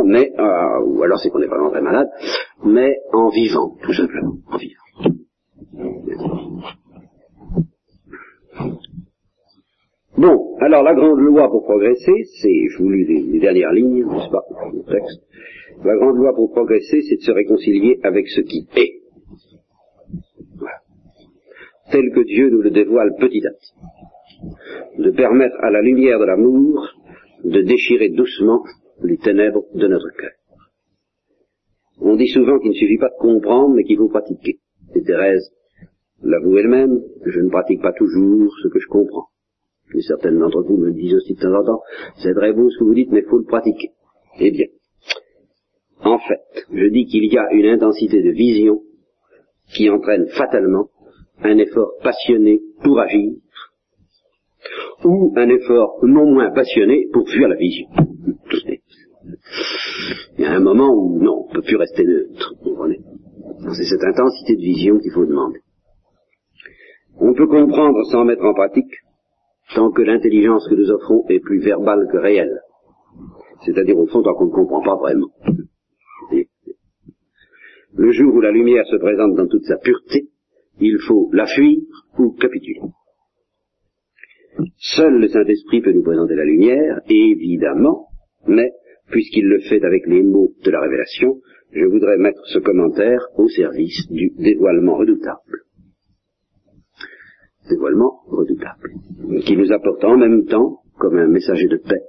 mais, 0.05 0.31
euh, 0.39 0.85
ou 0.85 1.03
alors 1.03 1.19
c'est 1.19 1.29
qu'on 1.29 1.41
est 1.41 1.47
vraiment 1.47 1.69
très 1.69 1.81
malade, 1.81 2.07
mais 2.65 2.97
en 3.13 3.29
vivant, 3.29 3.75
tout 3.83 3.93
simplement, 3.93 4.37
en 4.51 4.57
vivant. 4.57 4.81
Bon, 10.17 10.57
alors 10.59 10.83
la 10.83 10.93
grande 10.93 11.19
loi 11.19 11.49
pour 11.49 11.63
progresser, 11.63 12.25
c'est, 12.41 12.67
je 12.69 12.77
vous 12.79 12.89
lis 12.89 13.05
les, 13.05 13.39
dernières 13.39 13.71
lignes, 13.71 14.05
n'est-ce 14.05 14.29
pas, 14.29 14.43
le 14.73 14.83
texte. 14.83 15.21
La 15.83 15.95
grande 15.95 16.17
loi 16.17 16.33
pour 16.35 16.51
progresser, 16.51 17.01
c'est 17.01 17.15
de 17.15 17.21
se 17.21 17.31
réconcilier 17.31 17.99
avec 18.03 18.27
ce 18.27 18.41
qui 18.41 18.67
est. 18.75 19.01
tel 21.91 22.09
que 22.11 22.21
Dieu 22.21 22.49
nous 22.49 22.61
le 22.61 22.71
dévoile 22.71 23.13
petit 23.19 23.45
à 23.45 23.51
petit, 23.51 25.01
de 25.01 25.11
permettre 25.11 25.55
à 25.59 25.69
la 25.69 25.81
lumière 25.81 26.19
de 26.19 26.25
l'amour 26.25 26.87
de 27.43 27.61
déchirer 27.61 28.09
doucement 28.09 28.63
les 29.03 29.17
ténèbres 29.17 29.65
de 29.73 29.87
notre 29.87 30.09
cœur. 30.17 30.31
On 31.99 32.15
dit 32.15 32.27
souvent 32.27 32.59
qu'il 32.59 32.71
ne 32.71 32.75
suffit 32.75 32.97
pas 32.97 33.09
de 33.09 33.19
comprendre, 33.19 33.75
mais 33.75 33.83
qu'il 33.83 33.97
faut 33.97 34.09
pratiquer. 34.09 34.59
Et 34.95 35.01
Thérèse 35.01 35.51
l'avoue 36.23 36.57
elle-même, 36.57 37.01
je 37.25 37.39
ne 37.39 37.49
pratique 37.49 37.81
pas 37.81 37.93
toujours 37.93 38.51
ce 38.63 38.67
que 38.69 38.79
je 38.79 38.87
comprends. 38.87 39.27
Et 39.93 40.01
certaines 40.01 40.39
d'entre 40.39 40.61
vous 40.61 40.77
me 40.77 40.91
disent 40.91 41.15
aussi 41.15 41.33
de 41.33 41.39
temps 41.39 41.53
en 41.53 41.65
temps, 41.65 41.81
c'est 42.17 42.33
très 42.33 42.53
beau 42.53 42.69
ce 42.69 42.79
que 42.79 42.83
vous 42.85 42.93
dites, 42.93 43.11
mais 43.11 43.19
il 43.19 43.29
faut 43.29 43.39
le 43.39 43.45
pratiquer. 43.45 43.91
Eh 44.39 44.51
bien, 44.51 44.67
en 46.03 46.17
fait, 46.17 46.65
je 46.71 46.85
dis 46.87 47.05
qu'il 47.05 47.25
y 47.25 47.37
a 47.37 47.51
une 47.51 47.67
intensité 47.67 48.21
de 48.21 48.31
vision 48.31 48.81
qui 49.73 49.89
entraîne 49.89 50.27
fatalement 50.29 50.89
un 51.43 51.57
effort 51.57 51.93
passionné 52.03 52.61
pour 52.83 52.99
agir, 52.99 53.33
ou 55.03 55.33
un 55.35 55.49
effort 55.49 55.99
non 56.03 56.31
moins 56.31 56.51
passionné 56.51 57.07
pour 57.11 57.27
fuir 57.29 57.47
la 57.47 57.55
vision. 57.55 57.87
Il 60.37 60.43
y 60.43 60.45
a 60.45 60.53
un 60.53 60.59
moment 60.59 60.89
où 60.93 61.21
non, 61.21 61.45
on 61.45 61.49
ne 61.49 61.53
peut 61.53 61.61
plus 61.61 61.77
rester 61.77 62.03
neutre, 62.03 62.55
vous 62.59 62.69
comprenez? 62.71 62.99
C'est 63.75 63.83
cette 63.83 64.03
intensité 64.03 64.55
de 64.55 64.61
vision 64.61 64.99
qu'il 64.99 65.11
faut 65.11 65.25
demander. 65.25 65.59
On 67.19 67.33
peut 67.33 67.47
comprendre 67.47 68.03
sans 68.11 68.25
mettre 68.25 68.43
en 68.43 68.53
pratique 68.53 68.91
tant 69.75 69.91
que 69.91 70.01
l'intelligence 70.01 70.67
que 70.67 70.75
nous 70.75 70.91
offrons 70.91 71.25
est 71.29 71.39
plus 71.39 71.59
verbale 71.59 72.07
que 72.11 72.17
réelle. 72.17 72.59
C'est-à-dire 73.65 73.97
au 73.97 74.07
fond 74.07 74.23
tant 74.23 74.33
qu'on 74.33 74.47
ne 74.47 74.51
comprend 74.51 74.81
pas 74.81 74.95
vraiment. 74.95 75.29
Le 77.93 78.11
jour 78.11 78.33
où 78.33 78.41
la 78.41 78.51
lumière 78.51 78.85
se 78.85 78.95
présente 78.95 79.35
dans 79.35 79.47
toute 79.47 79.65
sa 79.65 79.77
pureté, 79.77 80.29
il 80.79 80.97
faut 81.07 81.29
la 81.33 81.45
fuir 81.45 81.77
ou 82.17 82.31
capituler. 82.31 82.81
Seul 84.77 85.19
le 85.19 85.27
Saint-Esprit 85.27 85.81
peut 85.81 85.91
nous 85.91 86.03
présenter 86.03 86.35
la 86.35 86.45
lumière, 86.45 87.01
évidemment, 87.09 88.07
mais 88.47 88.71
puisqu'il 89.09 89.45
le 89.45 89.59
fait 89.59 89.83
avec 89.83 90.07
les 90.07 90.23
mots 90.23 90.53
de 90.63 90.71
la 90.71 90.79
révélation, 90.79 91.39
je 91.73 91.85
voudrais 91.85 92.17
mettre 92.17 92.41
ce 92.47 92.59
commentaire 92.59 93.21
au 93.37 93.47
service 93.47 94.07
du 94.09 94.31
dévoilement 94.37 94.97
redoutable. 94.97 95.63
Dévoilement 97.69 98.21
redoutable, 98.27 98.89
qui 99.45 99.55
nous 99.55 99.71
apporte 99.71 100.03
en 100.03 100.17
même 100.17 100.45
temps, 100.45 100.79
comme 100.97 101.17
un 101.17 101.27
messager 101.27 101.67
de 101.67 101.77
paix, 101.77 102.01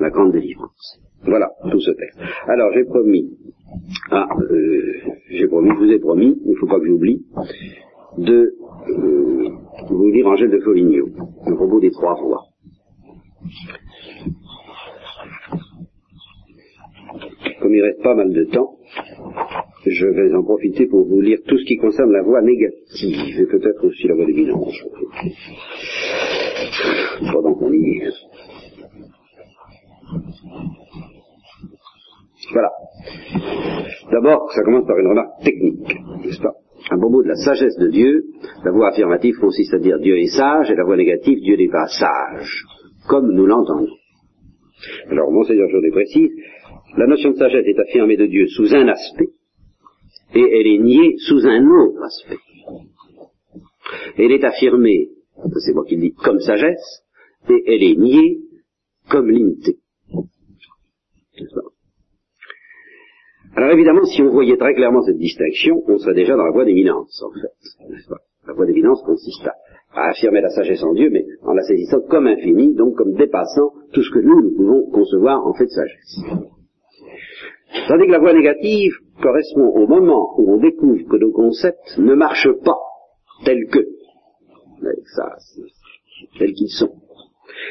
la 0.00 0.10
grande 0.10 0.32
délivrance. 0.32 1.00
Voilà 1.24 1.50
tout 1.70 1.80
ce 1.80 1.90
texte. 1.90 2.20
Alors 2.46 2.70
j'ai 2.74 2.84
promis, 2.84 3.36
ah, 4.10 4.28
euh, 4.50 4.82
j'ai 5.30 5.48
promis, 5.48 5.70
je 5.70 5.84
vous 5.84 5.90
ai 5.90 5.98
promis, 5.98 6.38
il 6.44 6.50
ne 6.50 6.56
faut 6.56 6.66
pas 6.66 6.78
que 6.78 6.86
j'oublie, 6.86 7.24
de 8.18 8.54
euh, 8.88 9.48
vous 9.88 10.08
lire 10.10 10.26
Angèle 10.26 10.50
de 10.50 10.60
Foligno, 10.60 11.08
à 11.46 11.52
propos 11.54 11.80
des 11.80 11.90
trois 11.90 12.14
voix. 12.14 12.42
Comme 17.60 17.74
il 17.74 17.82
reste 17.82 18.02
pas 18.02 18.14
mal 18.14 18.32
de 18.32 18.44
temps, 18.44 18.76
je 19.90 20.06
vais 20.06 20.34
en 20.34 20.42
profiter 20.42 20.86
pour 20.86 21.06
vous 21.06 21.20
lire 21.20 21.38
tout 21.46 21.58
ce 21.58 21.64
qui 21.64 21.76
concerne 21.76 22.12
la 22.12 22.22
voix 22.22 22.42
négative, 22.42 23.40
et 23.40 23.46
peut-être 23.46 23.84
aussi 23.84 24.08
la 24.08 24.14
voix 24.14 24.26
des 24.26 24.32
bilances. 24.32 24.82
Pendant 27.32 27.54
qu'on 27.54 27.72
y 27.72 27.98
est. 27.98 28.10
Voilà. 32.52 32.70
D'abord, 34.10 34.50
ça 34.52 34.62
commence 34.62 34.86
par 34.86 34.98
une 34.98 35.08
remarque 35.08 35.42
technique, 35.42 35.94
n'est-ce 36.24 36.40
pas? 36.40 36.54
Un 36.90 36.98
beau 36.98 37.08
mot 37.08 37.22
de 37.22 37.28
la 37.28 37.34
sagesse 37.34 37.76
de 37.78 37.88
Dieu, 37.88 38.24
la 38.64 38.70
voix 38.70 38.90
affirmative 38.90 39.34
consiste 39.40 39.74
à 39.74 39.78
dire 39.78 39.98
Dieu 39.98 40.18
est 40.18 40.28
sage, 40.28 40.70
et 40.70 40.76
la 40.76 40.84
voix 40.84 40.96
négative, 40.96 41.38
Dieu 41.40 41.56
n'est 41.56 41.68
pas 41.68 41.86
sage, 41.86 42.64
comme 43.08 43.32
nous 43.32 43.46
l'entendons. 43.46 43.96
Alors, 45.10 45.32
Monseigneur 45.32 45.68
Jourdain 45.68 45.90
précise, 45.90 46.30
la 46.96 47.06
notion 47.06 47.30
de 47.30 47.36
sagesse 47.36 47.66
est 47.66 47.80
affirmée 47.80 48.16
de 48.16 48.26
Dieu 48.26 48.46
sous 48.48 48.74
un 48.74 48.86
aspect, 48.88 49.30
et 50.34 50.40
elle 50.40 50.66
est 50.66 50.78
niée 50.78 51.16
sous 51.18 51.46
un 51.46 51.66
autre 51.66 52.02
aspect. 52.02 52.38
Elle 54.18 54.32
est 54.32 54.44
affirmée, 54.44 55.10
c'est 55.60 55.72
moi 55.72 55.84
qui 55.84 55.96
le 55.96 56.02
dis, 56.02 56.12
comme 56.12 56.40
sagesse, 56.40 57.04
et 57.48 57.62
elle 57.66 57.82
est 57.82 57.96
niée 57.96 58.40
comme 59.08 59.30
limitée. 59.30 59.78
Alors 63.54 63.70
évidemment, 63.70 64.04
si 64.04 64.20
on 64.22 64.30
voyait 64.30 64.56
très 64.56 64.74
clairement 64.74 65.02
cette 65.02 65.18
distinction, 65.18 65.82
on 65.86 65.98
serait 65.98 66.14
déjà 66.14 66.36
dans 66.36 66.44
la 66.44 66.50
voie 66.50 66.64
d'éminence, 66.64 67.22
en 67.22 67.30
fait. 67.30 68.10
La 68.46 68.52
voie 68.52 68.66
d'éminence 68.66 69.02
consiste 69.02 69.46
à, 69.94 70.08
affirmer 70.10 70.42
la 70.42 70.50
sagesse 70.50 70.82
en 70.82 70.92
Dieu, 70.92 71.08
mais 71.10 71.24
en 71.42 71.54
la 71.54 71.62
saisissant 71.62 72.00
comme 72.08 72.26
infinie, 72.26 72.74
donc 72.74 72.96
comme 72.96 73.14
dépassant 73.14 73.72
tout 73.92 74.02
ce 74.02 74.10
que 74.10 74.18
nous, 74.18 74.42
nous 74.42 74.56
pouvons 74.56 74.90
concevoir 74.90 75.46
en 75.46 75.54
fait 75.54 75.64
de 75.64 75.70
sagesse. 75.70 76.18
Tandis 77.88 78.06
que 78.06 78.12
la 78.12 78.18
voie 78.18 78.34
négative 78.34 78.92
correspond 79.20 79.68
au 79.68 79.86
moment 79.86 80.38
où 80.38 80.54
on 80.54 80.58
découvre 80.58 81.08
que 81.08 81.16
nos 81.16 81.32
concepts 81.32 81.98
ne 81.98 82.14
marchent 82.14 82.52
pas 82.64 82.78
tels 83.44 83.66
que, 83.68 83.80
tels 86.38 86.52
qu'ils 86.52 86.70
sont. 86.70 86.92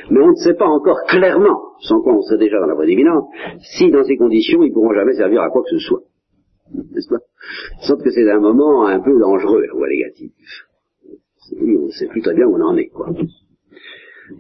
Mais 0.09 0.19
on 0.19 0.29
ne 0.29 0.35
sait 0.35 0.55
pas 0.55 0.67
encore 0.67 1.01
clairement, 1.07 1.59
sans 1.79 2.01
quoi 2.01 2.15
on 2.15 2.21
serait 2.21 2.37
déjà 2.37 2.59
dans 2.59 2.67
la 2.67 2.75
voie 2.75 2.85
d'éminence, 2.85 3.25
si 3.77 3.91
dans 3.91 4.03
ces 4.03 4.17
conditions 4.17 4.63
ils 4.63 4.71
pourront 4.71 4.93
jamais 4.93 5.13
servir 5.13 5.41
à 5.41 5.49
quoi 5.49 5.63
que 5.63 5.69
ce 5.69 5.79
soit. 5.79 6.01
N'est-ce 6.73 7.09
pas? 7.09 7.19
Sauf 7.81 8.01
que 8.03 8.09
c'est 8.09 8.29
un 8.29 8.39
moment 8.39 8.85
un 8.87 8.99
peu 8.99 9.17
dangereux, 9.19 9.65
la 9.65 9.73
voie 9.73 9.87
négative. 9.87 10.31
On 11.61 11.85
ne 11.85 11.91
sait 11.91 12.07
plus 12.07 12.21
très 12.21 12.33
bien 12.33 12.47
où 12.47 12.55
on 12.55 12.61
en 12.61 12.77
est, 12.77 12.87
quoi. 12.87 13.09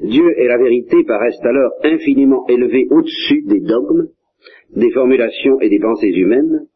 Dieu 0.01 0.39
et 0.39 0.47
la 0.47 0.57
vérité 0.57 1.03
paraissent 1.03 1.43
alors 1.43 1.71
infiniment 1.83 2.47
élevés 2.47 2.87
au-dessus 2.89 3.43
des 3.43 3.59
dogmes, 3.59 4.07
des 4.75 4.89
formulations 4.91 5.61
et 5.61 5.69
des 5.69 5.79
pensées 5.79 6.09
humaines, 6.09 6.67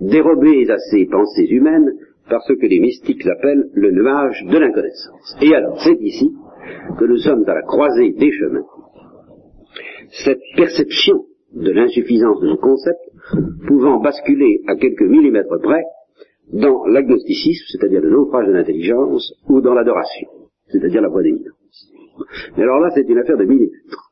dérobés 0.00 0.70
à 0.70 0.78
ces 0.90 1.06
pensées 1.06 1.46
humaines 1.48 1.92
par 2.28 2.42
ce 2.42 2.54
que 2.54 2.66
les 2.66 2.80
mystiques 2.80 3.26
appellent 3.26 3.68
le 3.74 3.90
nuage 3.90 4.44
de 4.44 4.58
l'inconnaissance. 4.58 5.36
Et 5.42 5.54
alors, 5.54 5.80
c'est 5.82 6.00
ici 6.00 6.32
que 6.98 7.04
nous 7.04 7.18
sommes 7.18 7.44
à 7.46 7.54
la 7.54 7.62
croisée 7.62 8.12
des 8.12 8.32
chemins. 8.32 8.64
Cette 10.24 10.40
perception 10.56 11.24
de 11.54 11.70
l'insuffisance 11.70 12.40
de 12.40 12.48
nos 12.48 12.56
concepts 12.56 13.10
pouvant 13.66 14.00
basculer 14.00 14.62
à 14.66 14.76
quelques 14.76 15.02
millimètres 15.02 15.60
près 15.62 15.82
dans 16.52 16.84
l'agnosticisme, 16.86 17.64
c'est-à-dire 17.72 18.00
le 18.00 18.10
naufrage 18.10 18.46
de 18.46 18.52
l'intelligence, 18.52 19.32
ou 19.48 19.60
dans 19.60 19.74
l'adoration, 19.74 20.28
c'est-à-dire 20.68 21.00
la 21.00 21.08
voie 21.08 21.22
d'éminence. 21.22 21.90
Mais 22.56 22.62
alors 22.62 22.80
là, 22.80 22.90
c'est 22.94 23.08
une 23.08 23.18
affaire 23.18 23.38
de 23.38 23.44
millimètres. 23.44 24.03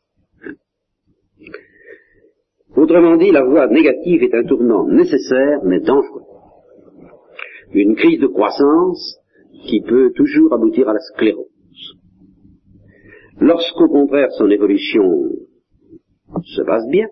Autrement 2.77 3.17
dit, 3.17 3.31
la 3.31 3.45
voie 3.45 3.67
négative 3.67 4.23
est 4.23 4.35
un 4.35 4.45
tournant 4.45 4.87
nécessaire 4.89 5.61
mais 5.65 5.81
dangereux. 5.81 6.23
Une 7.75 7.95
crise 7.95 8.21
de 8.21 8.27
croissance 8.27 9.19
qui 9.67 9.81
peut 9.83 10.13
toujours 10.15 10.53
aboutir 10.53 10.89
à 10.89 10.95
la 10.95 11.01
sclérose. 11.01 11.47
Lorsqu'au 13.41 13.89
contraire 13.89 14.31
son 14.33 14.51
évolution 14.51 15.05
se 16.45 16.63
passe 16.63 16.87
bien, 16.89 17.09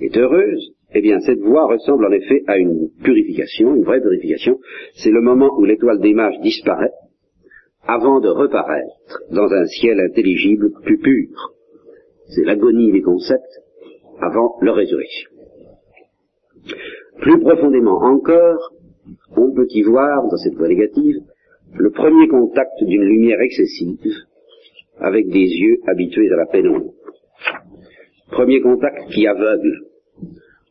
est 0.00 0.16
heureuse, 0.16 0.72
eh 0.94 1.00
bien 1.00 1.18
cette 1.20 1.40
voie 1.40 1.66
ressemble 1.66 2.06
en 2.06 2.12
effet 2.12 2.42
à 2.46 2.56
une 2.56 2.88
purification, 3.02 3.74
une 3.74 3.84
vraie 3.84 4.00
purification. 4.00 4.58
C'est 4.94 5.10
le 5.10 5.22
moment 5.22 5.50
où 5.58 5.64
l'étoile 5.64 6.00
d'image 6.00 6.38
disparaît 6.40 6.92
avant 7.86 8.20
de 8.20 8.28
reparaître 8.28 9.22
dans 9.30 9.50
un 9.52 9.64
ciel 9.66 10.00
intelligible 10.00 10.70
plus 10.82 10.98
pur. 10.98 11.54
C'est 12.28 12.44
l'agonie 12.44 12.92
des 12.92 13.02
concepts 13.02 13.65
avant 14.20 14.56
leur 14.60 14.76
résurrection. 14.76 15.30
Plus 17.20 17.40
profondément 17.40 17.98
encore, 18.02 18.72
on 19.36 19.52
peut 19.54 19.66
y 19.70 19.82
voir, 19.82 20.28
dans 20.28 20.36
cette 20.36 20.54
voie 20.54 20.68
négative, 20.68 21.16
le 21.74 21.90
premier 21.90 22.28
contact 22.28 22.82
d'une 22.82 23.02
lumière 23.02 23.40
excessive 23.40 24.14
avec 24.98 25.28
des 25.28 25.46
yeux 25.46 25.78
habitués 25.86 26.30
à 26.32 26.36
la 26.36 26.46
pénombre. 26.46 26.92
Premier 28.30 28.60
contact 28.60 29.10
qui 29.10 29.26
aveugle, 29.26 29.82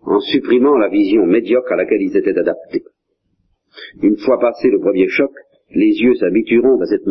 en 0.04 0.20
supprimant 0.20 0.78
la 0.78 0.90
vision 0.90 1.26
médiocre 1.26 1.72
à 1.72 1.76
laquelle 1.76 2.02
ils 2.02 2.18
étaient 2.18 2.38
adaptés. 2.38 2.84
Une 4.02 4.18
fois 4.18 4.40
passé 4.40 4.70
le 4.70 4.80
premier 4.80 5.08
choc, 5.08 5.32
les 5.72 5.94
yeux 6.02 6.16
s'habitueront 6.16 6.80
à 6.80 6.86
cette, 6.86 7.04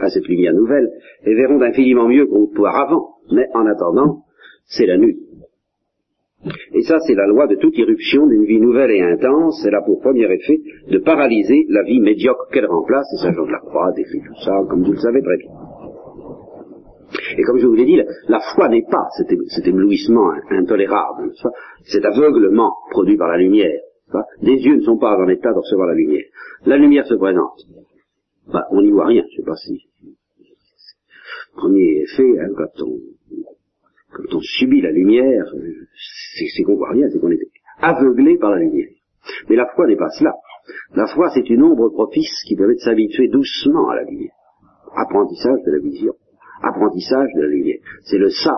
à 0.00 0.08
cette 0.08 0.26
lumière 0.28 0.54
nouvelle 0.54 0.90
et 1.24 1.34
verront 1.34 1.58
d'infiniment 1.58 2.08
mieux 2.08 2.26
qu'auparavant, 2.26 3.16
mais 3.32 3.46
en 3.54 3.66
attendant, 3.66 4.24
c'est 4.66 4.86
la 4.86 4.96
nuit. 4.96 5.18
Et 6.72 6.82
ça, 6.82 6.98
c'est 7.00 7.14
la 7.14 7.26
loi 7.26 7.46
de 7.48 7.56
toute 7.56 7.76
irruption 7.76 8.26
d'une 8.26 8.44
vie 8.44 8.60
nouvelle 8.60 8.92
et 8.92 9.02
intense. 9.02 9.64
Elle 9.66 9.74
a 9.74 9.82
pour 9.82 10.00
premier 10.00 10.32
effet 10.32 10.60
de 10.88 10.98
paralyser 10.98 11.66
la 11.68 11.82
vie 11.82 12.00
médiocre 12.00 12.48
qu'elle 12.52 12.66
remplace, 12.66 13.06
et 13.14 13.16
ça, 13.16 13.32
Jean 13.32 13.44
de 13.44 13.50
la 13.50 13.58
Croix 13.58 13.90
décrit 13.96 14.20
tout 14.20 14.40
ça, 14.44 14.52
comme 14.68 14.84
vous 14.84 14.92
le 14.92 14.98
savez 14.98 15.20
très 15.20 15.36
bien. 15.36 15.50
Et 17.36 17.42
comme 17.42 17.58
je 17.58 17.66
vous 17.66 17.74
l'ai 17.74 17.86
dit, 17.86 18.00
la, 18.28 18.40
foi 18.54 18.68
n'est 18.68 18.84
pas 18.88 19.08
cet, 19.16 19.66
éblouissement 19.66 20.30
intolérable, 20.50 21.32
cet 21.84 22.04
aveuglement 22.04 22.72
produit 22.90 23.16
par 23.16 23.28
la 23.28 23.38
lumière. 23.38 23.80
Les 24.40 24.56
yeux 24.56 24.76
ne 24.76 24.82
sont 24.82 24.98
pas 24.98 25.16
en 25.16 25.28
état 25.28 25.52
de 25.52 25.58
recevoir 25.58 25.88
la 25.88 25.94
lumière. 25.94 26.24
La 26.66 26.76
lumière 26.76 27.06
se 27.06 27.14
présente. 27.14 27.66
Bah, 28.52 28.66
on 28.70 28.80
n'y 28.80 28.90
voit 28.90 29.06
rien, 29.06 29.24
je 29.30 29.36
sais 29.36 29.46
pas 29.46 29.56
si. 29.56 29.82
Premier 31.56 32.02
effet, 32.02 32.38
hein, 32.40 32.48
quand 32.56 32.84
on, 32.84 32.98
quand 34.12 34.34
on 34.34 34.40
subit 34.40 34.80
la 34.80 34.90
lumière, 34.90 35.44
c'est 36.54 36.62
qu'on 36.62 36.76
voit 36.76 36.90
rien, 36.90 37.08
c'est 37.10 37.18
qu'on 37.18 37.30
est 37.30 37.40
aveuglé 37.80 38.38
par 38.38 38.50
la 38.52 38.60
lumière. 38.60 38.88
Mais 39.48 39.56
la 39.56 39.66
foi 39.74 39.86
n'est 39.86 39.96
pas 39.96 40.08
cela. 40.10 40.34
La 40.94 41.06
foi, 41.06 41.30
c'est 41.34 41.48
une 41.50 41.62
ombre 41.62 41.90
propice 41.90 42.42
qui 42.46 42.56
permet 42.56 42.74
de 42.74 42.80
s'habituer 42.80 43.28
doucement 43.28 43.88
à 43.90 43.96
la 43.96 44.04
lumière. 44.04 44.32
Apprentissage 44.96 45.62
de 45.66 45.72
la 45.72 45.78
vision. 45.78 46.14
Apprentissage 46.62 47.28
de 47.36 47.42
la 47.42 47.48
lumière. 47.48 47.78
C'est 48.04 48.18
le 48.18 48.30
ça 48.30 48.56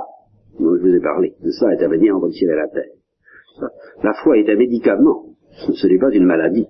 dont 0.59 0.77
je 0.77 0.83
vous 0.83 0.95
ai 0.95 1.01
parlé. 1.01 1.35
Le 1.43 1.51
ça 1.51 1.73
est 1.73 1.83
à 1.83 1.89
venir 1.89 2.17
entre 2.17 2.27
le 2.27 2.33
ciel 2.33 2.51
et 2.51 2.57
la 2.57 2.69
terre. 2.69 3.71
La 4.03 4.15
foi 4.23 4.39
est 4.39 4.49
un 4.49 4.57
médicament. 4.57 5.27
Ce 5.75 5.87
n'est 5.87 5.99
pas 5.99 6.11
une 6.13 6.25
maladie. 6.25 6.67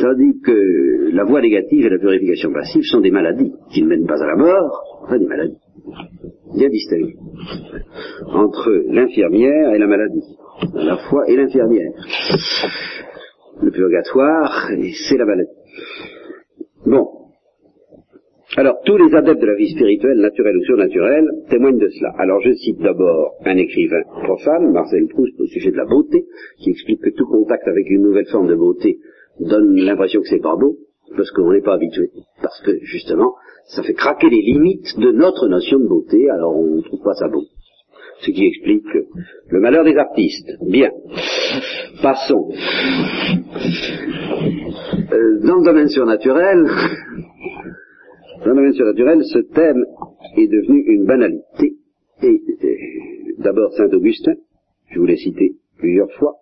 Tandis 0.00 0.40
que 0.40 1.10
la 1.12 1.24
voie 1.24 1.40
négative 1.40 1.86
et 1.86 1.90
la 1.90 1.98
purification 1.98 2.52
passive 2.52 2.82
sont 2.84 3.00
des 3.00 3.10
maladies 3.10 3.52
qui 3.72 3.82
ne 3.82 3.88
mènent 3.88 4.06
pas 4.06 4.22
à 4.22 4.26
la 4.26 4.36
mort, 4.36 4.87
enfin 5.08 5.18
des 5.18 5.26
maladies. 5.26 5.56
Bien 6.54 6.68
distinguées. 6.68 7.16
Entre 8.26 8.70
l'infirmière 8.88 9.72
et 9.74 9.78
la 9.78 9.86
maladie. 9.86 10.36
La 10.74 10.96
foi 11.08 11.28
et 11.28 11.36
l'infirmière. 11.36 11.92
Le 13.62 13.70
purgatoire, 13.70 14.70
c'est 15.08 15.16
la 15.16 15.24
maladie. 15.24 15.50
Bon. 16.86 17.08
Alors, 18.56 18.78
tous 18.84 18.96
les 18.96 19.14
adeptes 19.14 19.40
de 19.40 19.46
la 19.46 19.56
vie 19.56 19.70
spirituelle, 19.70 20.18
naturelle 20.18 20.56
ou 20.56 20.64
surnaturelle, 20.64 21.28
témoignent 21.50 21.78
de 21.78 21.88
cela. 21.88 22.12
Alors, 22.18 22.40
je 22.40 22.52
cite 22.54 22.80
d'abord 22.80 23.34
un 23.44 23.56
écrivain 23.56 24.02
profane, 24.22 24.72
Marcel 24.72 25.06
Proust, 25.08 25.38
au 25.40 25.46
sujet 25.46 25.70
de 25.70 25.76
la 25.76 25.84
beauté, 25.84 26.24
qui 26.58 26.70
explique 26.70 27.02
que 27.02 27.10
tout 27.10 27.26
contact 27.26 27.66
avec 27.68 27.88
une 27.90 28.02
nouvelle 28.02 28.26
forme 28.26 28.48
de 28.48 28.54
beauté 28.54 28.98
donne 29.38 29.76
l'impression 29.76 30.20
que 30.22 30.28
c'est 30.28 30.42
pas 30.42 30.56
beau, 30.56 30.76
parce 31.16 31.30
qu'on 31.32 31.52
n'est 31.52 31.62
pas 31.62 31.74
habitué. 31.74 32.10
Parce 32.42 32.60
que, 32.62 32.78
justement, 32.82 33.34
ça 33.68 33.82
fait 33.82 33.94
craquer 33.94 34.28
les 34.30 34.42
limites 34.42 34.98
de 34.98 35.12
notre 35.12 35.48
notion 35.48 35.78
de 35.78 35.86
beauté, 35.86 36.30
alors 36.30 36.56
on 36.56 36.76
ne 36.76 36.82
trouve 36.82 37.02
pas 37.02 37.14
ça 37.14 37.28
beau. 37.28 37.44
Ce 38.20 38.30
qui 38.30 38.46
explique 38.46 38.86
le 39.50 39.60
malheur 39.60 39.84
des 39.84 39.96
artistes. 39.96 40.50
Bien. 40.62 40.90
Passons. 42.02 42.50
Euh, 45.12 45.40
dans 45.46 45.56
le 45.56 45.64
domaine 45.64 45.88
surnaturel, 45.88 46.64
dans 48.44 48.50
le 48.50 48.56
domaine 48.56 48.72
surnaturel, 48.72 49.22
ce 49.24 49.38
thème 49.54 49.84
est 50.36 50.48
devenu 50.48 50.82
une 50.86 51.04
banalité. 51.04 51.76
Et, 52.22 52.42
d'abord 53.38 53.72
Saint 53.72 53.88
Augustin, 53.92 54.34
je 54.90 54.98
vous 54.98 55.06
l'ai 55.06 55.16
cité 55.16 55.52
plusieurs 55.78 56.10
fois, 56.12 56.34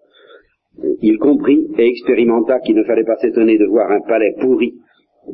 il 1.03 1.19
comprit 1.19 1.67
et 1.79 1.89
expérimenta 1.89 2.61
qu'il 2.61 2.77
ne 2.77 2.85
fallait 2.85 3.05
pas 3.05 3.17
s'étonner 3.17 3.59
de 3.59 3.67
voir 3.67 3.91
un 3.91 4.01
palais 4.01 4.35
pourri, 4.41 4.75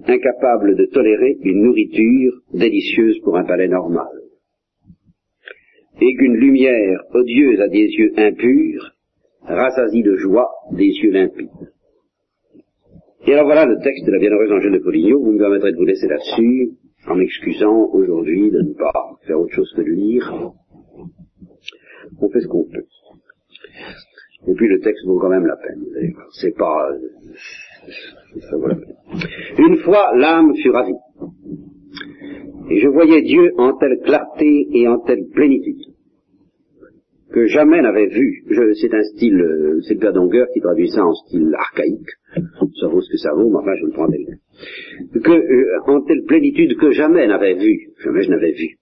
incapable 0.06 0.76
de 0.76 0.86
tolérer 0.86 1.36
une 1.42 1.62
nourriture 1.62 2.32
délicieuse 2.54 3.18
pour 3.20 3.36
un 3.36 3.44
palais 3.44 3.68
normal. 3.68 4.08
Et 6.00 6.14
qu'une 6.14 6.36
lumière 6.36 7.02
odieuse 7.12 7.60
à 7.60 7.68
des 7.68 7.86
yeux 7.86 8.12
impurs 8.16 8.92
rassasie 9.44 10.02
de 10.02 10.16
joie 10.16 10.48
des 10.72 10.86
yeux 10.86 11.10
limpides. 11.10 11.72
Et 13.26 13.32
alors 13.34 13.46
voilà 13.46 13.66
le 13.66 13.78
texte 13.82 14.04
de 14.06 14.12
la 14.12 14.18
Bienheureuse 14.18 14.50
Angèle 14.50 14.72
de 14.72 14.78
Poligno. 14.78 15.20
Vous 15.20 15.32
me 15.32 15.38
permettrez 15.38 15.72
de 15.72 15.76
vous 15.76 15.84
laisser 15.84 16.08
là-dessus, 16.08 16.72
en 17.06 17.14
m'excusant 17.14 17.88
aujourd'hui 17.92 18.50
de 18.50 18.62
ne 18.62 18.74
pas 18.74 19.16
faire 19.26 19.40
autre 19.40 19.54
chose 19.54 19.72
que 19.76 19.82
de 19.82 19.90
lire. 19.90 20.52
On 22.20 22.28
fait 22.30 22.40
ce 22.40 22.48
qu'on 22.48 22.64
peut. 22.64 22.84
Et 24.48 24.54
puis 24.54 24.68
le 24.68 24.80
texte 24.80 25.04
vaut 25.06 25.18
quand 25.18 25.28
même 25.28 25.46
la 25.46 25.56
peine. 25.56 25.84
C'est 26.40 26.56
pas... 26.56 26.88
Ça 28.50 28.56
vaut 28.56 28.68
la 28.68 28.74
peine. 28.74 28.96
Une 29.58 29.78
fois, 29.78 30.16
l'âme 30.16 30.54
fut 30.56 30.70
ravie. 30.70 30.92
Et 32.70 32.80
je 32.80 32.88
voyais 32.88 33.22
Dieu 33.22 33.52
en 33.58 33.76
telle 33.76 33.98
clarté 34.04 34.68
et 34.72 34.88
en 34.88 34.98
telle 35.00 35.26
plénitude 35.32 35.92
que 37.32 37.46
jamais 37.46 37.80
n'avait 37.80 38.06
vu. 38.06 38.44
C'est 38.80 38.94
un 38.94 39.02
style, 39.02 39.40
euh, 39.40 39.80
c'est 39.82 39.94
le 39.94 40.00
père 40.00 40.12
Dongueur 40.12 40.46
qui 40.52 40.60
traduit 40.60 40.88
ça 40.90 41.04
en 41.04 41.14
style 41.14 41.54
archaïque. 41.54 42.10
Ça 42.80 42.88
vaut 42.88 43.00
ce 43.00 43.10
que 43.10 43.18
ça 43.18 43.32
vaut, 43.34 43.50
mais 43.50 43.58
enfin 43.58 43.74
je 43.80 43.86
le 43.86 43.92
prends 43.92 44.08
tel 44.08 45.20
Que 45.20 45.32
euh, 45.32 45.80
en 45.86 46.02
telle 46.02 46.24
plénitude 46.24 46.76
que 46.76 46.92
jamais 46.92 47.26
n'avait 47.26 47.54
vu, 47.54 47.90
jamais 48.04 48.22
je 48.22 48.30
n'avais 48.30 48.52
vu, 48.52 48.76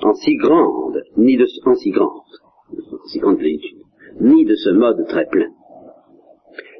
en 0.00 0.14
si 0.14 0.36
grande, 0.36 1.02
ni 1.16 1.36
de 1.36 1.46
en 1.64 1.74
si 1.74 1.90
grande, 1.90 2.10
en 2.70 3.06
si 3.08 3.18
grande 3.18 3.38
plénitude, 3.38 3.81
ni 4.20 4.44
de 4.44 4.54
ce 4.54 4.70
mode 4.70 5.06
très 5.08 5.26
plein. 5.26 5.50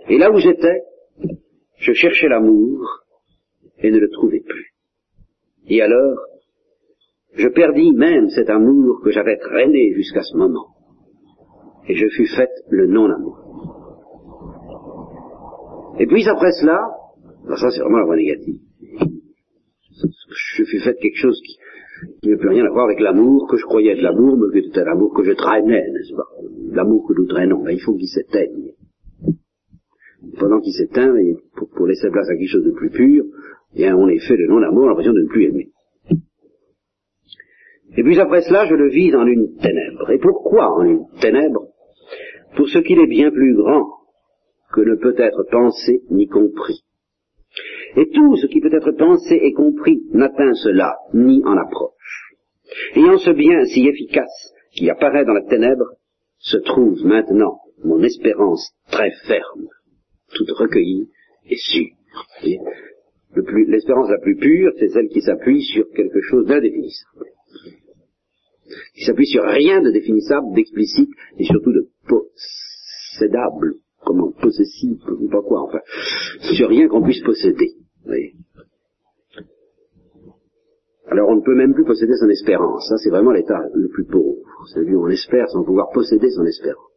Et 0.09 0.19
là 0.19 0.31
où 0.31 0.39
j'étais, 0.39 0.83
je 1.79 1.93
cherchais 1.93 2.29
l'amour 2.29 3.05
et 3.79 3.91
ne 3.91 3.99
le 3.99 4.11
trouvais 4.11 4.41
plus. 4.41 4.75
Et 5.67 5.81
alors, 5.81 6.19
je 7.35 7.49
perdis 7.49 7.93
même 7.93 8.29
cet 8.31 8.51
amour 8.51 9.01
que 9.03 9.11
j'avais 9.11 9.39
traîné 9.39 9.93
jusqu'à 9.95 10.23
ce 10.23 10.37
moment 10.37 10.69
et 11.89 11.95
je 11.95 12.09
fus 12.09 12.27
faite 12.27 12.53
le 12.69 12.87
non-amour. 12.87 13.39
Et 15.99 16.07
puis 16.07 16.27
après 16.29 16.53
cela, 16.53 16.81
ça 17.57 17.71
c'est 17.71 17.81
vraiment 17.81 17.99
la 17.99 18.05
voie 18.05 18.17
négative, 18.17 18.61
je 20.57 20.65
fus 20.65 20.81
faite 20.81 20.99
quelque 21.01 21.19
chose 21.19 21.41
qui, 21.45 21.57
qui 22.23 22.31
ne 22.31 22.37
peut 22.37 22.49
rien 22.49 22.65
avoir 22.65 22.87
avec 22.87 23.01
l'amour 23.01 23.49
que 23.49 23.57
je 23.57 23.65
croyais 23.65 23.93
être 23.93 24.03
l'amour, 24.03 24.37
mais 24.37 24.61
qui 24.61 24.69
était 24.69 24.85
l'amour 24.85 25.13
que 25.15 25.25
je 25.25 25.33
traînais, 25.33 25.85
n'est-ce 25.91 26.15
pas? 26.15 26.29
L'amour 26.73 27.07
que 27.07 27.15
nous 27.15 27.27
traînons, 27.27 27.63
ben, 27.63 27.73
il 27.73 27.81
faut 27.81 27.95
qu'il 27.95 28.09
s'éteigne. 28.09 28.73
Pendant 30.39 30.61
qu'il 30.61 30.73
s'éteint, 30.73 31.13
pour, 31.57 31.87
laisser 31.87 32.11
place 32.11 32.29
à 32.29 32.37
quelque 32.37 32.51
chose 32.51 32.65
de 32.65 32.71
plus 32.71 32.91
pur, 32.91 33.25
bien 33.75 33.97
on 33.97 34.09
est 34.09 34.21
fait 34.21 34.37
de 34.37 34.47
non-amour, 34.47 34.87
l'impression 34.87 35.13
de 35.13 35.23
ne 35.23 35.29
plus 35.29 35.45
aimer. 35.45 35.71
Et 37.97 38.03
puis 38.03 38.19
après 38.19 38.43
cela, 38.43 38.67
je 38.67 38.75
le 38.75 38.89
vis 38.89 39.11
dans 39.11 39.27
une 39.27 39.57
ténèbre. 39.57 40.11
Et 40.11 40.19
pourquoi 40.19 40.73
en 40.73 40.85
une 40.85 41.05
ténèbre? 41.21 41.67
Pour 42.57 42.69
ce 42.69 42.79
qu'il 42.79 42.99
est 43.01 43.07
bien 43.07 43.31
plus 43.31 43.55
grand 43.55 43.87
que 44.73 44.81
ne 44.81 44.95
peut 44.95 45.15
être 45.19 45.45
pensé 45.51 46.03
ni 46.11 46.27
compris. 46.27 46.83
Et 47.97 48.09
tout 48.11 48.37
ce 48.37 48.47
qui 48.47 48.61
peut 48.61 48.75
être 48.75 48.93
pensé 48.93 49.35
et 49.35 49.53
compris 49.53 50.03
n'atteint 50.13 50.55
cela 50.55 50.97
ni 51.13 51.43
en 51.45 51.57
approche. 51.57 52.35
Et 52.97 53.05
en 53.05 53.19
ce 53.19 53.31
bien 53.31 53.65
si 53.67 53.87
efficace 53.87 54.55
qui 54.75 54.89
apparaît 54.89 55.25
dans 55.25 55.35
la 55.35 55.43
ténèbre, 55.43 55.97
se 56.39 56.57
trouve 56.57 57.05
maintenant 57.05 57.61
mon 57.85 58.03
espérance 58.03 58.73
très 58.91 59.11
ferme, 59.27 59.69
toute 60.35 60.51
recueillie 60.51 61.09
et 61.49 61.57
sûre. 61.57 61.95
L'espérance 63.69 64.11
la 64.11 64.19
plus 64.19 64.37
pure, 64.37 64.73
c'est 64.79 64.89
celle 64.89 65.09
qui 65.09 65.21
s'appuie 65.21 65.63
sur 65.63 65.89
quelque 65.91 66.21
chose 66.21 66.47
d'indéfinissable. 66.47 67.27
Qui 68.95 69.05
s'appuie 69.05 69.27
sur 69.27 69.45
rien 69.45 69.81
de 69.81 69.91
définissable, 69.91 70.55
d'explicite 70.55 71.11
et 71.39 71.45
surtout 71.45 71.73
de 71.73 71.89
possédable, 72.09 73.77
comment, 74.05 74.33
possessible, 74.33 75.01
ou 75.19 75.29
pas 75.29 75.43
quoi, 75.43 75.63
enfin, 75.63 75.81
sur 76.55 76.69
rien 76.69 76.89
qu'on 76.89 77.03
puisse 77.03 77.23
posséder. 77.23 77.73
Alors 81.09 81.29
on 81.29 81.37
ne 81.37 81.43
peut 81.43 81.55
même 81.55 81.75
plus 81.75 81.85
posséder 81.85 82.15
son 82.19 82.29
espérance. 82.29 82.89
Ça, 82.89 82.97
c'est 82.97 83.11
vraiment 83.11 83.33
l'état 83.33 83.61
le 83.75 83.89
plus 83.89 84.05
pauvre. 84.05 84.39
C'est-à-dire 84.73 84.99
on 84.99 85.09
espère 85.09 85.49
sans 85.49 85.65
pouvoir 85.65 85.91
posséder 85.93 86.31
son 86.31 86.45
espérance. 86.45 86.89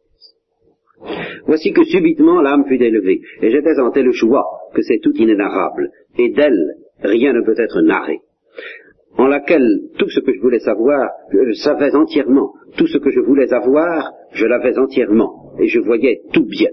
Voici 1.46 1.72
que 1.72 1.84
subitement 1.84 2.40
l'âme 2.40 2.64
fut 2.66 2.82
élevée, 2.82 3.20
et 3.42 3.50
j'étais 3.50 3.78
en 3.78 3.90
tel 3.90 4.10
choix 4.12 4.44
que 4.74 4.82
c'est 4.82 5.00
tout 5.02 5.14
inénarrable, 5.14 5.90
et 6.18 6.30
d'elle 6.30 6.76
rien 7.02 7.32
ne 7.32 7.42
peut 7.42 7.60
être 7.60 7.82
narré 7.82 8.20
en 9.18 9.26
laquelle 9.26 9.66
tout 9.98 10.08
ce 10.08 10.20
que 10.20 10.32
je 10.34 10.40
voulais 10.40 10.58
savoir, 10.58 11.10
je 11.32 11.38
le 11.38 11.54
savais 11.54 11.94
entièrement. 11.94 12.52
Tout 12.76 12.86
ce 12.86 12.98
que 12.98 13.10
je 13.10 13.20
voulais 13.20 13.52
avoir, 13.52 14.12
je 14.32 14.44
l'avais 14.46 14.78
entièrement, 14.78 15.52
et 15.58 15.68
je 15.68 15.80
voyais 15.80 16.20
tout 16.32 16.44
bien. 16.44 16.70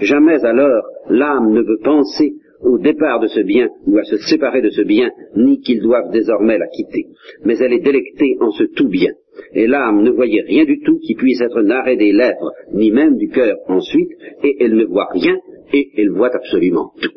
Jamais 0.00 0.44
alors 0.44 0.82
l'âme 1.08 1.52
ne 1.52 1.62
veut 1.62 1.80
penser 1.82 2.34
au 2.64 2.78
départ 2.78 3.20
de 3.20 3.26
ce 3.26 3.40
bien 3.40 3.68
ou 3.86 3.98
à 3.98 4.04
se 4.04 4.16
séparer 4.16 4.62
de 4.62 4.70
ce 4.70 4.82
bien, 4.82 5.10
ni 5.36 5.60
qu'ils 5.60 5.82
doivent 5.82 6.10
désormais 6.10 6.58
la 6.58 6.66
quitter. 6.68 7.06
Mais 7.44 7.58
elle 7.58 7.74
est 7.74 7.84
délectée 7.84 8.36
en 8.40 8.50
ce 8.50 8.64
tout 8.64 8.88
bien. 8.88 9.12
Et 9.52 9.66
l'âme 9.66 10.02
ne 10.02 10.10
voyait 10.10 10.42
rien 10.42 10.64
du 10.64 10.80
tout 10.80 10.98
qui 10.98 11.14
puisse 11.14 11.40
être 11.40 11.60
narré 11.62 11.96
des 11.96 12.12
lèvres, 12.12 12.52
ni 12.72 12.90
même 12.90 13.16
du 13.16 13.28
cœur 13.28 13.56
ensuite, 13.68 14.10
et 14.42 14.56
elle 14.60 14.76
ne 14.76 14.84
voit 14.84 15.08
rien, 15.12 15.36
et 15.72 15.90
elle 15.96 16.10
voit 16.10 16.34
absolument 16.34 16.92
tout. 17.00 17.12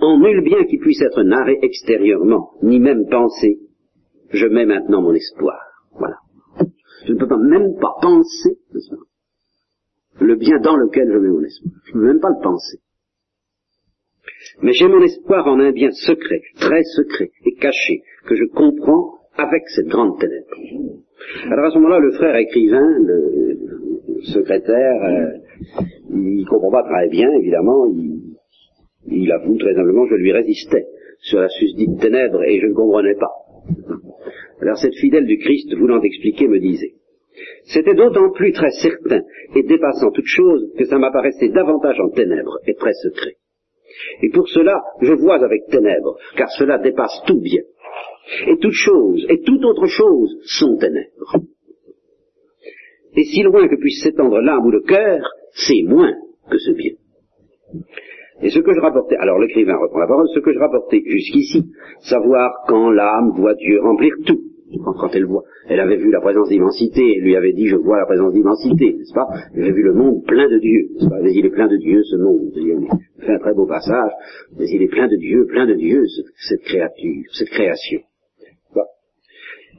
En 0.00 0.18
nul 0.18 0.42
bien 0.42 0.64
qui 0.64 0.78
puisse 0.78 1.02
être 1.02 1.22
narré 1.22 1.58
extérieurement, 1.62 2.50
ni 2.62 2.80
même 2.80 3.06
pensé, 3.08 3.58
je 4.30 4.46
mets 4.46 4.66
maintenant 4.66 5.02
mon 5.02 5.14
espoir. 5.14 5.58
Voilà. 5.98 6.16
Je 7.06 7.12
ne 7.12 7.18
peux 7.18 7.28
pas 7.28 7.38
même 7.38 7.76
pas 7.80 7.94
penser 8.00 8.58
le 10.20 10.36
bien 10.36 10.58
dans 10.60 10.76
lequel 10.76 11.10
je 11.12 11.18
mets 11.18 11.28
mon 11.28 11.42
espoir. 11.42 11.72
Je 11.84 11.90
ne 11.90 12.00
peux 12.00 12.06
même 12.06 12.20
pas 12.20 12.30
le 12.30 12.42
penser. 12.42 12.78
Mais 14.62 14.72
j'ai 14.72 14.88
mon 14.88 15.02
espoir 15.02 15.46
en 15.46 15.58
un 15.60 15.72
bien 15.72 15.90
secret, 15.90 16.40
très 16.58 16.82
secret 16.82 17.30
et 17.46 17.54
caché, 17.54 18.02
que 18.26 18.36
je 18.36 18.44
comprends 18.44 19.18
avec 19.36 19.62
cette 19.68 19.88
grande 19.88 20.18
ténèbre. 20.18 20.46
Alors 21.46 21.66
à 21.66 21.70
ce 21.70 21.78
moment-là, 21.78 21.98
le 21.98 22.12
frère 22.12 22.36
écrivain, 22.36 22.88
le 22.98 24.20
secrétaire, 24.22 25.02
euh, 25.02 25.38
il 26.10 26.46
comprend 26.48 26.70
pas 26.70 26.82
très 26.82 27.08
bien, 27.08 27.30
évidemment, 27.32 27.86
il, 27.86 28.36
il 29.06 29.32
avoue 29.32 29.56
très 29.56 29.76
humblement, 29.76 30.06
je 30.06 30.16
lui 30.16 30.32
résistais 30.32 30.86
sur 31.20 31.40
la 31.40 31.48
susdite 31.48 32.00
ténèbre 32.00 32.42
et 32.44 32.60
je 32.60 32.66
ne 32.66 32.74
comprenais 32.74 33.14
pas. 33.14 33.32
Alors 34.60 34.76
cette 34.76 34.94
fidèle 34.96 35.26
du 35.26 35.38
Christ, 35.38 35.74
voulant 35.76 36.02
expliquer, 36.02 36.48
me 36.48 36.58
disait, 36.58 36.94
c'était 37.64 37.94
d'autant 37.94 38.30
plus 38.32 38.52
très 38.52 38.70
certain 38.70 39.22
et 39.54 39.62
dépassant 39.62 40.10
toute 40.10 40.26
chose 40.26 40.72
que 40.78 40.84
ça 40.84 40.98
m'apparaissait 40.98 41.48
davantage 41.48 41.98
en 42.00 42.10
ténèbres 42.10 42.58
et 42.66 42.74
très 42.74 42.92
secret. 42.94 43.36
Et 44.22 44.30
pour 44.30 44.48
cela, 44.48 44.80
je 45.00 45.12
vois 45.12 45.42
avec 45.42 45.66
ténèbres, 45.66 46.16
car 46.36 46.50
cela 46.50 46.78
dépasse 46.78 47.22
tout 47.26 47.40
bien. 47.40 47.62
Et 48.46 48.56
toute 48.58 48.72
chose, 48.72 49.26
et 49.28 49.40
toute 49.40 49.64
autre 49.64 49.86
chose 49.86 50.38
sont 50.44 50.76
ténèbres. 50.76 51.40
Et 53.16 53.24
si 53.24 53.42
loin 53.42 53.68
que 53.68 53.76
puisse 53.76 54.02
s'étendre 54.02 54.40
l'âme 54.40 54.64
ou 54.64 54.70
le 54.70 54.82
cœur, 54.82 55.20
c'est 55.52 55.82
moins 55.86 56.14
que 56.50 56.58
ce 56.58 56.70
bien. 56.72 56.92
Et 58.42 58.50
ce 58.50 58.60
que 58.60 58.72
je 58.72 58.80
rapportais, 58.80 59.16
alors 59.16 59.38
l'écrivain 59.38 59.76
reprend 59.76 59.98
la 59.98 60.06
parole, 60.06 60.28
ce 60.32 60.40
que 60.40 60.52
je 60.52 60.58
rapportais 60.58 61.02
jusqu'ici, 61.04 61.64
savoir 62.00 62.64
quand 62.68 62.90
l'âme 62.90 63.32
voit 63.36 63.54
Dieu 63.54 63.80
remplir 63.80 64.14
tout, 64.24 64.40
quand, 64.78 65.14
elle 65.14 65.24
voit, 65.24 65.42
elle 65.68 65.80
avait 65.80 65.96
vu 65.96 66.10
la 66.10 66.20
présence 66.20 66.48
d'immensité, 66.48 67.16
elle 67.16 67.24
lui 67.24 67.36
avait 67.36 67.52
dit 67.52 67.66
je 67.66 67.76
vois 67.76 67.98
la 67.98 68.06
présence 68.06 68.32
d'immensité, 68.32 68.94
n'est-ce 68.94 69.14
pas? 69.14 69.26
J'ai 69.54 69.72
vu 69.72 69.82
le 69.82 69.94
monde 69.94 70.24
plein 70.24 70.48
de 70.48 70.58
Dieu, 70.58 70.88
n'est-ce 70.94 71.08
pas? 71.08 71.20
Mais 71.22 71.32
il 71.32 71.44
est 71.44 71.50
plein 71.50 71.66
de 71.66 71.76
Dieu 71.76 72.02
ce 72.04 72.16
monde. 72.16 72.50
Il 72.54 72.88
fait 73.24 73.32
un 73.32 73.38
très 73.38 73.54
beau 73.54 73.66
passage, 73.66 74.12
mais 74.58 74.66
il 74.68 74.82
est 74.82 74.88
plein 74.88 75.08
de 75.08 75.16
Dieu, 75.16 75.46
plein 75.46 75.66
de 75.66 75.74
Dieu 75.74 76.02
cette 76.36 76.62
créature, 76.62 77.24
cette 77.32 77.50
création. 77.50 78.00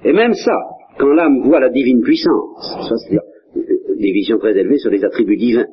Et 0.03 0.13
même 0.13 0.33
ça, 0.33 0.57
quand 0.97 1.13
l'âme 1.13 1.43
voit 1.43 1.59
la 1.59 1.69
divine 1.69 2.01
puissance, 2.01 2.87
ça 2.89 2.97
c'est-à-dire 2.97 3.21
euh, 3.55 3.95
des 3.99 4.11
visions 4.11 4.39
très 4.39 4.57
élevées 4.57 4.79
sur 4.79 4.89
les 4.89 5.03
attributs 5.03 5.37
divins, 5.37 5.67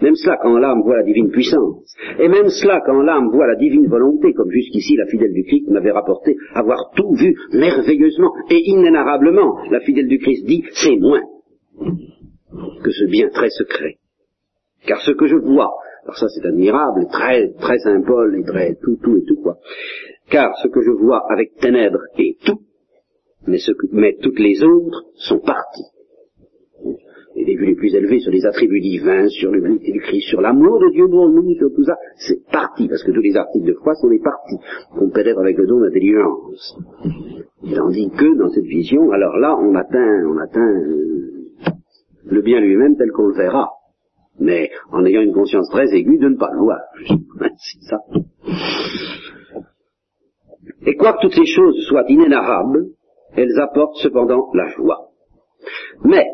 même 0.00 0.14
cela 0.14 0.36
quand 0.40 0.56
l'âme 0.58 0.82
voit 0.82 0.96
la 0.96 1.02
divine 1.02 1.30
puissance. 1.30 1.94
Et 2.18 2.28
même 2.28 2.48
cela 2.48 2.80
quand 2.84 3.02
l'âme 3.02 3.30
voit 3.30 3.46
la 3.46 3.56
divine 3.56 3.88
volonté, 3.88 4.32
comme 4.32 4.50
jusqu'ici 4.50 4.96
la 4.96 5.06
fidèle 5.06 5.32
du 5.32 5.44
Christ 5.44 5.68
m'avait 5.68 5.90
rapporté 5.90 6.36
avoir 6.54 6.90
tout 6.94 7.14
vu 7.14 7.34
merveilleusement 7.52 8.32
et 8.50 8.60
inénarrablement. 8.70 9.58
La 9.70 9.80
fidèle 9.80 10.08
du 10.08 10.18
Christ 10.18 10.46
dit, 10.46 10.64
c'est 10.72 10.96
moins 10.96 11.22
que 12.82 12.90
ce 12.90 13.04
bien 13.06 13.28
très 13.30 13.50
secret. 13.50 13.96
Car 14.86 15.00
ce 15.00 15.12
que 15.12 15.26
je 15.26 15.36
vois, 15.36 15.70
alors 16.04 16.16
ça 16.16 16.28
c'est 16.28 16.46
admirable, 16.46 17.06
très, 17.10 17.52
très 17.60 17.78
symbole 17.78 18.38
et 18.38 18.44
très 18.44 18.74
tout, 18.76 18.96
tout 19.02 19.16
et 19.16 19.24
tout 19.24 19.40
quoi. 19.42 19.56
Car 20.30 20.56
ce 20.62 20.68
que 20.68 20.80
je 20.80 20.92
vois 20.92 21.22
avec 21.30 21.56
ténèbres 21.60 22.04
est 22.18 22.38
tout, 22.44 22.60
mais, 23.46 23.58
ce 23.58 23.72
que, 23.72 23.86
mais 23.92 24.16
toutes 24.22 24.38
les 24.38 24.62
autres 24.62 25.04
sont 25.14 25.40
parties 25.40 25.97
les 27.44 27.56
vues 27.56 27.66
les 27.66 27.74
plus 27.74 27.94
élevées 27.94 28.20
sur 28.20 28.32
les 28.32 28.44
attributs 28.46 28.80
divins, 28.80 29.28
sur 29.28 29.50
l'humanité 29.50 29.92
du 29.92 30.00
Christ, 30.00 30.28
sur 30.28 30.40
l'amour 30.40 30.78
de 30.80 30.90
Dieu 30.90 31.08
pour 31.08 31.28
nous, 31.28 31.54
sur 31.54 31.68
tout 31.74 31.84
ça, 31.84 31.96
c'est 32.16 32.44
parti, 32.50 32.88
parce 32.88 33.02
que 33.02 33.12
tous 33.12 33.20
les 33.20 33.36
articles 33.36 33.66
de 33.66 33.74
foi 33.74 33.94
sont 33.94 34.08
des 34.08 34.20
parties 34.20 34.56
qu'on 34.96 35.10
pénètre 35.10 35.38
avec 35.38 35.56
le 35.56 35.66
don 35.66 35.80
d'intelligence. 35.80 36.78
Tandis 37.74 38.10
que 38.10 38.38
dans 38.38 38.50
cette 38.50 38.64
vision, 38.64 39.10
alors 39.10 39.36
là, 39.36 39.56
on 39.58 39.74
atteint, 39.74 40.24
on 40.26 40.38
atteint 40.38 40.60
euh, 40.60 41.38
le 42.24 42.42
bien 42.42 42.60
lui-même 42.60 42.96
tel 42.96 43.10
qu'on 43.10 43.26
le 43.26 43.34
verra, 43.34 43.68
mais 44.40 44.70
en 44.92 45.04
ayant 45.04 45.22
une 45.22 45.32
conscience 45.32 45.68
très 45.70 45.92
aiguë 45.94 46.18
de 46.18 46.28
ne 46.28 46.36
pas 46.36 46.50
le 46.52 46.60
voir. 46.60 46.80
c'est 47.56 47.82
ça. 47.82 47.98
Et 50.86 50.94
quoique 50.96 51.20
toutes 51.22 51.34
ces 51.34 51.46
choses 51.46 51.76
soient 51.88 52.04
inénarrables, 52.08 52.86
elles 53.36 53.58
apportent 53.58 53.96
cependant 53.96 54.48
la 54.54 54.68
joie. 54.68 55.08
Mais 56.04 56.24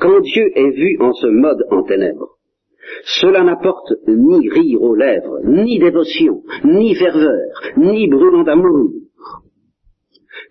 quand 0.00 0.20
Dieu 0.20 0.50
est 0.54 0.70
vu 0.70 0.96
en 1.00 1.12
ce 1.12 1.26
mode 1.26 1.64
en 1.70 1.82
ténèbres, 1.82 2.38
cela 3.04 3.42
n'apporte 3.44 3.92
ni 4.06 4.48
rire 4.48 4.82
aux 4.82 4.94
lèvres, 4.94 5.40
ni 5.44 5.78
dévotion, 5.78 6.42
ni 6.64 6.94
ferveur, 6.94 7.50
ni 7.76 8.08
brûlant 8.08 8.44
d'amour. 8.44 8.90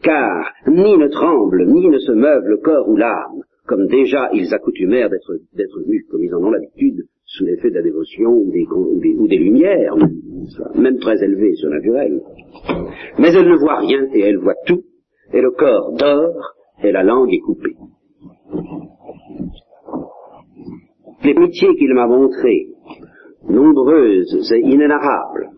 Car 0.03 0.53
ni 0.67 0.97
ne 0.97 1.07
tremble, 1.07 1.65
ni 1.65 1.87
ne 1.87 1.97
se 1.97 2.11
meuve 2.11 2.45
le 2.45 2.57
corps 2.57 2.87
ou 2.87 2.95
l'âme, 2.95 3.41
comme 3.65 3.87
déjà 3.87 4.29
ils 4.33 4.53
accoutumèrent 4.53 5.09
d'être, 5.09 5.79
mus, 5.87 6.05
comme 6.09 6.23
ils 6.23 6.33
en 6.35 6.43
ont 6.43 6.51
l'habitude, 6.51 7.05
sous 7.25 7.45
l'effet 7.45 7.69
de 7.69 7.75
la 7.75 7.81
dévotion 7.81 8.29
ou 8.29 8.51
des, 8.51 9.37
lumières, 9.37 9.95
même 10.75 10.99
très 10.99 11.21
élevées, 11.23 11.55
surnaturelles. 11.55 12.21
Mais 13.17 13.33
elle 13.33 13.49
ne 13.49 13.57
voit 13.57 13.79
rien 13.79 14.07
et 14.13 14.21
elle 14.21 14.37
voit 14.37 14.55
tout, 14.65 14.83
et 15.33 15.41
le 15.41 15.51
corps 15.51 15.93
dort 15.93 16.53
et 16.83 16.91
la 16.91 17.03
langue 17.03 17.33
est 17.33 17.39
coupée 17.39 17.75
les 21.23 21.33
métiers 21.33 21.75
qu'il 21.75 21.93
m'a 21.93 22.07
montrées, 22.07 22.67
nombreuses 23.49 24.51
et 24.53 24.59
inénarrables, 24.59 25.49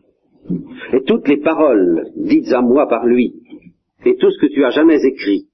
et 0.94 1.04
toutes 1.04 1.28
les 1.28 1.38
paroles 1.38 2.06
dites 2.16 2.52
à 2.54 2.62
moi 2.62 2.88
par 2.88 3.06
lui, 3.06 3.36
et 4.06 4.16
tout 4.16 4.32
ce 4.32 4.40
que 4.40 4.52
tu 4.52 4.64
as 4.66 4.72
jamais 4.72 4.98
écrit, 5.04 5.48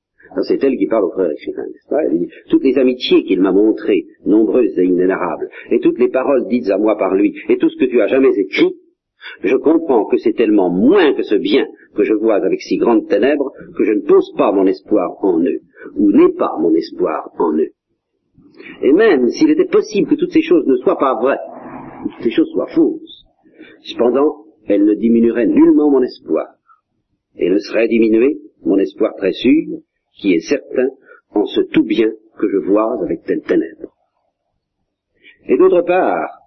c'est 0.44 0.64
elle 0.64 0.78
qui 0.78 0.88
parle 0.88 1.06
au 1.06 1.12
frère 1.12 1.32
écrivain, 1.32 1.64
n'est-ce 1.64 1.90
pas? 1.90 2.04
Elle 2.04 2.20
dit, 2.20 2.30
toutes 2.50 2.64
les 2.64 2.78
amitiés 2.78 3.24
qu'il 3.24 3.42
m'a 3.42 3.52
montrées, 3.52 4.06
nombreuses 4.26 4.78
et 4.78 4.86
inénarrables, 4.86 5.50
et 5.72 5.80
toutes 5.80 6.00
les 6.00 6.10
paroles 6.10 6.48
dites 6.48 6.70
à 6.70 6.78
moi 6.78 6.98
par 6.98 7.16
lui, 7.16 7.36
et 7.50 7.58
tout 7.58 7.70
ce 7.70 7.78
que 7.78 7.86
tu 7.86 8.02
as 8.02 8.08
jamais 8.08 8.38
écrit, 8.38 8.76
je 9.42 9.56
comprends 9.56 10.06
que 10.06 10.18
c'est 10.18 10.34
tellement 10.34 10.70
moins 10.70 11.14
que 11.14 11.24
ce 11.24 11.36
bien 11.36 11.66
que 11.96 12.04
je 12.04 12.14
vois 12.14 12.36
avec 12.36 12.62
si 12.62 12.78
grandes 12.78 13.08
ténèbres 13.08 13.52
que 13.78 13.84
je 13.84 13.94
ne 13.94 14.02
pose 14.02 14.32
pas 14.38 14.52
mon 14.52 14.66
espoir 14.66 15.24
en 15.24 15.40
eux, 15.40 15.62
ou 15.96 16.12
n'ai 16.12 16.32
pas 16.34 16.58
mon 16.60 16.74
espoir 16.74 17.32
en 17.40 17.54
eux. 17.54 17.72
Et 18.82 18.94
même 18.94 19.30
s'il 19.30 19.50
était 19.50 19.68
possible 19.68 20.10
que 20.10 20.16
toutes 20.16 20.32
ces 20.32 20.42
choses 20.42 20.66
ne 20.66 20.76
soient 20.78 20.98
pas 20.98 21.16
vraies, 21.16 21.40
que 22.18 22.24
ces 22.24 22.32
choses 22.32 22.50
soient 22.52 22.74
fausses, 22.74 23.26
cependant, 23.84 24.46
elles 24.68 24.86
ne 24.86 24.94
diminueraient 24.94 25.48
nullement 25.48 25.90
mon 25.90 26.02
espoir. 26.02 26.48
Et 27.38 27.50
ne 27.50 27.60
serait 27.60 27.88
diminué 27.88 28.38
mon 28.64 28.78
espoir 28.78 29.14
très 29.18 29.34
sûr, 29.34 29.80
qui 30.18 30.34
est 30.34 30.48
certain, 30.48 30.88
en 31.32 31.46
ce 31.46 31.62
tout 31.62 31.84
bien 31.84 32.10
que 32.40 32.50
je 32.50 32.58
vois 32.58 33.02
avec 33.04 33.24
telle 33.24 33.42
ténèbre. 33.42 33.94
Et 35.48 35.58
d'autre 35.58 35.82
part, 35.82 36.45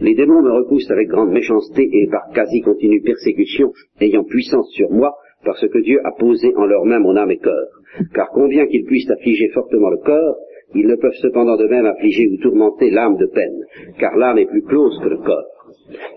les 0.00 0.14
démons 0.14 0.42
me 0.42 0.52
repoussent 0.52 0.90
avec 0.90 1.08
grande 1.08 1.30
méchanceté 1.30 1.88
et 1.92 2.08
par 2.08 2.30
quasi 2.34 2.60
continue 2.60 3.02
persécution, 3.02 3.72
ayant 4.00 4.24
puissance 4.24 4.70
sur 4.72 4.90
moi, 4.90 5.14
parce 5.44 5.66
que 5.66 5.78
Dieu 5.78 6.00
a 6.04 6.12
posé 6.12 6.54
en 6.56 6.66
leur 6.66 6.84
main 6.84 6.98
mon 6.98 7.16
âme 7.16 7.30
et 7.30 7.38
corps. 7.38 7.80
Car 8.14 8.30
combien 8.32 8.66
qu'ils 8.66 8.84
puissent 8.84 9.10
affliger 9.10 9.48
fortement 9.48 9.90
le 9.90 9.98
corps, 9.98 10.36
ils 10.74 10.86
ne 10.86 10.94
peuvent 10.96 11.16
cependant 11.20 11.56
de 11.56 11.66
même 11.66 11.86
affliger 11.86 12.28
ou 12.28 12.36
tourmenter 12.36 12.90
l'âme 12.90 13.16
de 13.16 13.26
peine, 13.26 13.64
car 13.98 14.16
l'âme 14.16 14.38
est 14.38 14.46
plus 14.46 14.62
close 14.62 14.98
que 15.02 15.08
le 15.08 15.18
corps. 15.18 15.60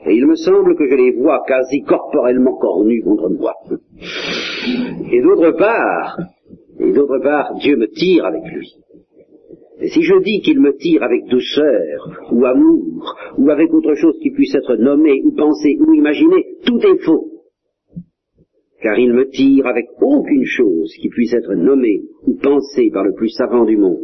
Et 0.06 0.16
il 0.16 0.28
me 0.28 0.36
semble 0.36 0.76
que 0.76 0.88
je 0.88 0.96
les 0.96 1.12
vois 1.12 1.44
quasi 1.48 1.82
corporellement 1.82 2.56
cornus 2.58 3.04
contre 3.04 3.30
moi. 3.30 3.54
Et 5.12 5.22
d'autre 5.22 5.52
part, 5.58 6.20
et 6.80 6.92
d'autre 6.92 7.20
part, 7.20 7.56
Dieu 7.56 7.78
me 7.78 7.88
tire 7.88 8.26
avec 8.26 8.44
lui. 8.44 8.70
Si 9.88 10.02
je 10.02 10.18
dis 10.22 10.40
qu'il 10.42 10.62
me 10.62 10.76
tire 10.78 11.04
avec 11.04 11.26
douceur, 11.26 12.30
ou 12.32 12.46
amour, 12.46 13.16
ou 13.38 13.50
avec 13.50 13.74
autre 13.74 13.96
chose 13.96 14.18
qui 14.22 14.32
puisse 14.32 14.56
être 14.56 14.76
nommé, 14.78 15.22
ou 15.24 15.36
pensé, 15.36 15.78
ou 15.78 15.94
imaginé, 15.94 16.56
tout 16.66 16.80
est 16.80 17.04
faux. 17.04 17.32
Car 18.82 18.98
il 18.98 19.14
me 19.14 19.30
tire 19.30 19.68
avec 19.68 19.88
aucune 20.02 20.46
chose 20.46 20.94
qui 21.02 21.10
puisse 21.10 21.34
être 21.34 21.54
nommée 21.56 22.02
ou 22.26 22.38
pensée 22.38 22.92
par 22.94 23.04
le 23.04 23.14
plus 23.14 23.30
savant 23.30 23.66
du 23.66 23.76
monde. 23.76 24.00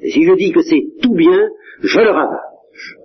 Et 0.00 0.10
si 0.10 0.22
je 0.22 0.34
dis 0.34 0.52
que 0.52 0.62
c'est 0.62 0.84
tout 1.02 1.14
bien, 1.14 1.48
je 1.82 2.00
le 2.00 2.10
ravage. 2.10 2.96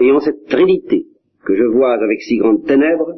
et 0.00 0.12
en 0.12 0.20
cette 0.20 0.46
trinité 0.46 1.06
que 1.44 1.54
je 1.54 1.64
vois 1.64 1.92
avec 1.92 2.20
si 2.22 2.36
grande 2.36 2.64
ténèbres, 2.64 3.16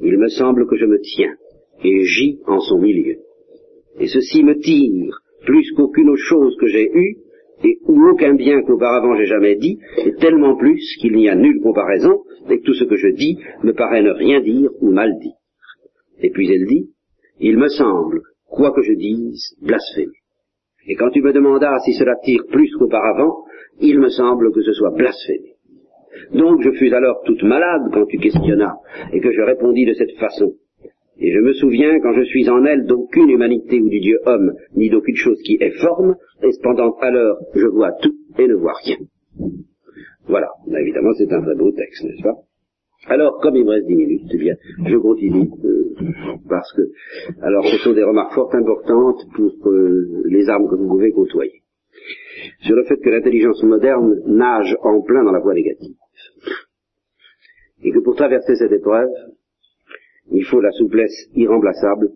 il 0.00 0.18
me 0.18 0.28
semble 0.28 0.66
que 0.66 0.76
je 0.76 0.86
me 0.86 1.00
tiens 1.00 1.34
et 1.82 2.04
gis 2.04 2.40
en 2.46 2.60
son 2.60 2.78
milieu. 2.78 3.16
Et 3.98 4.06
ceci 4.06 4.42
me 4.42 4.58
tire 4.58 5.21
plus 5.44 5.70
qu'aucune 5.72 6.10
autre 6.10 6.22
chose 6.22 6.56
que 6.60 6.66
j'ai 6.66 6.90
eue, 6.92 7.16
et 7.64 7.78
ou 7.86 8.08
aucun 8.08 8.34
bien 8.34 8.62
qu'auparavant 8.62 9.16
j'ai 9.16 9.26
jamais 9.26 9.56
dit, 9.56 9.78
et 10.04 10.14
tellement 10.14 10.56
plus 10.56 10.96
qu'il 11.00 11.14
n'y 11.14 11.28
a 11.28 11.34
nulle 11.34 11.60
comparaison, 11.62 12.22
et 12.50 12.58
que 12.58 12.64
tout 12.64 12.74
ce 12.74 12.84
que 12.84 12.96
je 12.96 13.08
dis 13.08 13.38
me 13.62 13.72
paraît 13.72 14.02
ne 14.02 14.10
rien 14.10 14.40
dire 14.40 14.70
ou 14.80 14.90
mal 14.90 15.18
dire. 15.20 15.34
Et 16.20 16.30
puis 16.30 16.50
elle 16.52 16.66
dit, 16.66 16.90
il 17.40 17.58
me 17.58 17.68
semble, 17.68 18.20
quoi 18.48 18.72
que 18.72 18.82
je 18.82 18.92
dise, 18.92 19.56
blasphémer. 19.62 20.12
Et 20.88 20.96
quand 20.96 21.10
tu 21.10 21.22
me 21.22 21.32
demandas 21.32 21.78
si 21.84 21.92
cela 21.92 22.16
tire 22.24 22.42
plus 22.50 22.70
qu'auparavant, 22.76 23.44
il 23.80 23.98
me 23.98 24.08
semble 24.08 24.52
que 24.52 24.62
ce 24.62 24.72
soit 24.72 24.90
blasphémé. 24.90 25.52
Donc 26.34 26.60
je 26.62 26.70
fus 26.72 26.92
alors 26.92 27.22
toute 27.24 27.42
malade 27.42 27.82
quand 27.92 28.06
tu 28.06 28.18
questionnas, 28.18 28.76
et 29.12 29.20
que 29.20 29.32
je 29.32 29.40
répondis 29.40 29.86
de 29.86 29.94
cette 29.94 30.16
façon. 30.18 30.52
Et 31.18 31.32
je 31.32 31.40
me 31.40 31.52
souviens, 31.52 32.00
quand 32.00 32.14
je 32.14 32.24
suis 32.24 32.48
en 32.48 32.64
elle, 32.64 32.86
d'aucune 32.86 33.30
humanité 33.30 33.80
ou 33.80 33.88
du 33.88 34.00
Dieu 34.00 34.18
homme, 34.26 34.54
ni 34.74 34.90
d'aucune 34.90 35.16
chose 35.16 35.40
qui 35.42 35.58
est 35.60 35.78
forme, 35.80 36.16
et 36.42 36.52
cependant 36.52 36.96
alors 37.00 37.38
je 37.54 37.66
vois 37.66 37.92
tout 38.02 38.14
et 38.38 38.48
ne 38.48 38.54
vois 38.54 38.74
rien. 38.84 38.96
Voilà, 40.26 40.48
évidemment 40.78 41.12
c'est 41.18 41.32
un 41.32 41.42
très 41.42 41.54
beau 41.54 41.70
texte, 41.72 42.04
n'est-ce 42.04 42.22
pas? 42.22 42.36
Alors, 43.06 43.40
comme 43.40 43.56
il 43.56 43.64
me 43.64 43.70
reste 43.70 43.86
dix 43.88 43.96
minutes, 43.96 44.30
eh 44.32 44.38
bien, 44.38 44.54
je 44.86 44.96
continue, 44.96 45.48
euh, 45.64 45.94
parce 46.48 46.72
que, 46.72 46.82
alors, 47.42 47.66
ce 47.66 47.76
sont 47.78 47.94
des 47.94 48.04
remarques 48.04 48.32
fort 48.32 48.54
importantes 48.54 49.26
pour 49.34 49.72
euh, 49.72 50.22
les 50.26 50.48
armes 50.48 50.68
que 50.68 50.76
vous 50.76 50.86
pouvez 50.86 51.10
côtoyer. 51.10 51.62
Sur 52.60 52.76
le 52.76 52.84
fait 52.84 52.98
que 52.98 53.10
l'intelligence 53.10 53.62
moderne 53.64 54.22
nage 54.26 54.76
en 54.82 55.00
plein 55.02 55.24
dans 55.24 55.32
la 55.32 55.40
voie 55.40 55.54
négative. 55.54 55.96
Et 57.82 57.90
que 57.90 57.98
pour 57.98 58.14
traverser 58.14 58.54
cette 58.54 58.70
épreuve, 58.70 59.10
il 60.30 60.44
faut 60.44 60.60
la 60.60 60.70
souplesse 60.72 61.28
irremplaçable 61.34 62.10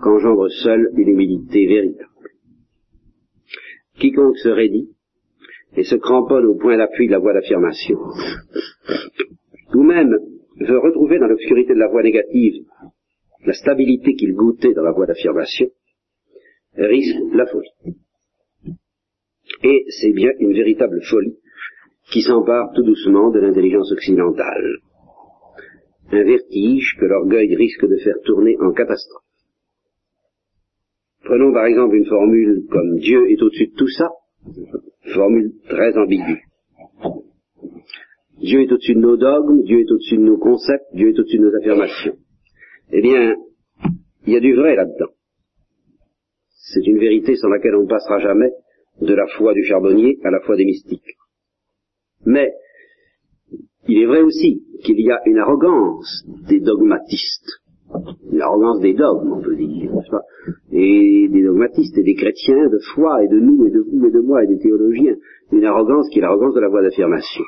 qu'engendre 0.00 0.48
seule 0.48 0.90
une 0.96 1.08
humilité 1.08 1.66
véritable. 1.66 2.08
Quiconque 3.98 4.38
se 4.38 4.48
raidit 4.48 4.90
et 5.76 5.84
se 5.84 5.96
cramponne 5.96 6.46
au 6.46 6.56
point 6.56 6.76
d'appui 6.76 7.06
de 7.06 7.12
la 7.12 7.18
voie 7.18 7.32
d'affirmation, 7.32 7.98
ou 9.74 9.82
même 9.82 10.16
veut 10.60 10.78
retrouver 10.78 11.18
dans 11.18 11.26
l'obscurité 11.26 11.74
de 11.74 11.78
la 11.78 11.88
voie 11.88 12.02
négative 12.02 12.64
la 13.44 13.52
stabilité 13.52 14.14
qu'il 14.14 14.34
goûtait 14.34 14.74
dans 14.74 14.82
la 14.82 14.92
voie 14.92 15.06
d'affirmation, 15.06 15.68
risque 16.76 17.16
la 17.32 17.46
folie. 17.46 17.96
Et 19.62 19.84
c'est 19.88 20.12
bien 20.12 20.30
une 20.38 20.52
véritable 20.52 21.00
folie 21.02 21.38
qui 22.10 22.22
s'empare 22.22 22.72
tout 22.74 22.82
doucement 22.82 23.30
de 23.30 23.40
l'intelligence 23.40 23.92
occidentale. 23.92 24.78
Un 26.10 26.24
vertige 26.24 26.96
que 26.98 27.04
l'orgueil 27.04 27.54
risque 27.54 27.86
de 27.86 27.96
faire 27.96 28.16
tourner 28.24 28.56
en 28.60 28.72
catastrophe. 28.72 29.24
Prenons 31.22 31.52
par 31.52 31.66
exemple 31.66 31.96
une 31.96 32.06
formule 32.06 32.66
comme 32.70 32.96
Dieu 32.96 33.30
est 33.30 33.42
au-dessus 33.42 33.68
de 33.68 33.74
tout 33.76 33.88
ça, 33.88 34.08
formule 35.12 35.52
très 35.68 35.96
ambiguë. 35.98 36.42
Dieu 38.40 38.62
est 38.62 38.72
au-dessus 38.72 38.94
de 38.94 39.00
nos 39.00 39.16
dogmes, 39.16 39.62
Dieu 39.64 39.80
est 39.80 39.90
au-dessus 39.90 40.16
de 40.16 40.22
nos 40.22 40.38
concepts, 40.38 40.86
Dieu 40.94 41.08
est 41.08 41.18
au-dessus 41.18 41.38
de 41.38 41.44
nos 41.44 41.56
affirmations. 41.56 42.16
Eh 42.92 43.02
bien, 43.02 43.36
il 44.26 44.32
y 44.32 44.36
a 44.36 44.40
du 44.40 44.54
vrai 44.54 44.76
là-dedans. 44.76 45.12
C'est 46.48 46.86
une 46.86 46.98
vérité 46.98 47.36
sans 47.36 47.48
laquelle 47.48 47.74
on 47.74 47.82
ne 47.82 47.88
passera 47.88 48.20
jamais 48.20 48.50
de 49.00 49.14
la 49.14 49.26
foi 49.36 49.54
du 49.54 49.64
charbonnier 49.64 50.18
à 50.24 50.30
la 50.30 50.40
foi 50.40 50.56
des 50.56 50.64
mystiques. 50.64 51.16
Mais 52.24 52.52
il 53.88 54.02
est 54.02 54.06
vrai 54.06 54.22
aussi 54.22 54.62
qu'il 54.84 55.00
y 55.00 55.10
a 55.10 55.18
une 55.26 55.38
arrogance 55.38 56.24
des 56.48 56.60
dogmatistes, 56.60 57.62
une 58.30 58.42
arrogance 58.42 58.80
des 58.80 58.92
dogmes, 58.92 59.32
on 59.32 59.40
peut 59.40 59.56
dire, 59.56 59.90
pas? 60.10 60.22
Et 60.70 61.28
des 61.28 61.42
dogmatistes 61.42 61.96
et 61.96 62.02
des 62.02 62.14
chrétiens 62.14 62.68
de 62.68 62.78
foi 62.94 63.24
et 63.24 63.28
de 63.28 63.40
nous 63.40 63.66
et 63.66 63.70
de 63.70 63.80
vous 63.80 64.06
et 64.06 64.10
de 64.10 64.20
moi 64.20 64.44
et 64.44 64.46
des 64.46 64.58
théologiens, 64.58 65.16
une 65.52 65.64
arrogance 65.64 66.08
qui 66.10 66.18
est 66.18 66.22
l'arrogance 66.22 66.54
de 66.54 66.60
la 66.60 66.68
voie 66.68 66.82
d'affirmation. 66.82 67.44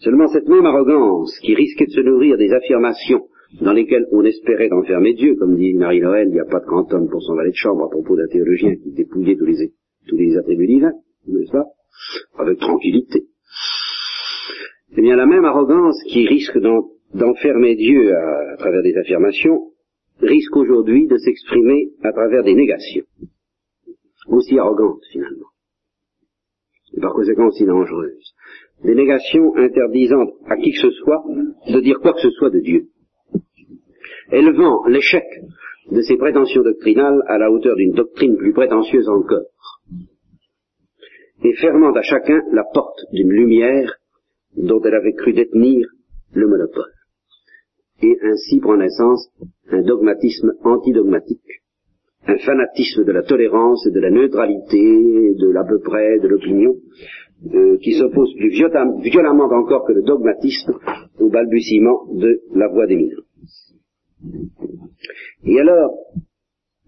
Seulement 0.00 0.26
cette 0.28 0.48
même 0.48 0.66
arrogance 0.66 1.38
qui 1.38 1.54
risquait 1.54 1.86
de 1.86 1.92
se 1.92 2.00
nourrir 2.00 2.36
des 2.36 2.52
affirmations 2.52 3.26
dans 3.60 3.72
lesquelles 3.72 4.06
on 4.12 4.24
espérait 4.24 4.70
enfermer 4.72 5.14
Dieu, 5.14 5.36
comme 5.36 5.56
dit 5.56 5.74
Marie-Noël, 5.74 6.28
il 6.28 6.34
n'y 6.34 6.40
a 6.40 6.44
pas 6.44 6.60
de 6.60 6.66
quantum 6.66 7.08
pour 7.08 7.22
son 7.22 7.34
valet 7.34 7.50
de 7.50 7.56
chambre 7.56 7.84
à 7.84 7.90
propos 7.90 8.16
d'un 8.16 8.28
théologien 8.28 8.74
qui 8.76 8.92
dépouillait 8.92 9.36
tous 9.36 9.46
les, 9.46 9.72
tous 10.08 10.16
les 10.16 10.36
attributs 10.36 10.66
divins, 10.66 10.92
n'est-ce 11.26 11.52
pas? 11.52 11.66
Avec 12.38 12.58
tranquillité. 12.58 13.26
Eh 14.96 15.02
bien, 15.02 15.16
la 15.16 15.26
même 15.26 15.44
arrogance 15.44 16.02
qui 16.08 16.26
risque 16.26 16.58
d'enfermer 17.14 17.76
Dieu 17.76 18.12
à, 18.12 18.56
travers 18.56 18.82
des 18.82 18.96
affirmations 18.96 19.70
risque 20.20 20.56
aujourd'hui 20.56 21.06
de 21.06 21.16
s'exprimer 21.16 21.90
à 22.02 22.12
travers 22.12 22.42
des 22.42 22.54
négations, 22.54 23.04
aussi 24.28 24.58
arrogantes 24.58 25.04
finalement, 25.12 25.48
et 26.94 27.00
par 27.00 27.14
conséquent 27.14 27.46
aussi 27.46 27.64
dangereuses. 27.64 28.34
Des 28.84 28.94
négations 28.94 29.54
interdisant 29.56 30.26
à 30.46 30.56
qui 30.56 30.72
que 30.72 30.80
ce 30.80 30.90
soit 30.90 31.24
de 31.68 31.80
dire 31.80 32.00
quoi 32.00 32.12
que 32.14 32.20
ce 32.20 32.30
soit 32.30 32.50
de 32.50 32.60
Dieu. 32.60 32.88
Élevant 34.32 34.86
l'échec 34.86 35.24
de 35.90 36.02
ses 36.02 36.16
prétentions 36.16 36.62
doctrinales 36.62 37.22
à 37.28 37.38
la 37.38 37.50
hauteur 37.50 37.76
d'une 37.76 37.92
doctrine 37.92 38.36
plus 38.36 38.52
prétentieuse 38.52 39.08
encore, 39.08 39.46
et 41.44 41.54
fermant 41.54 41.92
à 41.92 42.02
chacun 42.02 42.42
la 42.52 42.64
porte 42.64 42.98
d'une 43.12 43.30
lumière 43.30 43.99
dont 44.56 44.80
elle 44.82 44.94
avait 44.94 45.14
cru 45.14 45.32
détenir 45.32 45.88
le 46.32 46.46
monopole, 46.46 46.92
et 48.02 48.16
ainsi 48.22 48.60
prend 48.60 48.76
naissance 48.76 49.30
un 49.70 49.82
dogmatisme 49.82 50.52
antidogmatique, 50.64 51.62
un 52.26 52.38
fanatisme 52.38 53.04
de 53.04 53.12
la 53.12 53.22
tolérance 53.22 53.86
et 53.86 53.90
de 53.90 54.00
la 54.00 54.10
neutralité, 54.10 55.34
de 55.34 55.50
l'à 55.50 55.64
peu 55.64 55.78
près, 55.80 56.18
de 56.18 56.28
l'opinion, 56.28 56.76
euh, 57.54 57.78
qui 57.78 57.94
s'oppose 57.94 58.34
plus 58.36 58.50
violemment 58.50 59.50
encore 59.50 59.86
que 59.86 59.92
le 59.92 60.02
dogmatisme 60.02 60.78
au 61.18 61.30
balbutiement 61.30 62.06
de 62.12 62.42
la 62.54 62.68
voie 62.68 62.86
des 62.86 62.96
mineurs. 62.96 63.24
Et 65.44 65.58
alors, 65.58 65.96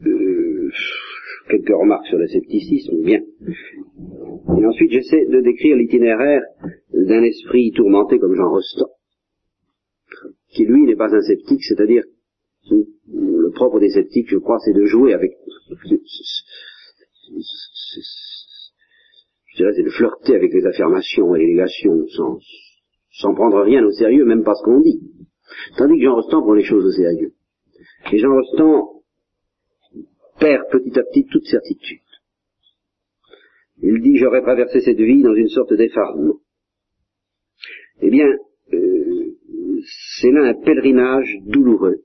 euh, 0.04 0.70
quelques 1.48 1.74
remarques 1.74 2.06
sur 2.06 2.18
le 2.18 2.26
scepticisme, 2.28 3.02
bien. 3.02 3.20
Et 4.58 4.66
ensuite, 4.66 4.90
j'essaie 4.90 5.26
de 5.26 5.40
décrire 5.40 5.76
l'itinéraire 5.76 6.42
d'un 6.92 7.22
esprit 7.22 7.72
tourmenté 7.72 8.18
comme 8.18 8.34
Jean 8.34 8.50
Rostand, 8.50 8.90
qui 10.50 10.64
lui 10.64 10.84
n'est 10.84 10.96
pas 10.96 11.14
un 11.14 11.20
sceptique, 11.20 11.62
c'est-à-dire 11.64 12.04
le 12.70 13.50
propre 13.50 13.80
des 13.80 13.90
sceptiques, 13.90 14.30
je 14.30 14.38
crois, 14.38 14.58
c'est 14.64 14.72
de 14.72 14.84
jouer 14.84 15.14
avec, 15.14 15.32
je 19.52 19.56
dirais, 19.56 19.72
c'est 19.74 19.82
de 19.82 19.90
flirter 19.90 20.36
avec 20.36 20.52
les 20.52 20.64
affirmations 20.66 21.34
et 21.34 21.40
les 21.40 21.48
négations 21.48 22.06
sans, 22.08 22.38
sans 23.10 23.34
prendre 23.34 23.60
rien 23.62 23.84
au 23.84 23.90
sérieux, 23.90 24.24
même 24.24 24.44
pas 24.44 24.54
ce 24.54 24.64
qu'on 24.64 24.80
dit. 24.80 25.00
Tandis 25.76 25.98
que 25.98 26.04
Jean 26.04 26.14
Rostand 26.14 26.42
prend 26.42 26.54
les 26.54 26.64
choses 26.64 26.84
au 26.84 26.92
sérieux. 26.92 27.34
Et 28.12 28.18
Jean 28.18 28.32
Rostand 28.32 29.01
perd 30.42 30.64
petit 30.70 30.98
à 30.98 31.02
petit 31.04 31.26
toute 31.26 31.46
certitude. 31.46 32.00
Il 33.80 34.00
dit 34.00 34.16
j'aurais 34.16 34.42
traversé 34.42 34.80
cette 34.80 34.98
vie 34.98 35.22
dans 35.22 35.34
une 35.34 35.48
sorte 35.48 35.72
d'effarement. 35.74 36.36
Eh 38.00 38.10
bien, 38.10 38.26
euh, 38.72 39.34
c'est 40.18 40.30
là 40.30 40.48
un 40.48 40.54
pèlerinage 40.54 41.38
douloureux 41.46 42.02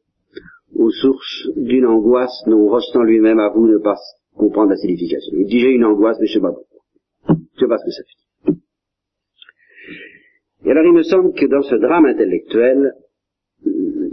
aux 0.75 0.91
sources 0.91 1.49
d'une 1.55 1.85
angoisse 1.85 2.43
dont 2.45 2.69
Rostand 2.69 3.03
lui-même 3.03 3.39
avoue 3.39 3.67
ne 3.67 3.77
pas 3.79 3.95
comprendre 4.35 4.69
la 4.69 4.77
signification. 4.77 5.33
Il 5.37 5.47
dit 5.47 5.59
j'ai 5.59 5.71
une 5.71 5.85
angoisse, 5.85 6.17
mais 6.19 6.27
je 6.27 6.37
ne 6.37 6.41
sais 6.41 6.47
pas 6.47 6.53
pourquoi. 6.53 6.81
Je 7.27 7.33
ne 7.33 7.59
sais 7.59 7.67
pas 7.67 7.77
ce 7.77 7.85
que 7.85 7.91
ça 7.91 8.03
fait. 8.03 8.17
Et 10.65 10.71
alors 10.71 10.85
il 10.85 10.93
me 10.93 11.03
semble 11.03 11.33
que 11.33 11.45
dans 11.45 11.61
ce 11.61 11.75
drame 11.75 12.05
intellectuel, 12.05 12.93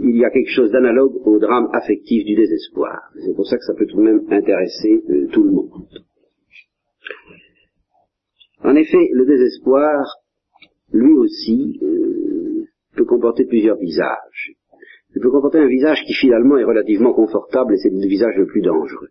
il 0.05 0.17
y 0.17 0.25
a 0.25 0.29
quelque 0.29 0.51
chose 0.51 0.71
d'analogue 0.71 1.15
au 1.25 1.39
drame 1.39 1.67
affectif 1.73 2.23
du 2.25 2.35
désespoir. 2.35 3.11
C'est 3.25 3.35
pour 3.35 3.47
ça 3.47 3.57
que 3.57 3.63
ça 3.63 3.73
peut 3.73 3.87
tout 3.87 3.97
de 3.97 4.03
même 4.03 4.21
intéresser 4.29 5.03
euh, 5.09 5.27
tout 5.31 5.43
le 5.43 5.51
monde. 5.51 5.87
En 8.63 8.75
effet, 8.75 9.09
le 9.11 9.25
désespoir, 9.25 10.05
lui 10.93 11.13
aussi, 11.13 11.79
euh, 11.81 12.65
peut 12.95 13.05
comporter 13.05 13.45
plusieurs 13.45 13.77
visages. 13.77 14.53
Il 15.15 15.21
peut 15.21 15.31
comporter 15.31 15.59
un 15.59 15.67
visage 15.67 16.03
qui 16.05 16.13
finalement 16.13 16.57
est 16.57 16.63
relativement 16.63 17.13
confortable 17.13 17.73
et 17.73 17.77
c'est 17.77 17.89
le 17.89 18.07
visage 18.07 18.35
le 18.37 18.45
plus 18.45 18.61
dangereux. 18.61 19.09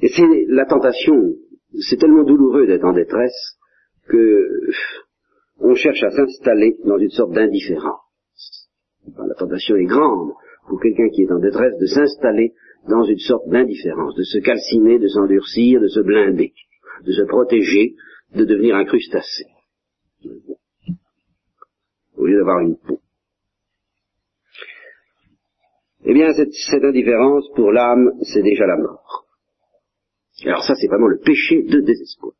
Et 0.00 0.08
c'est 0.08 0.46
la 0.48 0.64
tentation, 0.64 1.34
c'est 1.80 1.98
tellement 1.98 2.24
douloureux 2.24 2.66
d'être 2.66 2.84
en 2.84 2.92
détresse 2.92 3.58
que 4.08 4.48
on 5.58 5.74
cherche 5.74 6.02
à 6.02 6.10
s'installer 6.10 6.76
dans 6.84 6.98
une 6.98 7.10
sorte 7.10 7.32
d'indifférence. 7.32 8.00
La 9.16 9.34
tentation 9.34 9.76
est 9.76 9.84
grande 9.84 10.32
pour 10.68 10.80
quelqu'un 10.80 11.08
qui 11.10 11.22
est 11.22 11.32
en 11.32 11.38
détresse 11.38 11.78
de 11.78 11.86
s'installer 11.86 12.54
dans 12.88 13.04
une 13.04 13.18
sorte 13.18 13.48
d'indifférence, 13.48 14.14
de 14.14 14.22
se 14.22 14.38
calciner, 14.38 14.98
de 14.98 15.08
s'endurcir, 15.08 15.80
de 15.80 15.88
se 15.88 16.00
blinder, 16.00 16.52
de 17.04 17.12
se 17.12 17.22
protéger, 17.22 17.94
de 18.34 18.44
devenir 18.44 18.76
un 18.76 18.84
crustacé, 18.84 19.44
au 22.16 22.26
lieu 22.26 22.36
d'avoir 22.36 22.60
une 22.60 22.76
peau. 22.76 23.00
Eh 26.06 26.12
bien, 26.12 26.32
cette, 26.34 26.52
cette 26.52 26.84
indifférence, 26.84 27.48
pour 27.54 27.72
l'âme, 27.72 28.10
c'est 28.22 28.42
déjà 28.42 28.66
la 28.66 28.76
mort. 28.76 29.26
Alors 30.44 30.62
ça, 30.62 30.74
c'est 30.74 30.88
vraiment 30.88 31.06
le 31.06 31.18
péché 31.18 31.62
de 31.62 31.80
désespoir. 31.80 32.34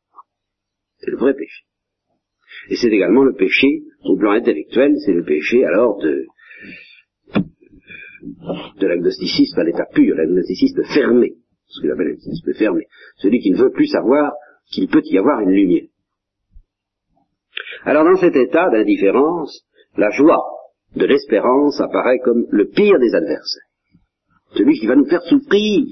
C'est 0.99 1.09
le 1.09 1.17
vrai 1.17 1.33
péché. 1.33 1.63
Et 2.69 2.75
c'est 2.75 2.89
également 2.89 3.23
le 3.23 3.33
péché, 3.33 3.83
au 4.03 4.17
plan 4.17 4.31
intellectuel, 4.31 4.93
c'est 5.05 5.13
le 5.13 5.23
péché 5.23 5.63
alors 5.65 5.97
de, 5.97 6.25
de 8.79 8.87
l'agnosticisme 8.87 9.59
à 9.59 9.63
l'état 9.63 9.85
pur, 9.93 10.15
l'agnosticisme 10.15 10.83
fermé, 10.83 11.33
ce 11.67 11.81
qu'il 11.81 11.91
appelle 11.91 12.07
l'agnosticisme 12.07 12.53
fermé, 12.53 12.85
celui 13.17 13.39
qui 13.39 13.51
ne 13.51 13.57
veut 13.57 13.71
plus 13.71 13.87
savoir 13.87 14.33
qu'il 14.71 14.87
peut 14.87 15.03
y 15.05 15.17
avoir 15.17 15.41
une 15.41 15.51
lumière. 15.51 15.87
Alors 17.83 18.03
dans 18.03 18.17
cet 18.17 18.35
état 18.35 18.69
d'indifférence, 18.71 19.63
la 19.97 20.09
joie 20.09 20.43
de 20.95 21.05
l'espérance 21.05 21.79
apparaît 21.79 22.19
comme 22.19 22.45
le 22.49 22.67
pire 22.69 22.99
des 22.99 23.13
adversaires, 23.13 23.69
celui 24.55 24.79
qui 24.79 24.87
va 24.87 24.95
nous 24.95 25.05
faire 25.05 25.21
souffrir 25.23 25.85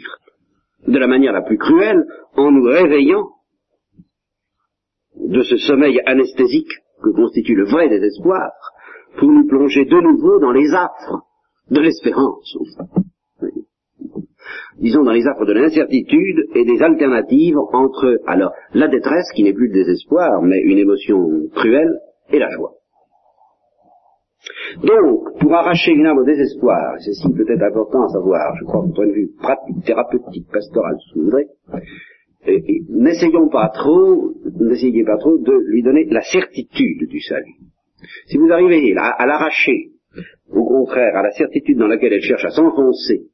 de 0.88 0.98
la 0.98 1.08
manière 1.08 1.34
la 1.34 1.44
plus 1.44 1.58
cruelle 1.58 2.04
en 2.36 2.52
nous 2.52 2.64
réveillant 2.64 3.30
de 5.24 5.42
ce 5.42 5.58
sommeil 5.58 6.00
anesthésique 6.06 6.72
que 7.04 7.10
constitue 7.10 7.56
le 7.56 7.66
vrai 7.66 7.90
désespoir, 7.90 8.52
pour 9.18 9.30
nous 9.30 9.48
plonger 9.48 9.86
de 9.86 10.00
nouveau 10.02 10.40
dans 10.40 10.52
les 10.52 10.74
affres 10.74 11.22
de 11.70 11.80
l'espérance. 11.80 12.58
Disons 14.80 15.04
dans 15.04 15.12
les 15.12 15.26
affres 15.28 15.46
de 15.46 15.54
l'incertitude 15.54 16.48
et 16.56 16.66
des 16.66 16.82
alternatives 16.82 17.58
entre, 17.74 18.20
alors, 18.26 18.52
la 18.74 18.88
détresse, 18.88 19.32
qui 19.36 19.44
n'est 19.44 19.54
plus 19.54 19.68
le 19.68 19.74
désespoir, 19.74 20.42
mais 20.42 20.60
une 20.60 20.78
émotion 20.78 21.48
cruelle, 21.56 22.00
et 22.30 22.40
la 22.40 22.50
joie. 22.50 22.74
Donc, 24.84 25.40
pour 25.40 25.54
arracher 25.54 25.92
une 25.92 26.06
âme 26.06 26.18
au 26.18 26.26
désespoir, 26.26 26.96
ceci 27.00 27.32
peut 27.34 27.46
être 27.48 27.62
important 27.62 28.04
à 28.04 28.10
savoir, 28.10 28.56
je 28.60 28.66
crois, 28.66 28.86
du 28.86 28.94
point 28.94 29.08
de 29.08 29.12
vue 29.12 29.30
pratique, 29.40 29.86
thérapeutique, 29.86 30.48
pastoral, 30.52 30.96
si 31.00 31.20
vous 31.20 31.26
voudrez, 31.26 31.48
n'essayons 32.90 33.50
pas 33.50 33.70
trop, 33.70 34.34
n'essayez 34.60 35.04
pas 35.04 35.18
trop 35.18 35.38
de 35.38 35.54
lui 35.68 35.84
donner 35.84 36.06
la 36.06 36.22
certitude 36.22 37.08
du 37.08 37.22
salut. 37.22 37.56
Si 38.28 38.38
vous 38.38 38.52
arrivez 38.52 38.96
à, 38.98 39.26
l'arracher, 39.26 39.92
au 40.50 40.66
contraire, 40.66 41.16
à 41.16 41.24
la 41.24 41.32
certitude 41.32 41.78
dans 41.78 41.88
laquelle 41.88 42.14
elle 42.14 42.22
cherche 42.22 42.46
à 42.46 42.50
s'enfoncer, 42.50 43.28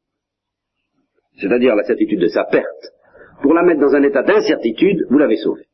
c'est-à-dire 1.39 1.75
la 1.75 1.83
certitude 1.83 2.19
de 2.19 2.27
sa 2.27 2.43
perte, 2.45 2.93
pour 3.41 3.53
la 3.53 3.63
mettre 3.63 3.79
dans 3.79 3.95
un 3.95 4.03
état 4.03 4.23
d'incertitude, 4.23 5.05
vous 5.09 5.17
l'avez 5.17 5.37
sauvée. 5.37 5.65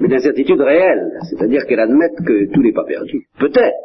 Mais 0.00 0.08
d'incertitude 0.08 0.60
réelle, 0.60 1.18
c'est-à-dire 1.30 1.64
qu'elle 1.66 1.80
admette 1.80 2.16
que 2.26 2.52
tout 2.52 2.62
n'est 2.62 2.72
pas 2.72 2.84
perdu. 2.84 3.28
Peut-être. 3.38 3.76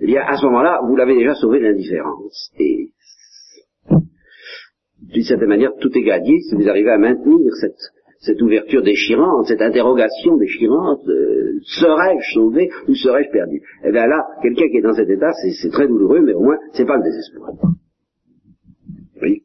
Eh 0.00 0.06
bien, 0.06 0.22
à 0.22 0.36
ce 0.36 0.46
moment-là, 0.46 0.80
vous 0.88 0.96
l'avez 0.96 1.14
déjà 1.14 1.34
sauvé 1.34 1.58
de 1.58 1.64
l'indifférence. 1.64 2.52
D'une 5.02 5.24
certaine 5.24 5.48
manière, 5.48 5.72
tout 5.80 5.90
est 5.96 6.02
gagné 6.02 6.40
si 6.40 6.54
vous 6.54 6.68
arrivez 6.68 6.90
à 6.90 6.98
maintenir 6.98 7.50
cette, 8.20 8.42
ouverture 8.42 8.82
déchirante, 8.82 9.46
cette 9.46 9.62
interrogation 9.62 10.36
déchirante, 10.36 11.06
euh, 11.08 11.58
serais-je 11.62 12.34
sauvé 12.34 12.70
ou 12.88 12.94
serais-je 12.94 13.30
perdu? 13.30 13.62
Eh 13.84 13.92
bien 13.92 14.06
là, 14.06 14.26
quelqu'un 14.42 14.68
qui 14.68 14.76
est 14.76 14.82
dans 14.82 14.94
cet 14.94 15.08
état, 15.08 15.30
c'est 15.32 15.70
très 15.70 15.88
douloureux, 15.88 16.20
mais 16.20 16.34
au 16.34 16.42
moins, 16.42 16.58
c'est 16.72 16.86
pas 16.86 16.96
le 16.96 17.02
désespoir. 17.02 17.50
Oui. 19.22 19.42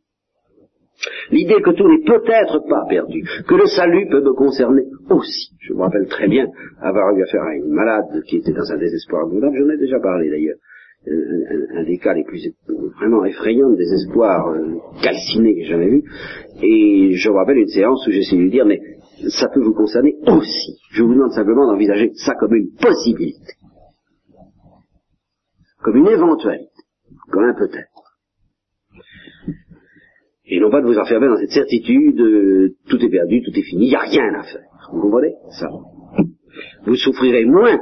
L'idée 1.32 1.62
que 1.62 1.72
tout 1.72 1.88
n'est 1.88 2.04
peut-être 2.04 2.68
pas 2.68 2.86
perdu, 2.90 3.24
que 3.48 3.56
le 3.56 3.66
salut 3.66 4.08
peut 4.10 4.22
me 4.22 4.34
concerner 4.34 4.84
aussi. 5.10 5.56
Je 5.60 5.74
me 5.74 5.80
rappelle 5.80 6.08
très 6.08 6.28
bien 6.28 6.48
avoir 6.82 7.16
eu 7.16 7.24
affaire 7.24 7.44
à 7.44 7.56
une 7.56 7.70
malade 7.70 8.24
qui 8.28 8.38
était 8.38 8.54
dans 8.54 8.72
un 8.72 8.78
désespoir 8.78 9.26
abondable, 9.26 9.56
j'en 9.58 9.70
ai 9.70 9.78
déjà 9.78 10.00
parlé 10.00 10.30
d'ailleurs. 10.30 10.58
Un, 11.08 11.84
des 11.84 11.98
cas 12.00 12.14
les 12.14 12.24
plus 12.24 12.50
vraiment 13.00 13.26
effrayants 13.26 13.70
de 13.70 13.76
désespoir 13.76 14.48
euh, 14.48 14.78
calciné 15.04 15.54
que 15.54 15.62
j'ai 15.62 15.70
jamais 15.70 15.90
vu. 15.90 16.04
Et 16.64 17.12
je 17.14 17.30
me 17.30 17.36
rappelle 17.36 17.58
une 17.58 17.68
séance 17.68 18.08
où 18.08 18.12
essayé 18.12 18.38
de 18.38 18.44
lui 18.44 18.50
dire, 18.52 18.66
mais 18.66 18.80
ça 19.30 19.48
peut 19.54 19.62
vous 19.62 19.74
concerner 19.74 20.16
aussi. 20.26 20.80
Je 20.92 21.04
vous 21.04 21.14
demande 21.14 21.32
simplement 21.32 21.68
d'envisager 21.68 22.12
ça 22.16 22.34
comme 22.40 22.56
une 22.56 22.72
possibilité. 22.74 23.54
Comme 25.84 25.98
une 25.98 26.08
éventualité. 26.08 26.72
Comme 27.32 27.44
un 27.44 27.54
peut-être. 27.54 27.90
Et 30.48 30.60
non 30.60 30.70
pas 30.70 30.82
de 30.82 30.88
vous 30.88 30.98
enfermer 30.98 31.28
dans 31.28 31.38
cette 31.38 31.52
certitude, 31.52 32.20
euh, 32.20 32.76
tout 32.88 33.04
est 33.04 33.10
perdu, 33.10 33.42
tout 33.44 33.52
est 33.52 33.64
fini, 33.64 33.86
il 33.86 33.90
n'y 33.90 33.96
a 33.96 34.00
rien 34.00 34.34
à 34.40 34.44
faire. 34.44 34.62
Vous 34.92 35.02
comprenez? 35.02 35.34
Ça 35.60 35.68
Vous 36.86 36.96
souffrirez 36.96 37.46
moins, 37.46 37.80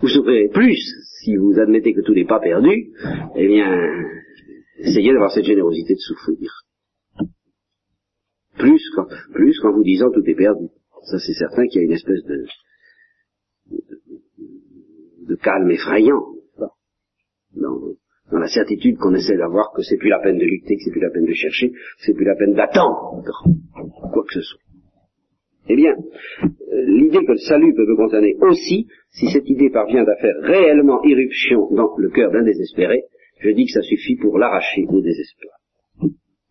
vous 0.00 0.08
souffrirez 0.08 0.48
plus 0.52 0.78
si 1.22 1.36
vous 1.36 1.58
admettez 1.58 1.94
que 1.94 2.00
tout 2.00 2.14
n'est 2.14 2.26
pas 2.26 2.40
perdu, 2.40 2.92
eh 3.36 3.46
bien, 3.46 3.66
essayez 4.78 5.12
d'avoir 5.12 5.32
cette 5.32 5.44
générosité 5.44 5.94
de 5.94 6.00
souffrir. 6.00 6.50
Plus 8.58 8.82
qu'en, 8.94 9.06
plus 9.32 9.58
qu'en 9.60 9.72
vous 9.72 9.84
disant 9.84 10.10
tout 10.10 10.24
est 10.26 10.34
perdu. 10.34 10.66
Ça 11.10 11.18
c'est 11.18 11.34
certain 11.34 11.66
qu'il 11.66 11.80
y 11.80 11.84
a 11.84 11.86
une 11.86 11.92
espèce 11.92 12.22
de, 12.24 12.44
de, 15.28 15.34
calme 15.36 15.70
effrayant 15.70 16.22
dans 17.54 18.38
la 18.38 18.48
certitude 18.48 18.96
qu'on 18.98 19.14
essaie 19.14 19.36
d'avoir 19.36 19.72
que 19.72 19.82
c'est 19.82 19.96
plus 19.96 20.08
la 20.08 20.20
peine 20.20 20.38
de 20.38 20.44
lutter, 20.44 20.76
que 20.76 20.82
c'est 20.84 20.90
plus 20.90 21.00
la 21.00 21.10
peine 21.10 21.26
de 21.26 21.34
chercher, 21.34 21.70
que 21.70 21.78
c'est 21.98 22.14
plus 22.14 22.24
la 22.24 22.36
peine 22.36 22.54
d'attendre 22.54 23.22
quoi 24.12 24.24
que 24.24 24.34
ce 24.34 24.42
soit. 24.42 24.61
Eh 25.68 25.76
bien, 25.76 25.92
euh, 25.92 26.84
l'idée 26.86 27.24
que 27.24 27.32
le 27.32 27.38
salut 27.38 27.74
peut 27.74 27.86
me 27.86 27.96
concerner 27.96 28.34
aussi, 28.40 28.86
si 29.10 29.26
cette 29.30 29.48
idée 29.48 29.70
parvient 29.70 30.04
à 30.04 30.16
faire 30.16 30.34
réellement 30.40 31.02
irruption 31.04 31.68
dans 31.70 31.96
le 31.96 32.10
cœur 32.10 32.32
d'un 32.32 32.42
désespéré, 32.42 33.04
je 33.40 33.50
dis 33.50 33.66
que 33.66 33.72
ça 33.72 33.82
suffit 33.82 34.16
pour 34.16 34.38
l'arracher 34.38 34.84
au 34.88 35.00
désespoir. 35.00 35.54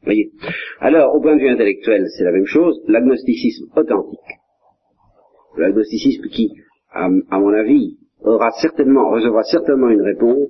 Voyez? 0.03 0.32
Alors, 0.80 1.16
au 1.16 1.22
point 1.22 1.36
de 1.36 1.41
vue 1.41 1.49
intellectuel, 1.49 2.05
c'est 2.18 2.24
la 2.24 2.32
même 2.32 2.45
chose, 2.45 2.82
l'agnosticisme 2.88 3.66
authentique. 3.76 4.20
L'agnosticisme 5.57 6.28
qui, 6.30 6.49
à, 6.91 7.05
à 7.30 7.39
mon 7.39 7.53
avis, 7.53 7.97
aura 8.24 8.49
certainement, 8.62 9.12
recevra 9.12 9.43
certainement 9.43 9.89
une 9.89 10.01
réponse 10.01 10.49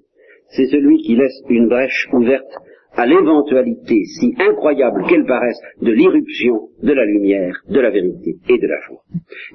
c'est 0.52 0.68
celui 0.68 0.98
qui 0.98 1.16
laisse 1.16 1.42
une 1.50 1.70
brèche 1.70 2.10
ouverte 2.12 2.52
à 2.96 3.06
l'éventualité, 3.06 4.04
si 4.20 4.34
incroyable 4.38 5.04
qu'elle 5.08 5.26
paraisse, 5.26 5.60
de 5.82 5.92
l'irruption 5.92 6.70
de 6.84 6.94
la 6.94 7.06
lumière, 7.06 7.56
de 7.70 7.80
la 7.80 7.90
vérité 7.90 8.36
et 8.50 8.58
de 8.58 8.68
la 8.68 8.80
joie. 8.82 9.02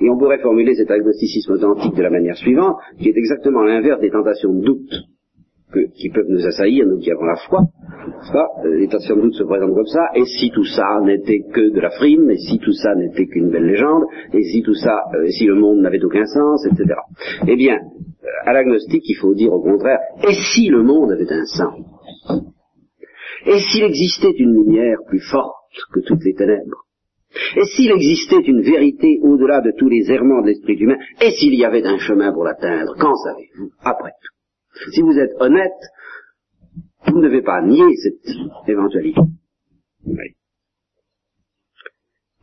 Et 0.01 0.09
on 0.09 0.19
pourrait 0.19 0.39
formuler 0.39 0.75
cet 0.75 0.91
agnosticisme 0.91 1.53
authentique 1.53 1.95
de 1.95 2.03
la 2.03 2.11
manière 2.11 2.37
suivante, 2.37 2.77
qui 2.99 3.09
est 3.09 3.17
exactement 3.17 3.63
l'inverse 3.63 4.01
des 4.01 4.11
tentations 4.11 4.53
de 4.53 4.65
doute 4.65 4.95
qui 5.95 6.11
peuvent 6.11 6.29
nous 6.29 6.47
assaillir, 6.47 6.87
nous 6.87 6.99
qui 6.99 7.11
avons 7.11 7.25
la 7.25 7.37
foi. 7.49 7.61
Euh, 7.65 8.77
les 8.79 8.89
tentations 8.89 9.17
de 9.17 9.23
doute 9.23 9.35
se 9.35 9.43
présentent 9.43 9.75
comme 9.75 9.87
ça, 9.87 10.09
et 10.15 10.25
si 10.25 10.51
tout 10.51 10.65
ça 10.65 11.01
n'était 11.05 11.43
que 11.53 11.75
de 11.75 11.81
la 11.81 11.91
frime, 11.91 12.31
et 12.31 12.39
si 12.39 12.59
tout 12.59 12.73
ça 12.73 12.95
n'était 12.95 13.27
qu'une 13.27 13.51
belle 13.51 13.67
légende, 13.67 14.05
et 14.33 14.43
si 14.43 14.63
tout 14.63 14.75
ça, 14.75 14.97
euh, 15.15 15.27
si 15.29 15.45
le 15.47 15.57
monde 15.57 15.81
n'avait 15.81 16.03
aucun 16.03 16.25
sens, 16.25 16.65
etc. 16.67 16.95
Eh 17.47 17.57
bien, 17.57 17.79
à 18.45 18.53
l'agnostique, 18.53 19.05
il 19.09 19.17
faut 19.17 19.35
dire 19.35 19.53
au 19.53 19.61
contraire, 19.61 19.99
et 20.23 20.35
si 20.55 20.69
le 20.69 20.83
monde 20.83 21.13
avait 21.13 21.31
un 21.33 21.45
sens? 21.45 22.55
Et 23.47 23.59
s'il 23.61 23.85
existait 23.85 24.35
une 24.39 24.53
lumière 24.53 24.99
plus 25.07 25.21
forte 25.21 25.55
que 25.93 26.01
toutes 26.01 26.25
les 26.25 26.35
ténèbres 26.35 26.85
Et 27.57 27.65
s'il 27.65 27.91
existait 27.93 28.41
une 28.41 28.63
vérité 28.63 29.21
au-delà 29.23 29.61
de 29.61 29.73
tous 29.79 29.89
les 29.89 30.11
errements 30.11 30.43
de 30.43 30.49
l'esprit 30.49 30.75
humain 30.75 30.99
Et 31.21 31.31
s'il 31.31 31.55
y 31.55 31.65
avait 31.65 31.87
un 31.87 31.99
chemin 31.99 32.33
pour 32.33 32.45
l'atteindre 32.45 32.95
Qu'en 32.99 33.15
savez-vous 33.15 33.71
Après 33.81 34.11
tout? 34.11 34.91
Si 34.93 35.01
vous 35.01 35.19
êtes 35.19 35.33
honnête, 35.41 35.73
vous 37.07 37.19
ne 37.19 37.29
devez 37.29 37.43
pas 37.43 37.63
nier 37.63 37.97
cette 37.97 38.69
éventualité. 38.69 39.21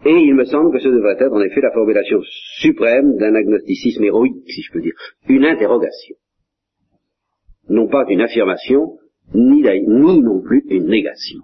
Et 0.06 0.16
il 0.16 0.36
me 0.36 0.46
semble 0.46 0.72
que 0.74 0.80
ce 0.80 0.90
devrait 0.90 1.18
être 1.20 1.32
en 1.32 1.42
effet 1.42 1.62
la 1.62 1.72
formulation 1.72 2.20
suprême 2.60 3.18
d'un 3.18 3.36
agnosticisme 3.36 4.04
héroïque, 4.04 4.44
si 4.48 4.62
je 4.62 4.72
peux 4.72 4.82
dire, 4.82 4.96
une 5.30 5.46
interrogation. 5.46 6.16
Non 7.70 7.88
pas 7.88 8.04
une 8.10 8.22
affirmation, 8.22 8.98
ni, 9.34 9.64
ni 9.64 10.22
non 10.22 10.42
plus 10.42 10.64
une 10.70 10.88
négation. 10.88 11.40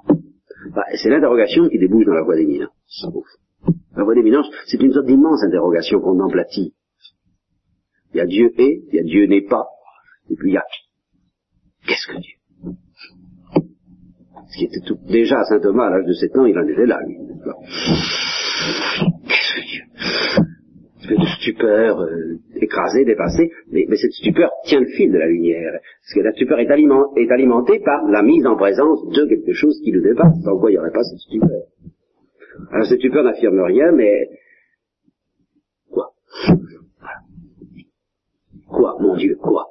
Bah, 0.76 0.84
c'est 0.96 1.10
l'interrogation 1.10 1.68
qui 1.70 1.80
débouche 1.80 2.06
dans 2.06 2.14
la 2.14 2.24
voie 2.24 2.36
d'éminence. 2.36 3.06
La 3.96 4.04
voie 4.04 4.16
d'éminence, 4.16 4.50
c'est 4.68 4.82
une 4.82 4.94
sorte 4.94 5.08
d'immense 5.08 5.44
interrogation 5.44 6.00
contemplative. 6.00 6.72
Il 8.14 8.18
y 8.18 8.22
a 8.22 8.26
Dieu 8.26 8.52
est, 8.58 8.82
il 8.88 8.96
y 8.96 9.00
a 9.00 9.04
Dieu 9.04 9.28
n'est 9.28 9.46
pas, 9.46 9.68
et 10.30 10.36
puis 10.36 10.52
il 10.52 10.54
y 10.54 10.58
a 10.58 10.64
qu'est-ce 11.86 12.08
que 12.08 12.20
Dieu? 12.20 12.36
Ce 14.52 14.58
qui 14.58 14.66
était 14.66 14.82
tout, 14.86 14.98
déjà 15.08 15.40
à 15.40 15.44
saint 15.44 15.60
Thomas 15.60 15.88
à 15.88 15.90
l'âge 15.92 16.06
de 16.08 16.14
7 16.14 16.38
ans, 16.38 16.46
il 16.46 16.58
en 16.58 16.68
était 16.68 16.88
là, 16.88 17.00
lui. 17.06 17.18
Qu'est-ce 19.28 19.56
que 19.56 19.68
Dieu? 19.68 19.84
De 21.16 21.26
stupeur, 21.40 22.02
euh, 22.02 22.38
écrasée, 22.56 23.06
dépassée, 23.06 23.52
mais, 23.72 23.86
cette 23.96 24.12
stupeur 24.12 24.52
tient 24.66 24.80
le 24.80 24.88
fil 24.88 25.12
de 25.12 25.18
la 25.18 25.28
lumière. 25.28 25.72
Parce 25.74 26.14
que 26.14 26.20
la 26.22 26.32
stupeur 26.34 26.60
est, 26.60 26.70
alimentée 27.32 27.80
par 27.80 28.08
la 28.10 28.22
mise 28.22 28.46
en 28.46 28.56
présence 28.56 29.08
de 29.10 29.26
quelque 29.26 29.54
chose 29.54 29.80
qui 29.84 29.92
le 29.92 30.02
dépasse, 30.02 30.42
sans 30.44 30.58
quoi 30.58 30.72
il 30.72 30.74
n'y 30.74 30.80
aurait 30.80 30.92
pas 30.92 31.04
cette 31.04 31.20
stupeur. 31.20 31.64
Alors 32.72 32.86
cette 32.88 33.00
stupeur 33.00 33.24
n'affirme 33.24 33.60
rien, 33.62 33.92
mais 33.92 34.30
quoi? 35.90 36.12
Quoi, 38.68 38.98
mon 39.00 39.16
Dieu, 39.16 39.36
quoi? 39.36 39.68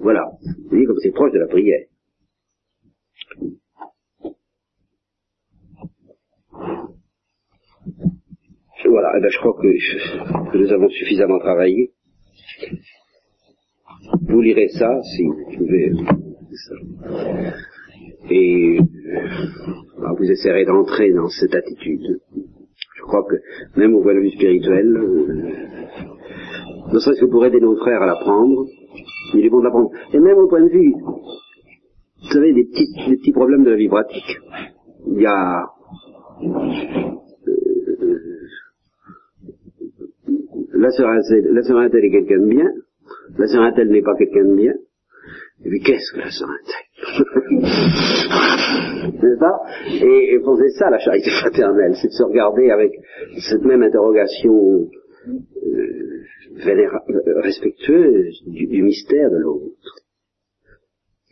Voilà. 0.00 0.30
Vous 0.40 0.68
voyez 0.70 0.86
comme 0.86 0.98
c'est 1.02 1.10
proche 1.10 1.32
de 1.32 1.38
la 1.38 1.46
prière. 1.46 1.84
Voilà, 8.86 9.12
eh 9.16 9.20
ben, 9.20 9.28
je 9.28 9.38
crois 9.38 9.54
que, 9.60 10.56
nous 10.56 10.72
avons 10.72 10.88
suffisamment 10.88 11.38
travaillé. 11.40 11.90
Vous 14.28 14.40
lirez 14.40 14.68
ça, 14.68 15.00
si 15.02 15.24
vous 15.24 15.56
pouvez. 15.56 15.92
Et 18.30 18.78
euh, 18.78 20.12
vous 20.16 20.30
essaierez 20.30 20.64
d'entrer 20.64 21.12
dans 21.12 21.28
cette 21.28 21.54
attitude. 21.54 22.20
Je 22.96 23.02
crois 23.02 23.24
que 23.24 23.36
même 23.78 23.94
au 23.94 24.02
point 24.02 24.14
de 24.14 24.20
vue 24.20 24.30
spirituel, 24.30 24.96
euh, 24.96 25.52
ne 26.92 26.98
serait-ce 26.98 27.20
que 27.20 27.30
pour 27.30 27.44
aider 27.44 27.60
nos 27.60 27.76
frères 27.76 28.02
à 28.02 28.06
l'apprendre, 28.06 28.64
il 29.34 29.44
est 29.44 29.50
bon 29.50 29.60
d'apprendre. 29.60 29.90
Et 30.12 30.20
même 30.20 30.38
au 30.38 30.48
point 30.48 30.62
de 30.62 30.68
vue, 30.70 30.94
vous 30.94 32.32
savez, 32.32 32.52
des 32.52 32.64
petits, 32.64 33.10
des 33.10 33.16
petits 33.16 33.32
problèmes 33.32 33.64
de 33.64 33.70
la 33.70 33.76
vie 33.76 33.88
pratique. 33.88 34.38
Il 35.06 35.20
y 35.20 35.26
a 35.26 35.66
la 40.78 40.90
sœur 41.62 41.78
Intel 41.78 42.04
est 42.04 42.10
quelqu'un 42.10 42.40
de 42.40 42.48
bien, 42.48 42.70
la 43.36 43.46
sœur 43.46 43.62
Intel 43.62 43.88
n'est 43.90 44.02
pas 44.02 44.14
quelqu'un 44.16 44.44
de 44.44 44.54
bien, 44.54 44.74
et 45.64 45.68
puis 45.68 45.80
qu'est-ce 45.80 46.12
que 46.14 46.20
la 46.20 46.30
sœur 46.30 46.48
Intel 46.48 46.84
N'est-ce 49.20 49.38
pas? 49.38 49.60
Et, 49.90 50.34
et 50.34 50.40
c'est 50.58 50.78
ça 50.78 50.90
la 50.90 50.98
charité 50.98 51.30
fraternelle, 51.30 51.94
c'est 52.00 52.08
de 52.08 52.12
se 52.12 52.22
regarder 52.22 52.70
avec 52.70 52.92
cette 53.38 53.64
même 53.64 53.82
interrogation 53.82 54.88
euh, 55.28 56.08
respectueuse 57.42 58.42
du, 58.46 58.82
mystère 58.82 59.30
de 59.30 59.36
l'autre. 59.36 59.74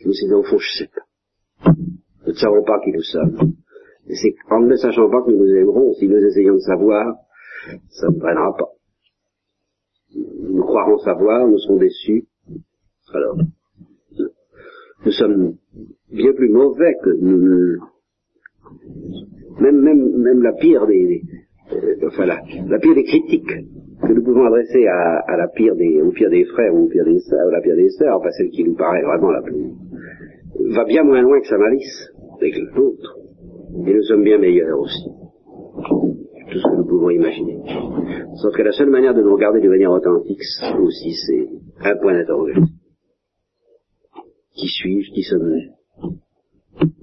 Nous 0.05 0.13
disons, 0.13 0.39
au 0.39 0.43
fond, 0.43 0.59
je 0.59 0.79
sais 0.79 0.91
pas. 0.95 1.73
Nous 2.27 2.33
ne 2.33 2.39
savons 2.39 2.65
pas 2.65 2.81
qui 2.85 2.93
nous 2.93 3.03
sommes. 3.03 3.55
Et 4.09 4.15
c'est 4.15 4.35
en 4.51 4.61
ne 4.61 4.77
sachant 4.77 5.11
pas 5.11 5.23
que 5.23 5.31
nous 5.31 5.39
nous 5.39 5.55
aimerons, 5.55 5.95
si 5.95 6.07
nous 6.07 6.17
essayons 6.17 6.55
de 6.55 6.61
savoir, 6.61 7.17
ça 7.91 8.09
ne 8.09 8.19
prendra 8.19 8.57
pas. 8.57 8.76
Nous 10.51 10.63
croirons 10.63 10.99
savoir, 10.99 11.47
nous 11.47 11.59
serons 11.59 11.77
déçus. 11.77 12.25
Alors, 13.13 13.39
nous 15.05 15.13
sommes 15.13 15.55
bien 16.11 16.33
plus 16.33 16.49
mauvais 16.49 16.95
que 17.03 17.11
nous, 17.21 17.79
même, 19.61 19.81
même, 19.81 20.17
même 20.19 20.43
la 20.43 20.53
pire 20.53 20.87
des, 20.87 21.23
euh, 21.73 22.07
enfin 22.07 22.27
la, 22.27 22.41
la, 22.69 22.79
pire 22.79 22.95
des 22.95 23.05
critiques 23.05 23.47
que 23.47 24.13
nous 24.13 24.23
pouvons 24.23 24.45
adresser 24.47 24.87
à, 24.87 25.19
à, 25.27 25.37
la 25.37 25.49
pire 25.49 25.75
des, 25.77 26.01
au 26.03 26.11
pire 26.11 26.31
des 26.31 26.45
frères 26.45 26.75
ou 26.75 26.85
au 26.85 26.89
pire 26.89 27.05
des 27.05 27.21
sœurs, 27.21 27.51
la 27.51 27.61
pire 27.61 27.77
des 27.77 27.91
sœurs, 27.91 28.19
enfin 28.19 28.31
celle 28.31 28.51
qui 28.51 28.65
nous 28.65 28.75
paraît 28.75 29.03
vraiment 29.03 29.31
la 29.31 29.43
plus, 29.43 29.73
va 30.75 30.85
bien 30.85 31.05
moins 31.05 31.23
loin 31.23 31.41
que 31.41 31.47
sa 31.47 31.59
malice 31.59 32.11
avec 32.37 32.55
l'autre. 32.75 33.19
Et 33.87 33.95
nous 33.95 34.03
sommes 34.03 34.25
bien 34.25 34.39
meilleurs 34.39 34.81
aussi. 34.81 35.11
Ce 36.57 36.63
que 36.63 36.77
nous 36.77 36.87
pouvons 36.87 37.11
imaginer. 37.11 37.59
Sauf 38.37 38.55
que 38.55 38.63
la 38.63 38.73
seule 38.73 38.91
manière 38.91 39.15
de 39.15 39.23
nous 39.23 39.35
regarder 39.35 39.61
de 39.61 39.69
manière 39.69 39.91
authentique 39.91 40.41
aussi, 40.79 41.13
c'est 41.13 41.49
un 41.81 41.97
point 41.97 42.15
d'interrogation. 42.15 42.65
Qui 44.55 44.69
suis-je? 44.69 45.13
Qui 45.13 45.23
sommes-nous? 45.23 46.11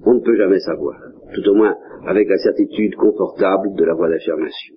On 0.04 0.14
ne 0.14 0.20
peut 0.20 0.36
jamais 0.36 0.58
savoir. 0.60 0.98
Tout 1.34 1.48
au 1.48 1.54
moins 1.54 1.76
avec 2.06 2.28
la 2.28 2.38
certitude 2.38 2.96
confortable 2.96 3.74
de 3.74 3.84
la 3.84 3.94
voie 3.94 4.08
d'affirmation. 4.08 4.74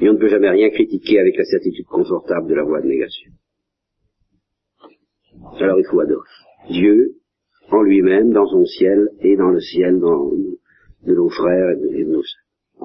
Et 0.00 0.08
on 0.08 0.12
ne 0.12 0.18
peut 0.18 0.28
jamais 0.28 0.50
rien 0.50 0.70
critiquer 0.70 1.18
avec 1.18 1.36
la 1.36 1.44
certitude 1.44 1.86
confortable 1.86 2.48
de 2.48 2.54
la 2.54 2.64
voie 2.64 2.80
de 2.80 2.86
négation. 2.86 3.32
Alors 5.58 5.78
il 5.78 5.86
faut 5.90 6.00
adorer 6.00 6.28
Dieu 6.70 7.16
en 7.70 7.82
lui-même, 7.82 8.32
dans 8.32 8.46
son 8.46 8.64
ciel 8.64 9.08
et 9.20 9.36
dans 9.36 9.50
le 9.50 9.60
ciel 9.60 9.98
de 9.98 11.14
nos 11.14 11.28
frères 11.30 11.70
et 11.70 12.04
de 12.04 12.10
nos 12.10 12.22
sœurs. 12.22 12.45